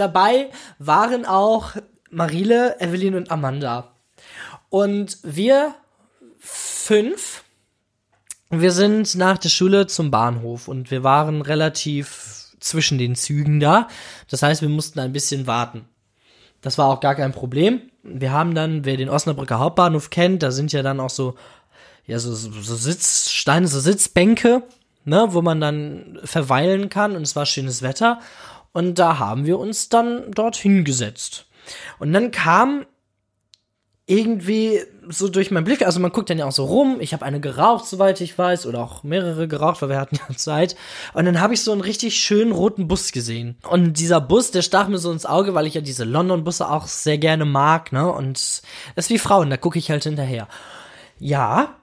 Dabei 0.00 0.48
waren 0.78 1.26
auch 1.26 1.76
Marile, 2.10 2.80
Evelyn 2.80 3.16
und 3.16 3.30
Amanda. 3.30 3.92
Und 4.70 5.18
wir 5.22 5.74
fünf, 6.38 7.44
wir 8.48 8.72
sind 8.72 9.14
nach 9.16 9.36
der 9.36 9.50
Schule 9.50 9.86
zum 9.88 10.10
Bahnhof 10.10 10.68
und 10.68 10.90
wir 10.90 11.04
waren 11.04 11.42
relativ 11.42 12.46
zwischen 12.60 12.96
den 12.96 13.14
Zügen 13.14 13.60
da. 13.60 13.88
Das 14.30 14.42
heißt, 14.42 14.62
wir 14.62 14.70
mussten 14.70 15.00
ein 15.00 15.12
bisschen 15.12 15.46
warten. 15.46 15.84
Das 16.62 16.78
war 16.78 16.86
auch 16.86 17.00
gar 17.00 17.14
kein 17.14 17.32
Problem. 17.32 17.82
Wir 18.02 18.32
haben 18.32 18.54
dann, 18.54 18.86
wer 18.86 18.96
den 18.96 19.10
Osnabrücker 19.10 19.58
Hauptbahnhof 19.58 20.08
kennt, 20.08 20.42
da 20.42 20.50
sind 20.50 20.72
ja 20.72 20.82
dann 20.82 20.98
auch 20.98 21.10
so, 21.10 21.34
ja, 22.06 22.18
so, 22.18 22.34
so, 22.34 22.74
Sitzsteine, 22.74 23.68
so 23.68 23.80
Sitzbänke, 23.80 24.62
ne, 25.04 25.28
wo 25.28 25.42
man 25.42 25.60
dann 25.60 26.18
verweilen 26.24 26.88
kann 26.88 27.16
und 27.16 27.22
es 27.22 27.36
war 27.36 27.44
schönes 27.44 27.82
Wetter. 27.82 28.18
Und 28.72 28.98
da 28.98 29.18
haben 29.18 29.46
wir 29.46 29.58
uns 29.58 29.88
dann 29.88 30.30
dort 30.32 30.56
hingesetzt. 30.56 31.46
Und 31.98 32.12
dann 32.12 32.30
kam 32.30 32.86
irgendwie 34.06 34.80
so 35.08 35.28
durch 35.28 35.52
meinen 35.52 35.62
Blick, 35.62 35.82
also 35.86 36.00
man 36.00 36.10
guckt 36.10 36.30
dann 36.30 36.38
ja 36.38 36.46
auch 36.46 36.52
so 36.52 36.64
rum, 36.64 36.96
ich 37.00 37.12
habe 37.12 37.24
eine 37.24 37.40
geraucht, 37.40 37.86
soweit 37.86 38.20
ich 38.20 38.36
weiß, 38.36 38.66
oder 38.66 38.80
auch 38.80 39.04
mehrere 39.04 39.46
geraucht, 39.46 39.80
weil 39.82 39.88
wir 39.88 40.00
hatten 40.00 40.16
ja 40.16 40.36
Zeit. 40.36 40.74
Und 41.14 41.26
dann 41.26 41.40
habe 41.40 41.54
ich 41.54 41.62
so 41.62 41.70
einen 41.70 41.80
richtig 41.80 42.16
schönen 42.16 42.50
roten 42.50 42.88
Bus 42.88 43.12
gesehen. 43.12 43.56
Und 43.68 44.00
dieser 44.00 44.20
Bus, 44.20 44.50
der 44.50 44.62
stach 44.62 44.88
mir 44.88 44.98
so 44.98 45.12
ins 45.12 45.26
Auge, 45.26 45.54
weil 45.54 45.66
ich 45.66 45.74
ja 45.74 45.80
diese 45.80 46.02
London-Busse 46.02 46.68
auch 46.68 46.88
sehr 46.88 47.18
gerne 47.18 47.44
mag, 47.44 47.92
ne? 47.92 48.10
Und 48.12 48.36
es 48.36 48.62
ist 48.96 49.10
wie 49.10 49.18
Frauen, 49.18 49.48
da 49.48 49.56
gucke 49.56 49.78
ich 49.78 49.90
halt 49.92 50.02
hinterher. 50.02 50.48
Ja, 51.20 51.76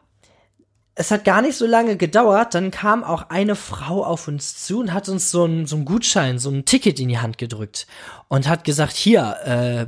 es 0.99 1.11
hat 1.11 1.23
gar 1.25 1.43
nicht 1.43 1.55
so 1.55 1.67
lange 1.67 1.95
gedauert, 1.95 2.55
dann 2.55 2.71
kam 2.71 3.03
auch 3.03 3.29
eine 3.29 3.55
Frau 3.55 4.03
auf 4.03 4.27
uns 4.27 4.65
zu 4.65 4.79
und 4.79 4.93
hat 4.93 5.07
uns 5.07 5.29
so 5.29 5.43
einen 5.43 5.67
so 5.67 5.75
einen 5.75 5.85
Gutschein, 5.85 6.39
so 6.39 6.49
ein 6.49 6.65
Ticket 6.65 6.99
in 6.99 7.07
die 7.07 7.19
Hand 7.19 7.37
gedrückt 7.37 7.85
und 8.29 8.47
hat 8.47 8.63
gesagt, 8.63 8.95
hier, 8.95 9.37
äh, 9.45 9.85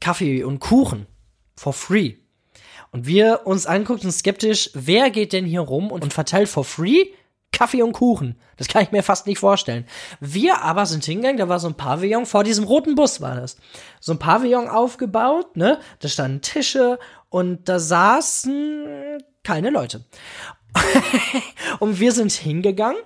Kaffee 0.00 0.42
und 0.42 0.58
Kuchen 0.58 1.06
for 1.54 1.74
free. 1.74 2.14
Und 2.92 3.06
wir 3.06 3.42
uns 3.44 3.66
angucken 3.66 4.10
skeptisch, 4.10 4.70
wer 4.72 5.10
geht 5.10 5.34
denn 5.34 5.44
hier 5.44 5.60
rum 5.60 5.90
und, 5.90 6.02
und 6.02 6.14
verteilt 6.14 6.48
for 6.48 6.64
free 6.64 7.08
Kaffee 7.56 7.82
und 7.82 7.92
Kuchen. 7.92 8.36
Das 8.58 8.68
kann 8.68 8.82
ich 8.82 8.92
mir 8.92 9.02
fast 9.02 9.26
nicht 9.26 9.38
vorstellen. 9.38 9.86
Wir 10.20 10.60
aber 10.60 10.84
sind 10.84 11.04
hingegangen, 11.06 11.38
da 11.38 11.48
war 11.48 11.58
so 11.58 11.68
ein 11.68 11.74
Pavillon, 11.74 12.26
vor 12.26 12.44
diesem 12.44 12.64
roten 12.64 12.94
Bus 12.94 13.22
war 13.22 13.34
das. 13.34 13.56
So 13.98 14.12
ein 14.12 14.18
Pavillon 14.18 14.68
aufgebaut, 14.68 15.56
ne? 15.56 15.80
Da 16.00 16.08
standen 16.08 16.42
Tische 16.42 16.98
und 17.36 17.68
da 17.68 17.78
saßen 17.78 19.22
keine 19.42 19.68
Leute. 19.68 20.06
und 21.80 22.00
wir 22.00 22.12
sind 22.12 22.32
hingegangen, 22.32 23.02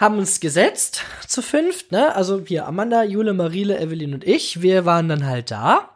haben 0.00 0.16
uns 0.16 0.40
gesetzt 0.40 1.02
zu 1.26 1.42
fünft, 1.42 1.92
ne? 1.92 2.16
Also 2.16 2.42
hier 2.42 2.66
Amanda, 2.66 3.02
Jule, 3.02 3.34
Marile, 3.34 3.78
Evelyn 3.78 4.14
und 4.14 4.26
ich. 4.26 4.62
Wir 4.62 4.86
waren 4.86 5.10
dann 5.10 5.26
halt 5.26 5.50
da. 5.50 5.90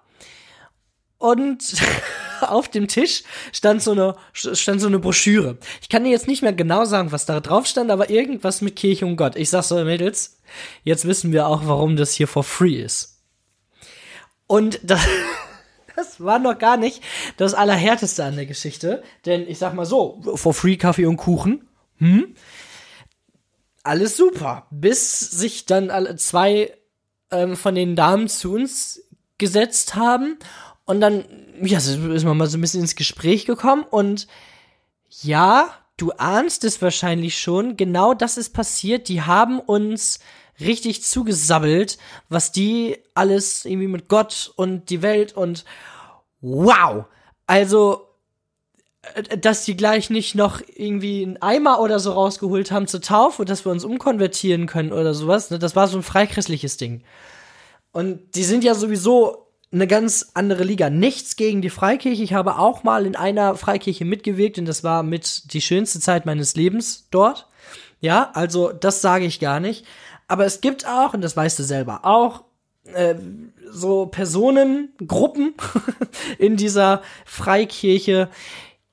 Und 1.17 1.73
auf 2.43 2.69
dem 2.69 2.87
Tisch 2.87 3.23
stand 3.55 3.83
so 3.83 3.93
eine 3.93 4.17
stand 4.35 4.83
so 4.83 4.89
eine 4.89 4.99
Broschüre. 4.99 5.57
Ich 5.81 5.89
kann 5.89 6.05
dir 6.05 6.11
jetzt 6.11 6.29
nicht 6.29 6.43
mehr 6.43 6.53
genau 6.53 6.85
sagen, 6.85 7.13
was 7.13 7.25
da 7.25 7.41
drauf 7.41 7.67
stand, 7.67 7.91
aber 7.91 8.11
irgendwas 8.11 8.61
mit 8.61 8.77
Kirche 8.77 9.07
und 9.07 9.17
Gott. 9.17 9.37
Ich 9.37 9.49
sag 9.49 9.63
so, 9.63 9.83
Mädels, 9.83 10.39
jetzt 10.85 11.07
wissen 11.07 11.33
wir 11.33 11.47
auch, 11.47 11.63
warum 11.65 11.97
das 11.97 12.13
hier 12.13 12.29
for 12.29 12.45
free 12.45 12.83
ist. 12.83 13.23
Und 14.47 14.81
das, 14.83 15.01
das 16.03 16.21
war 16.21 16.39
noch 16.39 16.59
gar 16.59 16.77
nicht 16.77 17.03
das 17.37 17.55
Allerhärteste 17.55 18.25
an 18.25 18.37
der 18.37 18.47
Geschichte, 18.47 19.03
denn 19.25 19.47
ich 19.49 19.59
sag 19.59 19.75
mal 19.75 19.87
so, 19.87 20.21
for 20.35 20.55
free 20.55 20.77
Kaffee 20.77 21.07
und 21.07 21.17
Kuchen, 21.17 21.69
hm? 21.99 22.35
Alles 23.85 24.17
super, 24.17 24.67
bis 24.71 25.19
sich 25.19 25.67
dann 25.67 25.91
alle 25.91 26.15
zwei 26.17 26.73
ähm, 27.31 27.57
von 27.57 27.75
den 27.75 27.97
Damen 27.97 28.29
zu 28.29 28.53
uns 28.53 29.03
gesetzt 29.39 29.97
haben 29.97 30.39
und 30.85 31.01
dann, 31.01 31.25
ja, 31.61 31.79
ist 31.79 32.25
man 32.25 32.37
mal 32.37 32.47
so 32.47 32.59
ein 32.59 32.61
bisschen 32.61 32.83
ins 32.83 32.95
Gespräch 32.95 33.45
gekommen 33.45 33.85
und 33.89 34.29
ja, 35.23 35.71
du 35.97 36.13
ahnst 36.13 36.65
es 36.65 36.81
wahrscheinlich 36.81 37.39
schon, 37.39 37.77
genau 37.77 38.15
das 38.15 38.39
ist 38.39 38.51
passiert. 38.51 39.09
Die 39.09 39.23
haben 39.23 39.61
uns 39.61 40.21
richtig 40.61 41.03
zugesabbelt, 41.03 41.99
was 42.29 42.53
die 42.53 42.99
alles 43.15 43.65
irgendwie 43.65 43.89
mit 43.89 44.09
Gott 44.09 44.53
und 44.57 44.91
die 44.91 45.03
Welt 45.03 45.37
und 45.37 45.65
wow. 46.43 47.07
Also, 47.47 48.09
äh, 49.15 49.39
dass 49.39 49.65
die 49.65 49.77
gleich 49.77 50.11
nicht 50.11 50.35
noch 50.35 50.61
irgendwie 50.75 51.23
einen 51.23 51.41
Eimer 51.41 51.81
oder 51.81 51.99
so 51.99 52.13
rausgeholt 52.13 52.71
haben 52.71 52.87
zur 52.87 53.01
Taufe, 53.01 53.45
dass 53.45 53.65
wir 53.65 53.73
uns 53.73 53.85
umkonvertieren 53.85 54.67
können 54.67 54.93
oder 54.93 55.15
sowas, 55.15 55.51
ne? 55.51 55.59
das 55.59 55.75
war 55.75 55.89
so 55.89 55.99
ein 55.99 56.03
freikristliches 56.03 56.77
Ding. 56.77 57.03
Und 57.93 58.35
die 58.35 58.45
sind 58.45 58.65
ja 58.65 58.75
sowieso 58.75 59.49
eine 59.73 59.87
ganz 59.87 60.31
andere 60.35 60.65
Liga. 60.65 60.91
Nichts 60.91 61.37
gegen 61.37 61.63
die 61.63 61.71
Freikirche. 61.71 62.23
Ich 62.23 62.35
habe 62.35 62.59
auch 62.59 62.83
mal 62.83 63.07
in 63.07 63.17
einer 63.17 63.57
Freikirche 63.57 64.05
mitgewirkt 64.05 64.59
und 64.59 64.67
das 64.67 64.85
war 64.85 65.03
mit 65.03 65.53
die 65.55 65.63
schönste 65.63 65.99
Zeit 65.99 66.27
meines 66.27 66.55
Lebens 66.57 67.09
dort. 67.11 67.49
Ja, 68.01 68.31
also 68.35 68.73
das 68.73 69.01
sage 69.01 69.25
ich 69.25 69.41
gar 69.41 69.61
nicht. 69.61 69.87
Aber 70.29 70.45
es 70.45 70.61
gibt 70.61 70.87
auch, 70.87 71.15
und 71.15 71.23
das 71.23 71.37
weißt 71.37 71.59
du 71.59 71.63
selber 71.63 72.05
auch, 72.05 72.45
äh, 72.85 73.15
so 73.71 74.07
Personengruppen 74.07 75.55
in 76.39 76.57
dieser 76.57 77.03
Freikirche, 77.25 78.29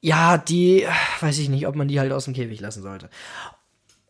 ja, 0.01 0.37
die, 0.37 0.85
weiß 1.19 1.39
ich 1.39 1.49
nicht, 1.49 1.67
ob 1.67 1.75
man 1.75 1.87
die 1.87 1.99
halt 1.99 2.11
aus 2.11 2.25
dem 2.25 2.33
Käfig 2.33 2.59
lassen 2.61 2.81
sollte. 2.81 3.09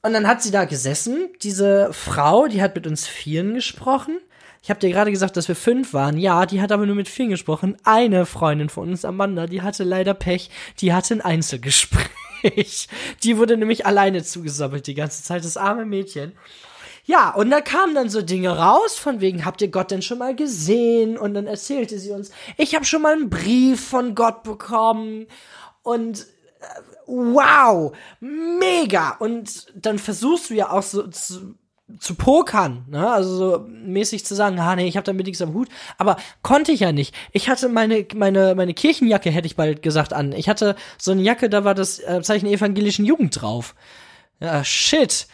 Und 0.01 0.13
dann 0.13 0.27
hat 0.27 0.41
sie 0.41 0.51
da 0.51 0.65
gesessen, 0.65 1.29
diese 1.41 1.91
Frau, 1.91 2.47
die 2.47 2.61
hat 2.61 2.75
mit 2.75 2.87
uns 2.87 3.07
Vieren 3.07 3.53
gesprochen 3.55 4.19
ich 4.61 4.69
habe 4.69 4.79
dir 4.79 4.89
gerade 4.89 5.11
gesagt, 5.11 5.37
dass 5.37 5.47
wir 5.47 5.55
fünf 5.55 5.93
waren. 5.93 6.17
Ja, 6.17 6.45
die 6.45 6.61
hat 6.61 6.71
aber 6.71 6.85
nur 6.85 6.95
mit 6.95 7.07
vier 7.07 7.27
gesprochen. 7.27 7.77
Eine 7.83 8.25
Freundin 8.25 8.69
von 8.69 8.89
uns, 8.89 9.05
Amanda, 9.05 9.47
die 9.47 9.61
hatte 9.61 9.83
leider 9.83 10.13
Pech. 10.13 10.49
Die 10.79 10.93
hatte 10.93 11.15
ein 11.15 11.21
Einzelgespräch. 11.21 12.09
Die 13.23 13.37
wurde 13.37 13.57
nämlich 13.57 13.85
alleine 13.85 14.23
zugesammelt 14.23 14.87
die 14.87 14.93
ganze 14.93 15.23
Zeit, 15.23 15.43
das 15.43 15.57
arme 15.57 15.83
Mädchen. 15.83 16.31
Ja, 17.05 17.31
und 17.31 17.49
da 17.49 17.61
kamen 17.61 17.95
dann 17.95 18.09
so 18.09 18.21
Dinge 18.21 18.57
raus, 18.57 18.97
von 18.97 19.21
wegen, 19.21 19.45
habt 19.45 19.61
ihr 19.61 19.69
Gott 19.69 19.91
denn 19.91 20.01
schon 20.01 20.19
mal 20.19 20.35
gesehen? 20.35 21.17
Und 21.17 21.33
dann 21.33 21.47
erzählte 21.47 21.99
sie 21.99 22.11
uns, 22.11 22.31
ich 22.57 22.75
habe 22.75 22.85
schon 22.85 23.01
mal 23.01 23.13
einen 23.13 23.29
Brief 23.29 23.83
von 23.83 24.15
Gott 24.15 24.43
bekommen. 24.43 25.27
Und 25.81 26.21
äh, 26.59 26.81
wow, 27.07 27.95
mega. 28.19 29.15
Und 29.19 29.67
dann 29.75 29.99
versuchst 29.99 30.49
du 30.49 30.53
ja 30.53 30.71
auch 30.71 30.83
so 30.83 31.07
zu, 31.07 31.55
zu 31.97 32.15
pokern, 32.15 32.85
ne? 32.87 33.11
Also 33.11 33.35
so 33.35 33.65
mäßig 33.67 34.25
zu 34.25 34.35
sagen, 34.35 34.59
ah 34.59 34.75
nee, 34.75 34.87
ich 34.87 34.95
habe 34.95 35.05
damit 35.05 35.25
nichts 35.25 35.41
am 35.41 35.53
Hut, 35.53 35.69
aber 35.97 36.17
konnte 36.43 36.71
ich 36.71 36.81
ja 36.81 36.91
nicht. 36.91 37.15
Ich 37.31 37.49
hatte 37.49 37.67
meine 37.67 38.05
meine 38.13 38.53
meine 38.53 38.75
Kirchenjacke 38.75 39.31
hätte 39.31 39.47
ich 39.47 39.55
bald 39.55 39.81
gesagt 39.81 40.13
an. 40.13 40.31
Ich 40.33 40.49
hatte 40.49 40.75
so 40.99 41.11
eine 41.11 41.23
Jacke, 41.23 41.49
da 41.49 41.63
war 41.63 41.73
das 41.73 41.99
äh, 41.99 42.21
Zeichen 42.21 42.45
evangelischen 42.45 43.05
Jugend 43.05 43.41
drauf. 43.41 43.73
Ja, 44.39 44.63
shit. 44.63 45.27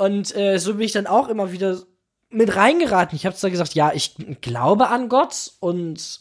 Und 0.00 0.34
äh, 0.34 0.58
so 0.58 0.74
bin 0.74 0.86
ich 0.86 0.92
dann 0.92 1.06
auch 1.06 1.28
immer 1.28 1.52
wieder 1.52 1.78
mit 2.30 2.56
reingeraten. 2.56 3.16
Ich 3.16 3.26
habe 3.26 3.36
zwar 3.36 3.50
gesagt, 3.50 3.74
ja, 3.74 3.92
ich 3.92 4.14
glaube 4.40 4.88
an 4.88 5.10
Gott 5.10 5.52
und 5.60 6.20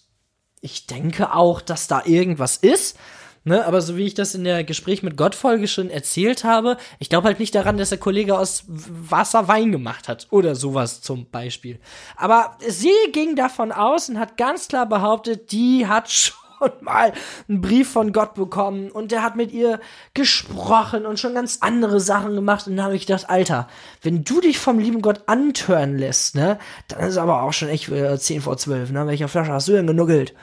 ich 0.59 0.85
denke 0.85 1.33
auch, 1.33 1.61
dass 1.61 1.87
da 1.87 2.03
irgendwas 2.05 2.57
ist, 2.57 2.97
Ne, 3.45 3.65
aber 3.65 3.79
so 3.81 3.95
wie 3.95 4.05
ich 4.05 4.13
das 4.13 4.35
in 4.35 4.43
der 4.43 4.65
Gespräch 4.65 5.01
mit 5.01 5.15
Gott-Folge 5.15 5.69
schon 5.69 5.89
erzählt 5.89 6.43
habe, 6.43 6.75
ich 6.99 7.09
glaube 7.09 7.27
halt 7.27 7.39
nicht 7.39 7.55
daran, 7.55 7.77
dass 7.77 7.87
der 7.87 7.97
Kollege 7.97 8.37
aus 8.37 8.65
Wasser 8.67 9.47
Wein 9.47 9.71
gemacht 9.71 10.09
hat 10.09 10.27
oder 10.29 10.55
sowas 10.55 10.99
zum 10.99 11.29
Beispiel. 11.29 11.79
Aber 12.17 12.57
sie 12.67 12.91
ging 13.13 13.37
davon 13.37 13.71
aus 13.71 14.09
und 14.09 14.19
hat 14.19 14.35
ganz 14.35 14.67
klar 14.67 14.85
behauptet, 14.87 15.53
die 15.53 15.87
hat 15.87 16.11
schon 16.11 16.35
mal 16.81 17.13
einen 17.47 17.61
Brief 17.61 17.91
von 17.91 18.13
Gott 18.13 18.33
bekommen 18.35 18.91
und 18.91 19.11
der 19.11 19.23
hat 19.23 19.35
mit 19.35 19.51
ihr 19.51 19.79
gesprochen 20.13 21.05
und 21.05 21.19
schon 21.19 21.33
ganz 21.33 21.59
andere 21.61 21.99
Sachen 21.99 22.35
gemacht 22.35 22.67
und 22.67 22.75
dann 22.75 22.85
habe 22.85 22.95
ich 22.95 23.05
gedacht, 23.05 23.29
Alter, 23.29 23.67
wenn 24.01 24.23
du 24.23 24.41
dich 24.41 24.59
vom 24.59 24.79
lieben 24.79 25.01
Gott 25.01 25.23
antören 25.27 25.97
lässt, 25.97 26.35
ne, 26.35 26.59
dann 26.87 27.01
ist 27.01 27.17
aber 27.17 27.43
auch 27.43 27.53
schon 27.53 27.69
echt 27.69 27.89
äh, 27.89 28.17
10 28.17 28.41
vor 28.41 28.57
12, 28.57 28.91
ne, 28.91 29.07
welcher 29.07 29.27
Flasche 29.27 29.53
hast 29.53 29.67
du 29.67 29.73
denn 29.73 29.87
genuggelt? 29.87 30.33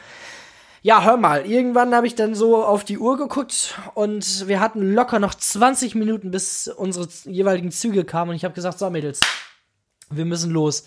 Ja, 0.82 1.02
hör 1.02 1.16
mal, 1.16 1.44
irgendwann 1.46 1.94
habe 1.94 2.06
ich 2.06 2.14
dann 2.14 2.36
so 2.36 2.64
auf 2.64 2.84
die 2.84 2.98
Uhr 2.98 3.16
geguckt 3.16 3.76
und 3.94 4.46
wir 4.46 4.60
hatten 4.60 4.94
locker 4.94 5.18
noch 5.18 5.34
20 5.34 5.96
Minuten, 5.96 6.30
bis 6.30 6.68
unsere 6.68 7.08
jeweiligen 7.24 7.72
Züge 7.72 8.04
kamen 8.04 8.30
und 8.30 8.36
ich 8.36 8.44
habe 8.44 8.54
gesagt, 8.54 8.78
so 8.78 8.88
Mädels, 8.88 9.20
wir 10.10 10.24
müssen 10.24 10.52
los. 10.52 10.86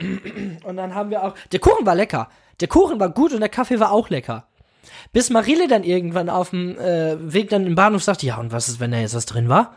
Und 0.00 0.76
dann 0.76 0.94
haben 0.94 1.10
wir 1.10 1.22
auch, 1.22 1.34
der 1.52 1.60
Kuchen 1.60 1.84
war 1.84 1.94
lecker, 1.94 2.30
der 2.60 2.68
Kuchen 2.68 3.00
war 3.00 3.10
gut 3.10 3.32
und 3.32 3.40
der 3.40 3.48
Kaffee 3.48 3.80
war 3.80 3.92
auch 3.92 4.10
lecker. 4.10 4.46
Bis 5.12 5.30
Marile 5.30 5.66
dann 5.66 5.84
irgendwann 5.84 6.28
auf 6.28 6.50
dem 6.50 6.78
äh, 6.78 7.16
Weg 7.32 7.50
dann 7.50 7.66
im 7.66 7.74
Bahnhof 7.74 8.02
sagte, 8.02 8.26
ja, 8.26 8.38
und 8.38 8.52
was 8.52 8.68
ist, 8.68 8.80
wenn 8.80 8.92
da 8.92 8.98
jetzt 8.98 9.14
was 9.14 9.26
drin 9.26 9.48
war? 9.48 9.76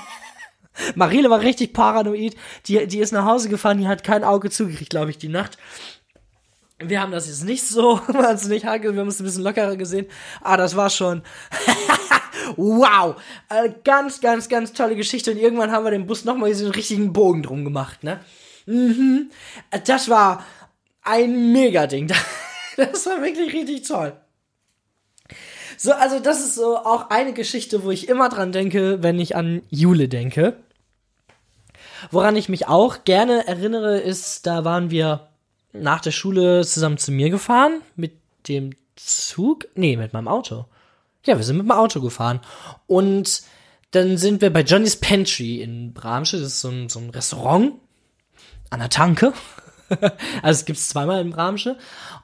Marile 0.94 1.30
war 1.30 1.40
richtig 1.40 1.72
paranoid. 1.72 2.36
Die, 2.66 2.86
die 2.86 2.98
ist 3.00 3.12
nach 3.12 3.24
Hause 3.24 3.48
gefahren, 3.48 3.78
die 3.78 3.88
hat 3.88 4.04
kein 4.04 4.24
Auge 4.24 4.50
zugekriegt, 4.50 4.90
glaube 4.90 5.10
ich, 5.10 5.18
die 5.18 5.28
Nacht. 5.28 5.58
Wir 6.78 7.00
haben 7.00 7.12
das 7.12 7.26
jetzt 7.26 7.44
nicht 7.44 7.66
so 7.66 8.00
wahnsinnig 8.08 8.64
nicht 8.64 8.82
wir 8.82 9.00
haben 9.00 9.08
es 9.08 9.20
ein 9.20 9.24
bisschen 9.24 9.42
lockerer 9.42 9.76
gesehen. 9.76 10.06
Ah, 10.42 10.56
das 10.56 10.76
war 10.76 10.90
schon. 10.90 11.22
wow! 12.56 13.16
Eine 13.48 13.74
ganz, 13.84 14.20
ganz, 14.20 14.48
ganz 14.48 14.72
tolle 14.72 14.94
Geschichte. 14.94 15.32
Und 15.32 15.38
irgendwann 15.38 15.72
haben 15.72 15.84
wir 15.84 15.90
den 15.90 16.06
Bus 16.06 16.24
nochmal 16.24 16.50
diesen 16.50 16.70
richtigen 16.70 17.12
Bogen 17.12 17.42
drum 17.42 17.64
gemacht, 17.64 18.04
ne? 18.04 18.20
Mhm. 18.66 19.30
Das 19.86 20.08
war 20.08 20.44
ein 21.06 21.52
Mega-Ding. 21.52 22.12
Das 22.76 23.06
war 23.06 23.22
wirklich 23.22 23.54
richtig 23.54 23.88
toll. 23.88 24.12
So, 25.78 25.92
also 25.92 26.18
das 26.18 26.40
ist 26.40 26.56
so 26.56 26.76
auch 26.76 27.08
eine 27.08 27.32
Geschichte, 27.32 27.84
wo 27.84 27.90
ich 27.90 28.06
immer 28.06 28.28
dran 28.28 28.52
denke, 28.52 29.02
wenn 29.02 29.18
ich 29.18 29.34
an 29.34 29.62
Jule 29.70 30.08
denke. 30.08 30.58
Woran 32.10 32.36
ich 32.36 32.50
mich 32.50 32.68
auch 32.68 33.04
gerne 33.04 33.46
erinnere, 33.46 33.98
ist, 33.98 34.46
da 34.46 34.66
waren 34.66 34.90
wir 34.90 35.28
nach 35.72 36.00
der 36.00 36.10
Schule 36.10 36.66
zusammen 36.66 36.98
zu 36.98 37.12
mir 37.12 37.30
gefahren 37.30 37.80
mit 37.94 38.12
dem 38.48 38.74
Zug. 38.96 39.68
Nee, 39.74 39.96
mit 39.96 40.12
meinem 40.12 40.28
Auto. 40.28 40.66
Ja, 41.24 41.36
wir 41.36 41.44
sind 41.44 41.56
mit 41.56 41.66
dem 41.66 41.72
Auto 41.72 42.00
gefahren. 42.00 42.40
Und 42.86 43.42
dann 43.90 44.16
sind 44.16 44.40
wir 44.40 44.52
bei 44.52 44.60
Johnny's 44.62 44.96
Pantry 44.96 45.62
in 45.62 45.92
Bramsche. 45.92 46.38
Das 46.38 46.48
ist 46.48 46.60
so 46.60 46.68
ein, 46.68 46.88
so 46.88 46.98
ein 46.98 47.10
Restaurant 47.10 47.74
an 48.70 48.80
der 48.80 48.90
Tanke. 48.90 49.32
also 50.42 50.60
es 50.60 50.64
gibt's 50.64 50.88
zweimal 50.88 51.20
in 51.20 51.30
Bramsche. 51.30 51.76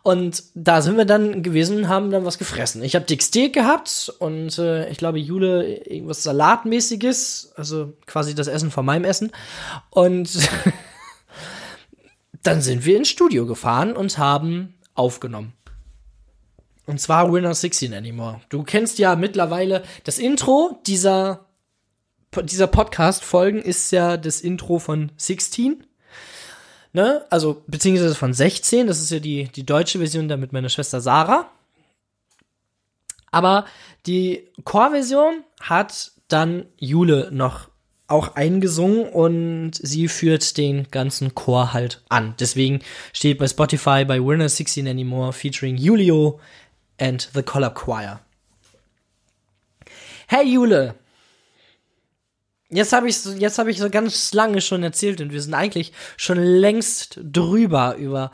Und 0.03 0.45
da 0.55 0.83
sind 0.83 0.97
wir 0.97 1.05
dann 1.05 1.43
gewesen 1.43 1.79
und 1.79 1.89
haben 1.89 2.11
dann 2.11 2.25
was 2.25 2.39
gefressen. 2.39 2.83
Ich 2.83 2.95
habe 2.95 3.05
Dick 3.05 3.23
Steak 3.23 3.53
gehabt 3.53 4.13
und 4.19 4.59
äh, 4.59 4.89
ich 4.91 4.99
glaube 4.99 5.19
Jule 5.19 5.85
irgendwas 5.85 6.23
Salatmäßiges. 6.23 7.53
Also 7.57 7.93
quasi 8.07 8.35
das 8.35 8.49
Essen 8.49 8.71
von 8.71 8.85
meinem 8.85 9.05
Essen. 9.05 9.33
Und 9.91 10.31
dann 12.43 12.63
sind 12.63 12.85
wir 12.85 12.97
ins 12.97 13.09
Studio 13.09 13.47
gefahren 13.47 13.97
und 13.97 14.19
haben 14.19 14.75
aufgenommen. 14.95 15.53
Und 16.87 17.01
zwar 17.01 17.29
Not 17.29 17.57
16 17.57 17.95
Anymore. 17.95 18.41
Du 18.49 18.65
kennst 18.65 18.99
ja 18.99 19.15
mittlerweile 19.15 19.85
das 20.05 20.19
Intro 20.19 20.81
dieser, 20.87 21.47
dieser 22.43 22.67
Podcast-Folgen 22.67 23.63
ist 23.63 23.93
ja 23.93 24.17
das 24.17 24.41
Intro 24.41 24.79
von 24.79 25.13
16. 25.17 25.85
Ne? 26.93 27.25
Also, 27.31 27.63
beziehungsweise 27.67 28.15
von 28.15 28.35
16. 28.35 28.87
Das 28.87 29.01
ist 29.01 29.11
ja 29.11 29.19
die, 29.19 29.45
die 29.45 29.65
deutsche 29.65 29.99
Version 29.99 30.29
da 30.29 30.37
mit 30.37 30.53
meiner 30.53 30.69
Schwester 30.69 31.01
Sarah. 31.01 31.51
Aber 33.31 33.65
die 34.07 34.49
Chorversion 34.65 35.43
hat 35.61 36.13
dann 36.29 36.67
Jule 36.79 37.31
noch 37.33 37.69
auch 38.09 38.37
eingesungen 38.37 39.09
und 39.09 39.73
sie 39.75 40.07
führt 40.07 40.59
den 40.59 40.91
ganzen 40.91 41.35
Chor 41.35 41.73
halt 41.73 42.03
an. 42.11 42.35
Deswegen 42.39 42.81
steht 43.15 43.39
bei 43.39 43.49
Spotify 43.49 44.05
bei 44.05 44.23
Winner 44.23 44.49
16 44.49 44.87
Anymore 44.87 45.33
featuring 45.33 45.77
Julio 45.79 46.39
and 47.01 47.31
the 47.33 47.43
Collab 47.43 47.75
Choir. 47.75 48.21
Hey 50.27 50.47
Jule! 50.47 50.95
Jetzt 52.73 52.95
habe 52.95 53.07
ich 53.07 53.19
so, 53.19 53.33
jetzt 53.33 53.59
habe 53.59 53.71
ich 53.71 53.79
so 53.79 53.91
ganz 53.91 54.33
lange 54.33 54.63
schon 54.63 54.83
erzählt 54.83 55.21
und 55.21 55.31
wir 55.31 55.43
sind 55.43 55.53
eigentlich 55.53 55.93
schon 56.17 56.39
längst 56.39 57.21
drüber 57.23 57.97
über 57.97 58.33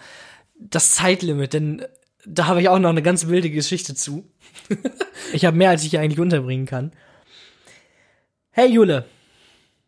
das 0.56 0.92
Zeitlimit, 0.92 1.54
denn 1.54 1.84
da 2.24 2.46
habe 2.46 2.60
ich 2.60 2.68
auch 2.68 2.78
noch 2.78 2.90
eine 2.90 3.02
ganz 3.02 3.26
wilde 3.26 3.50
Geschichte 3.50 3.96
zu. 3.96 4.30
ich 5.32 5.44
habe 5.44 5.56
mehr, 5.56 5.70
als 5.70 5.82
ich 5.82 5.98
eigentlich 5.98 6.20
unterbringen 6.20 6.66
kann. 6.66 6.92
Hey 8.50 8.70
Jule, 8.70 9.06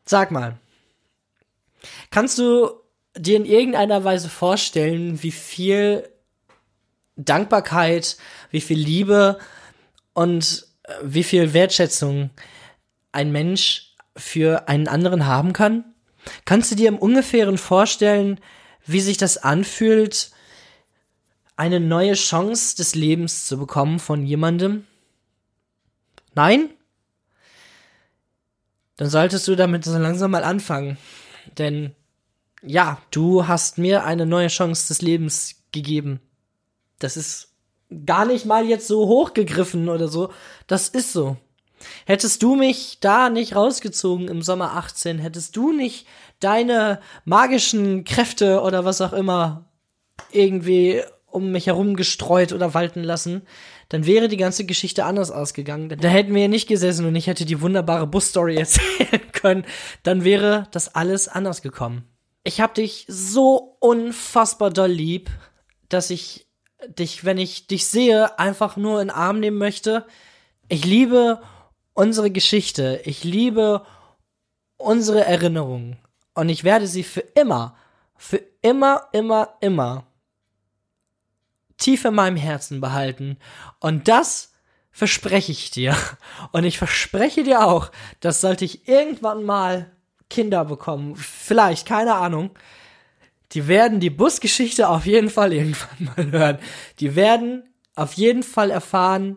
sag 0.05 0.33
mal, 0.33 0.59
kannst 2.11 2.39
du 2.39 2.71
dir 3.17 3.37
in 3.37 3.45
irgendeiner 3.45 4.03
Weise 4.03 4.29
vorstellen, 4.29 5.23
wie 5.23 5.33
viel 5.33 6.09
Dankbarkeit, 7.15 8.17
wie 8.51 8.61
viel 8.61 8.79
Liebe 8.79 9.39
und 10.13 10.67
äh, 10.83 10.95
wie 11.03 11.23
viel 11.23 11.53
Wertschätzung 11.53 12.31
ein 13.13 13.31
Mensch 13.31 13.90
für 14.21 14.69
einen 14.69 14.89
anderen 14.89 15.27
haben 15.27 15.53
kann? 15.53 15.85
Kannst 16.45 16.71
du 16.71 16.77
dir 16.77 16.89
im 16.89 16.99
ungefähren 16.99 17.59
vorstellen, 17.59 18.39
wie 18.87 19.01
sich 19.01 19.17
das 19.17 19.39
anfühlt, 19.39 20.31
eine 21.57 21.81
neue 21.81 22.15
Chance 22.15 22.77
des 22.77 22.95
Lebens 22.95 23.47
zu 23.47 23.59
bekommen 23.59 23.99
von 23.99 24.25
jemandem? 24.25 24.87
Nein? 26.35 26.71
Dann 28.97 29.11
solltest 29.11 29.49
du 29.49 29.57
damit 29.57 29.85
so 29.85 29.97
langsam 29.97 30.31
mal 30.31 30.45
anfangen. 30.45 30.99
Denn 31.59 31.95
ja, 32.63 33.01
du 33.11 33.49
hast 33.49 33.79
mir 33.79 34.05
eine 34.05 34.27
neue 34.27 34.49
Chance 34.49 34.89
des 34.89 35.03
Lebens 35.03 35.63
gegeben. 35.73 36.21
Das 36.99 37.17
ist 37.17 37.55
gar 38.07 38.27
nicht 38.27 38.45
mal 38.47 38.67
jetzt 38.67 38.87
so 38.87 39.07
hochgegriffen 39.07 39.89
oder 39.89 40.09
so. 40.09 40.33
Das 40.67 40.89
ist 40.89 41.13
so. 41.13 41.37
Hättest 42.07 42.43
du 42.43 42.55
mich 42.57 42.99
da 43.01 43.31
nicht 43.31 43.57
rausgezogen 43.57 44.29
im 44.29 44.43
Sommer 44.43 44.77
18, 44.77 45.19
hättest 45.19 45.57
du 45.57 45.73
nicht 45.73 46.07
deine 46.41 47.01
magischen 47.25 48.05
Kräfte 48.05 48.63
oder 48.63 48.85
was 48.85 49.01
auch 49.01 49.13
immer 49.13 49.67
irgendwie 50.33 51.03
um 51.27 51.53
mich 51.53 51.67
herum 51.67 51.97
gestreut 51.97 52.53
oder 52.53 52.75
walten 52.75 53.03
lassen, 53.03 53.43
dann 53.89 54.07
wäre 54.07 54.29
die 54.29 54.37
ganze 54.37 54.65
Geschichte 54.65 55.05
anders 55.05 55.31
ausgegangen. 55.31 55.89
Da 55.89 56.09
hätten 56.09 56.35
wir 56.35 56.49
nicht 56.49 56.69
gesessen 56.69 57.07
und 57.07 57.15
ich 57.15 57.27
hätte 57.27 57.45
die 57.45 57.61
wunderbare 57.61 58.07
Busstory 58.07 58.57
erzählen 58.59 59.33
können. 59.33 59.65
Dann 60.03 60.25
wäre 60.25 60.67
das 60.73 60.95
alles 60.95 61.29
anders 61.29 61.63
gekommen. 61.63 62.05
Ich 62.43 62.61
hab 62.61 62.75
dich 62.75 63.05
so 63.09 63.77
unfassbar 63.81 64.71
doll 64.71 64.91
lieb, 64.91 65.31
dass 65.89 66.11
ich 66.11 66.47
dich, 66.89 67.25
wenn 67.25 67.39
ich 67.39 67.67
dich 67.67 67.87
sehe, 67.87 68.39
einfach 68.39 68.77
nur 68.77 69.01
in 69.01 69.09
den 69.09 69.15
Arm 69.15 69.41
nehmen 69.41 69.59
möchte. 69.59 70.07
Ich 70.69 70.85
liebe 70.85 71.41
unsere 71.95 72.31
Geschichte. 72.31 73.01
Ich 73.05 73.25
liebe 73.25 73.85
unsere 74.77 75.25
Erinnerungen. 75.25 75.99
Und 76.35 76.49
ich 76.49 76.65
werde 76.65 76.87
sie 76.87 77.03
für 77.03 77.21
immer, 77.21 77.77
für 78.17 78.43
immer, 78.63 79.09
immer, 79.13 79.57
immer 79.61 80.07
tief 81.77 82.05
in 82.05 82.15
meinem 82.15 82.37
Herzen 82.37 82.81
behalten. 82.81 83.39
Und 83.81 84.09
das 84.09 84.53
verspreche 84.91 85.53
ich 85.53 85.71
dir. 85.71 85.97
Und 86.53 86.65
ich 86.65 86.79
verspreche 86.79 87.43
dir 87.43 87.67
auch, 87.67 87.91
dass 88.21 88.41
sollte 88.41 88.65
ich 88.65 88.87
irgendwann 88.87 89.45
mal 89.45 89.91
Kinder 90.29 90.65
bekommen, 90.65 91.17
vielleicht, 91.17 91.87
keine 91.87 92.15
Ahnung, 92.15 92.51
die 93.53 93.67
werden 93.67 93.99
die 93.99 94.11
Busgeschichte 94.11 94.89
auf 94.89 95.07
jeden 95.07 95.29
Fall 95.29 95.53
irgendwann 95.53 96.05
mal 96.17 96.31
hören. 96.31 96.59
Die 97.01 97.17
werden 97.17 97.65
auf 97.97 98.13
jeden 98.13 98.45
Fall 98.45 98.71
erfahren, 98.71 99.37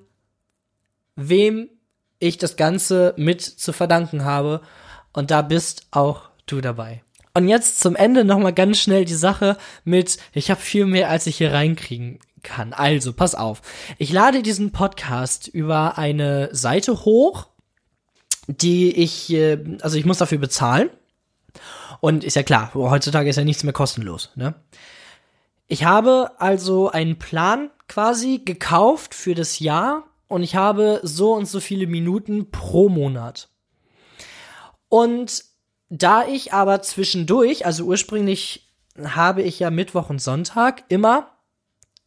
wem 1.15 1.69
ich 2.23 2.37
das 2.37 2.55
Ganze 2.55 3.13
mit 3.17 3.41
zu 3.41 3.73
verdanken 3.73 4.25
habe. 4.25 4.61
Und 5.11 5.29
da 5.31 5.41
bist 5.41 5.87
auch 5.91 6.29
du 6.45 6.61
dabei. 6.61 7.03
Und 7.35 7.47
jetzt 7.47 7.79
zum 7.79 7.95
Ende 7.95 8.23
nochmal 8.25 8.53
ganz 8.53 8.79
schnell 8.79 9.05
die 9.05 9.15
Sache 9.15 9.57
mit, 9.83 10.17
ich 10.33 10.51
habe 10.51 10.61
viel 10.61 10.85
mehr, 10.85 11.09
als 11.09 11.27
ich 11.27 11.37
hier 11.37 11.51
reinkriegen 11.51 12.19
kann. 12.43 12.73
Also, 12.73 13.13
pass 13.13 13.35
auf. 13.35 13.61
Ich 13.97 14.11
lade 14.11 14.43
diesen 14.43 14.71
Podcast 14.71 15.47
über 15.47 15.97
eine 15.97 16.49
Seite 16.53 17.05
hoch, 17.05 17.47
die 18.47 18.91
ich, 18.91 19.31
äh, 19.31 19.57
also 19.81 19.97
ich 19.97 20.05
muss 20.05 20.19
dafür 20.19 20.37
bezahlen. 20.37 20.89
Und 22.01 22.23
ist 22.23 22.35
ja 22.35 22.43
klar, 22.43 22.71
heutzutage 22.73 23.29
ist 23.29 23.37
ja 23.37 23.45
nichts 23.45 23.63
mehr 23.63 23.73
kostenlos, 23.73 24.31
ne? 24.35 24.55
Ich 25.67 25.85
habe 25.85 26.31
also 26.39 26.91
einen 26.91 27.17
Plan 27.17 27.71
quasi 27.87 28.41
gekauft 28.43 29.15
für 29.15 29.33
das 29.33 29.59
Jahr 29.59 30.03
und 30.33 30.43
ich 30.43 30.55
habe 30.55 30.99
so 31.03 31.33
und 31.33 31.47
so 31.47 31.59
viele 31.59 31.87
Minuten 31.87 32.51
pro 32.51 32.89
Monat. 32.89 33.49
Und 34.89 35.45
da 35.89 36.27
ich 36.27 36.53
aber 36.53 36.81
zwischendurch, 36.81 37.65
also 37.65 37.83
ursprünglich 37.85 38.73
habe 39.01 39.41
ich 39.41 39.59
ja 39.59 39.69
Mittwoch 39.69 40.09
und 40.09 40.21
Sonntag 40.21 40.83
immer 40.89 41.31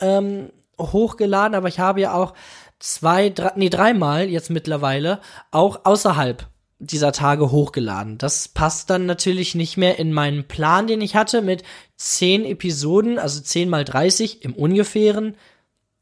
ähm, 0.00 0.50
hochgeladen, 0.78 1.54
aber 1.54 1.68
ich 1.68 1.78
habe 1.78 2.00
ja 2.00 2.14
auch 2.14 2.34
zwei, 2.78 3.30
drei, 3.30 3.52
nee, 3.56 3.70
dreimal 3.70 4.28
jetzt 4.28 4.50
mittlerweile 4.50 5.20
auch 5.50 5.84
außerhalb 5.84 6.46
dieser 6.78 7.12
Tage 7.12 7.50
hochgeladen. 7.50 8.18
Das 8.18 8.48
passt 8.48 8.90
dann 8.90 9.06
natürlich 9.06 9.54
nicht 9.54 9.76
mehr 9.76 9.98
in 9.98 10.12
meinen 10.12 10.46
Plan, 10.46 10.86
den 10.86 11.00
ich 11.00 11.16
hatte 11.16 11.40
mit 11.40 11.62
zehn 11.96 12.44
Episoden, 12.44 13.18
also 13.18 13.40
zehn 13.40 13.70
mal 13.70 13.84
30 13.84 14.44
im 14.44 14.54
ungefähren 14.54 15.36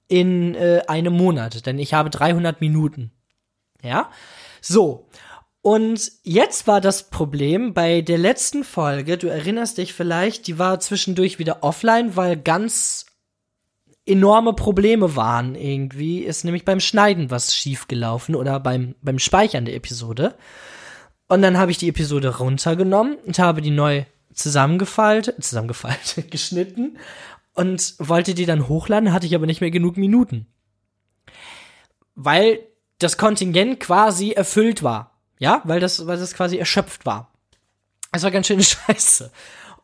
in 0.09 0.55
äh, 0.55 0.83
einem 0.87 1.15
Monat, 1.15 1.67
denn 1.67 1.79
ich 1.79 1.95
habe 1.95 2.11
300 2.11 2.61
Minuten. 2.61 3.13
Ja? 3.83 4.11
So. 4.61 5.09
Und 5.63 6.13
jetzt 6.23 6.67
war 6.67 6.83
das 6.83 7.09
Problem 7.09 7.73
bei 7.73 8.03
der 8.03 8.19
letzten 8.19 8.65
Folge, 8.65 9.17
du 9.17 9.29
erinnerst 9.29 9.79
dich 9.79 9.95
vielleicht, 9.95 10.47
die 10.47 10.59
war 10.59 10.79
zwischendurch 10.79 11.39
wieder 11.39 11.63
offline, 11.63 12.17
weil 12.17 12.37
ganz 12.37 13.07
enorme 14.07 14.53
Probleme 14.53 15.17
waren 15.17 15.55
irgendwie, 15.55 16.19
ist 16.19 16.45
nämlich 16.45 16.67
beim 16.67 16.81
Schneiden 16.81 17.31
was 17.31 17.55
schiefgelaufen 17.55 18.35
oder 18.35 18.61
beim, 18.61 18.95
beim 19.01 19.19
Speichern 19.19 19.65
der 19.65 19.77
Episode. 19.77 20.35
Und 21.29 21.41
dann 21.41 21.57
habe 21.57 21.71
ich 21.71 21.79
die 21.79 21.89
Episode 21.89 22.37
runtergenommen 22.37 23.17
und 23.25 23.39
habe 23.39 23.63
die 23.63 23.71
neu 23.71 24.05
zusammengefaltet, 24.35 25.43
zusammengefaltet, 25.43 26.31
geschnitten 26.31 26.99
und 27.55 27.95
wollte 27.99 28.35
die 28.35 28.47
dann 28.47 28.69
hochladen, 28.69 29.13
hatte 29.13 29.27
ich 29.27 29.35
aber 29.35 29.47
nicht 29.47 29.61
mehr 29.61 29.71
genug 29.71 29.97
Minuten. 29.97 30.47
Weil 32.15 32.61
das 32.99 33.17
Kontingent 33.17 33.81
quasi 33.81 34.33
erfüllt 34.33 34.83
war. 34.83 35.19
Ja, 35.39 35.63
weil 35.65 35.81
das, 35.81 36.07
weil 36.07 36.19
das 36.19 36.35
quasi 36.35 36.59
erschöpft 36.59 37.07
war. 37.07 37.33
Es 38.13 38.23
war 38.23 38.31
ganz 38.31 38.47
schön 38.47 38.63
scheiße. 38.63 39.31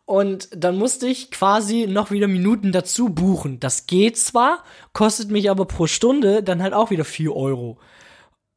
Und 0.05 0.49
dann 0.53 0.77
musste 0.77 1.07
ich 1.07 1.31
quasi 1.31 1.87
noch 1.87 2.11
wieder 2.11 2.27
Minuten 2.27 2.73
dazu 2.73 3.11
buchen. 3.11 3.61
Das 3.61 3.87
geht 3.87 4.19
zwar, 4.19 4.65
kostet 4.93 5.31
mich 5.31 5.51
aber 5.51 5.67
pro 5.67 5.87
Stunde 5.87 6.43
dann 6.43 6.63
halt 6.63 6.75
auch 6.75 6.91
wieder 6.91 7.05
vier 7.05 7.35
Euro. 7.37 7.79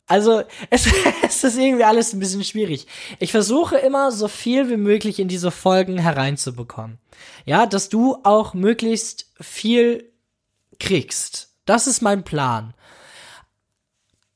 Also, 0.08 0.44
es, 0.70 0.88
es 1.24 1.44
ist 1.44 1.58
irgendwie 1.58 1.84
alles 1.84 2.14
ein 2.14 2.20
bisschen 2.20 2.44
schwierig. 2.44 2.88
Ich 3.20 3.32
versuche 3.32 3.78
immer 3.78 4.12
so 4.12 4.28
viel 4.28 4.70
wie 4.70 4.78
möglich 4.78 5.20
in 5.20 5.28
diese 5.28 5.52
Folgen 5.52 5.98
hereinzubekommen. 5.98 7.00
Ja, 7.46 7.66
dass 7.66 7.90
du 7.90 8.18
auch 8.24 8.54
möglichst 8.54 9.32
viel 9.40 10.12
kriegst. 10.80 11.50
Das 11.66 11.88
ist 11.88 12.02
mein 12.02 12.24
Plan. 12.24 12.74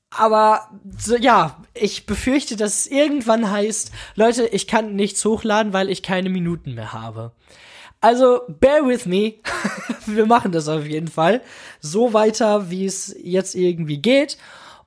Aber 0.09 0.69
so, 0.97 1.15
ja, 1.15 1.61
ich 1.73 2.05
befürchte, 2.05 2.55
dass 2.55 2.79
es 2.79 2.87
irgendwann 2.87 3.51
heißt, 3.51 3.91
Leute, 4.15 4.47
ich 4.47 4.67
kann 4.67 4.95
nichts 4.95 5.23
hochladen, 5.23 5.73
weil 5.73 5.89
ich 5.89 6.01
keine 6.01 6.29
Minuten 6.29 6.73
mehr 6.73 6.93
habe. 6.93 7.33
Also, 7.99 8.41
bear 8.47 8.87
with 8.87 9.05
me. 9.05 9.35
Wir 10.05 10.25
machen 10.25 10.51
das 10.51 10.67
auf 10.69 10.85
jeden 10.85 11.07
Fall. 11.07 11.41
So 11.81 12.13
weiter, 12.13 12.69
wie 12.69 12.85
es 12.85 13.15
jetzt 13.21 13.55
irgendwie 13.55 13.97
geht. 13.97 14.37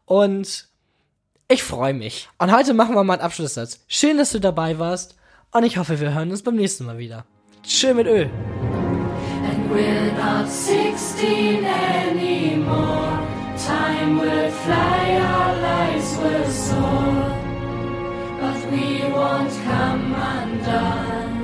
Und 0.04 0.69
ich 1.50 1.64
freue 1.64 1.94
mich. 1.94 2.28
Und 2.38 2.52
heute 2.52 2.74
machen 2.74 2.94
wir 2.94 3.02
mal 3.02 3.14
einen 3.14 3.22
Abschlusssatz. 3.22 3.80
Schön, 3.88 4.18
dass 4.18 4.30
du 4.30 4.38
dabei 4.38 4.78
warst. 4.78 5.16
Und 5.50 5.64
ich 5.64 5.78
hoffe, 5.78 5.98
wir 6.00 6.14
hören 6.14 6.30
uns 6.30 6.42
beim 6.42 6.54
nächsten 6.54 6.86
Mal 6.86 6.98
wieder. 6.98 7.24
Tschö 7.64 7.92
mit 7.92 8.06
Öl. 8.06 8.30
And 9.44 9.68
we're 9.68 10.12
not 10.12 10.48
16 10.48 11.64
anymore. 11.64 13.18
Time 13.66 14.20
will 14.20 14.50
fly, 14.50 15.18
our 15.18 15.56
lives 15.60 16.16
will 16.18 16.50
soar, 16.50 17.34
but 18.40 18.56
we 18.70 19.02
won't 19.12 19.52
come 19.64 20.14
undone. 20.14 21.36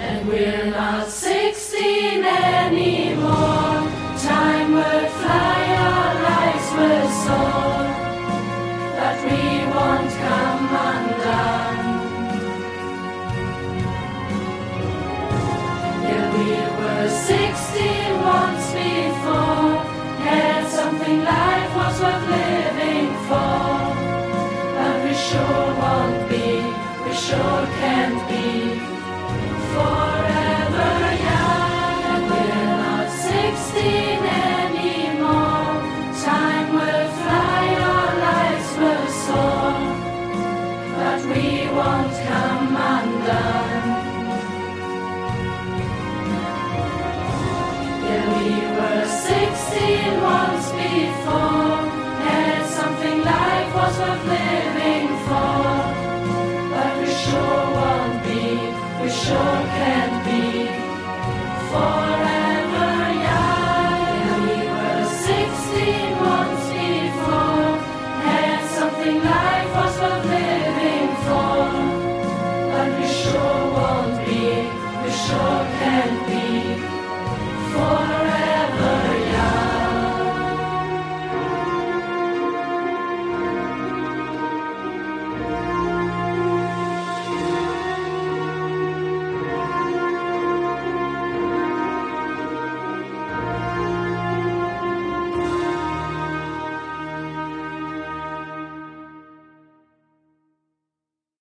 And 0.00 0.26
we're 0.28 0.70
not 0.70 1.08
16 1.08 2.24
anymore. 2.24 3.05
Life 21.26 21.74
was 21.74 22.00
worth 22.00 22.28
living 22.30 22.75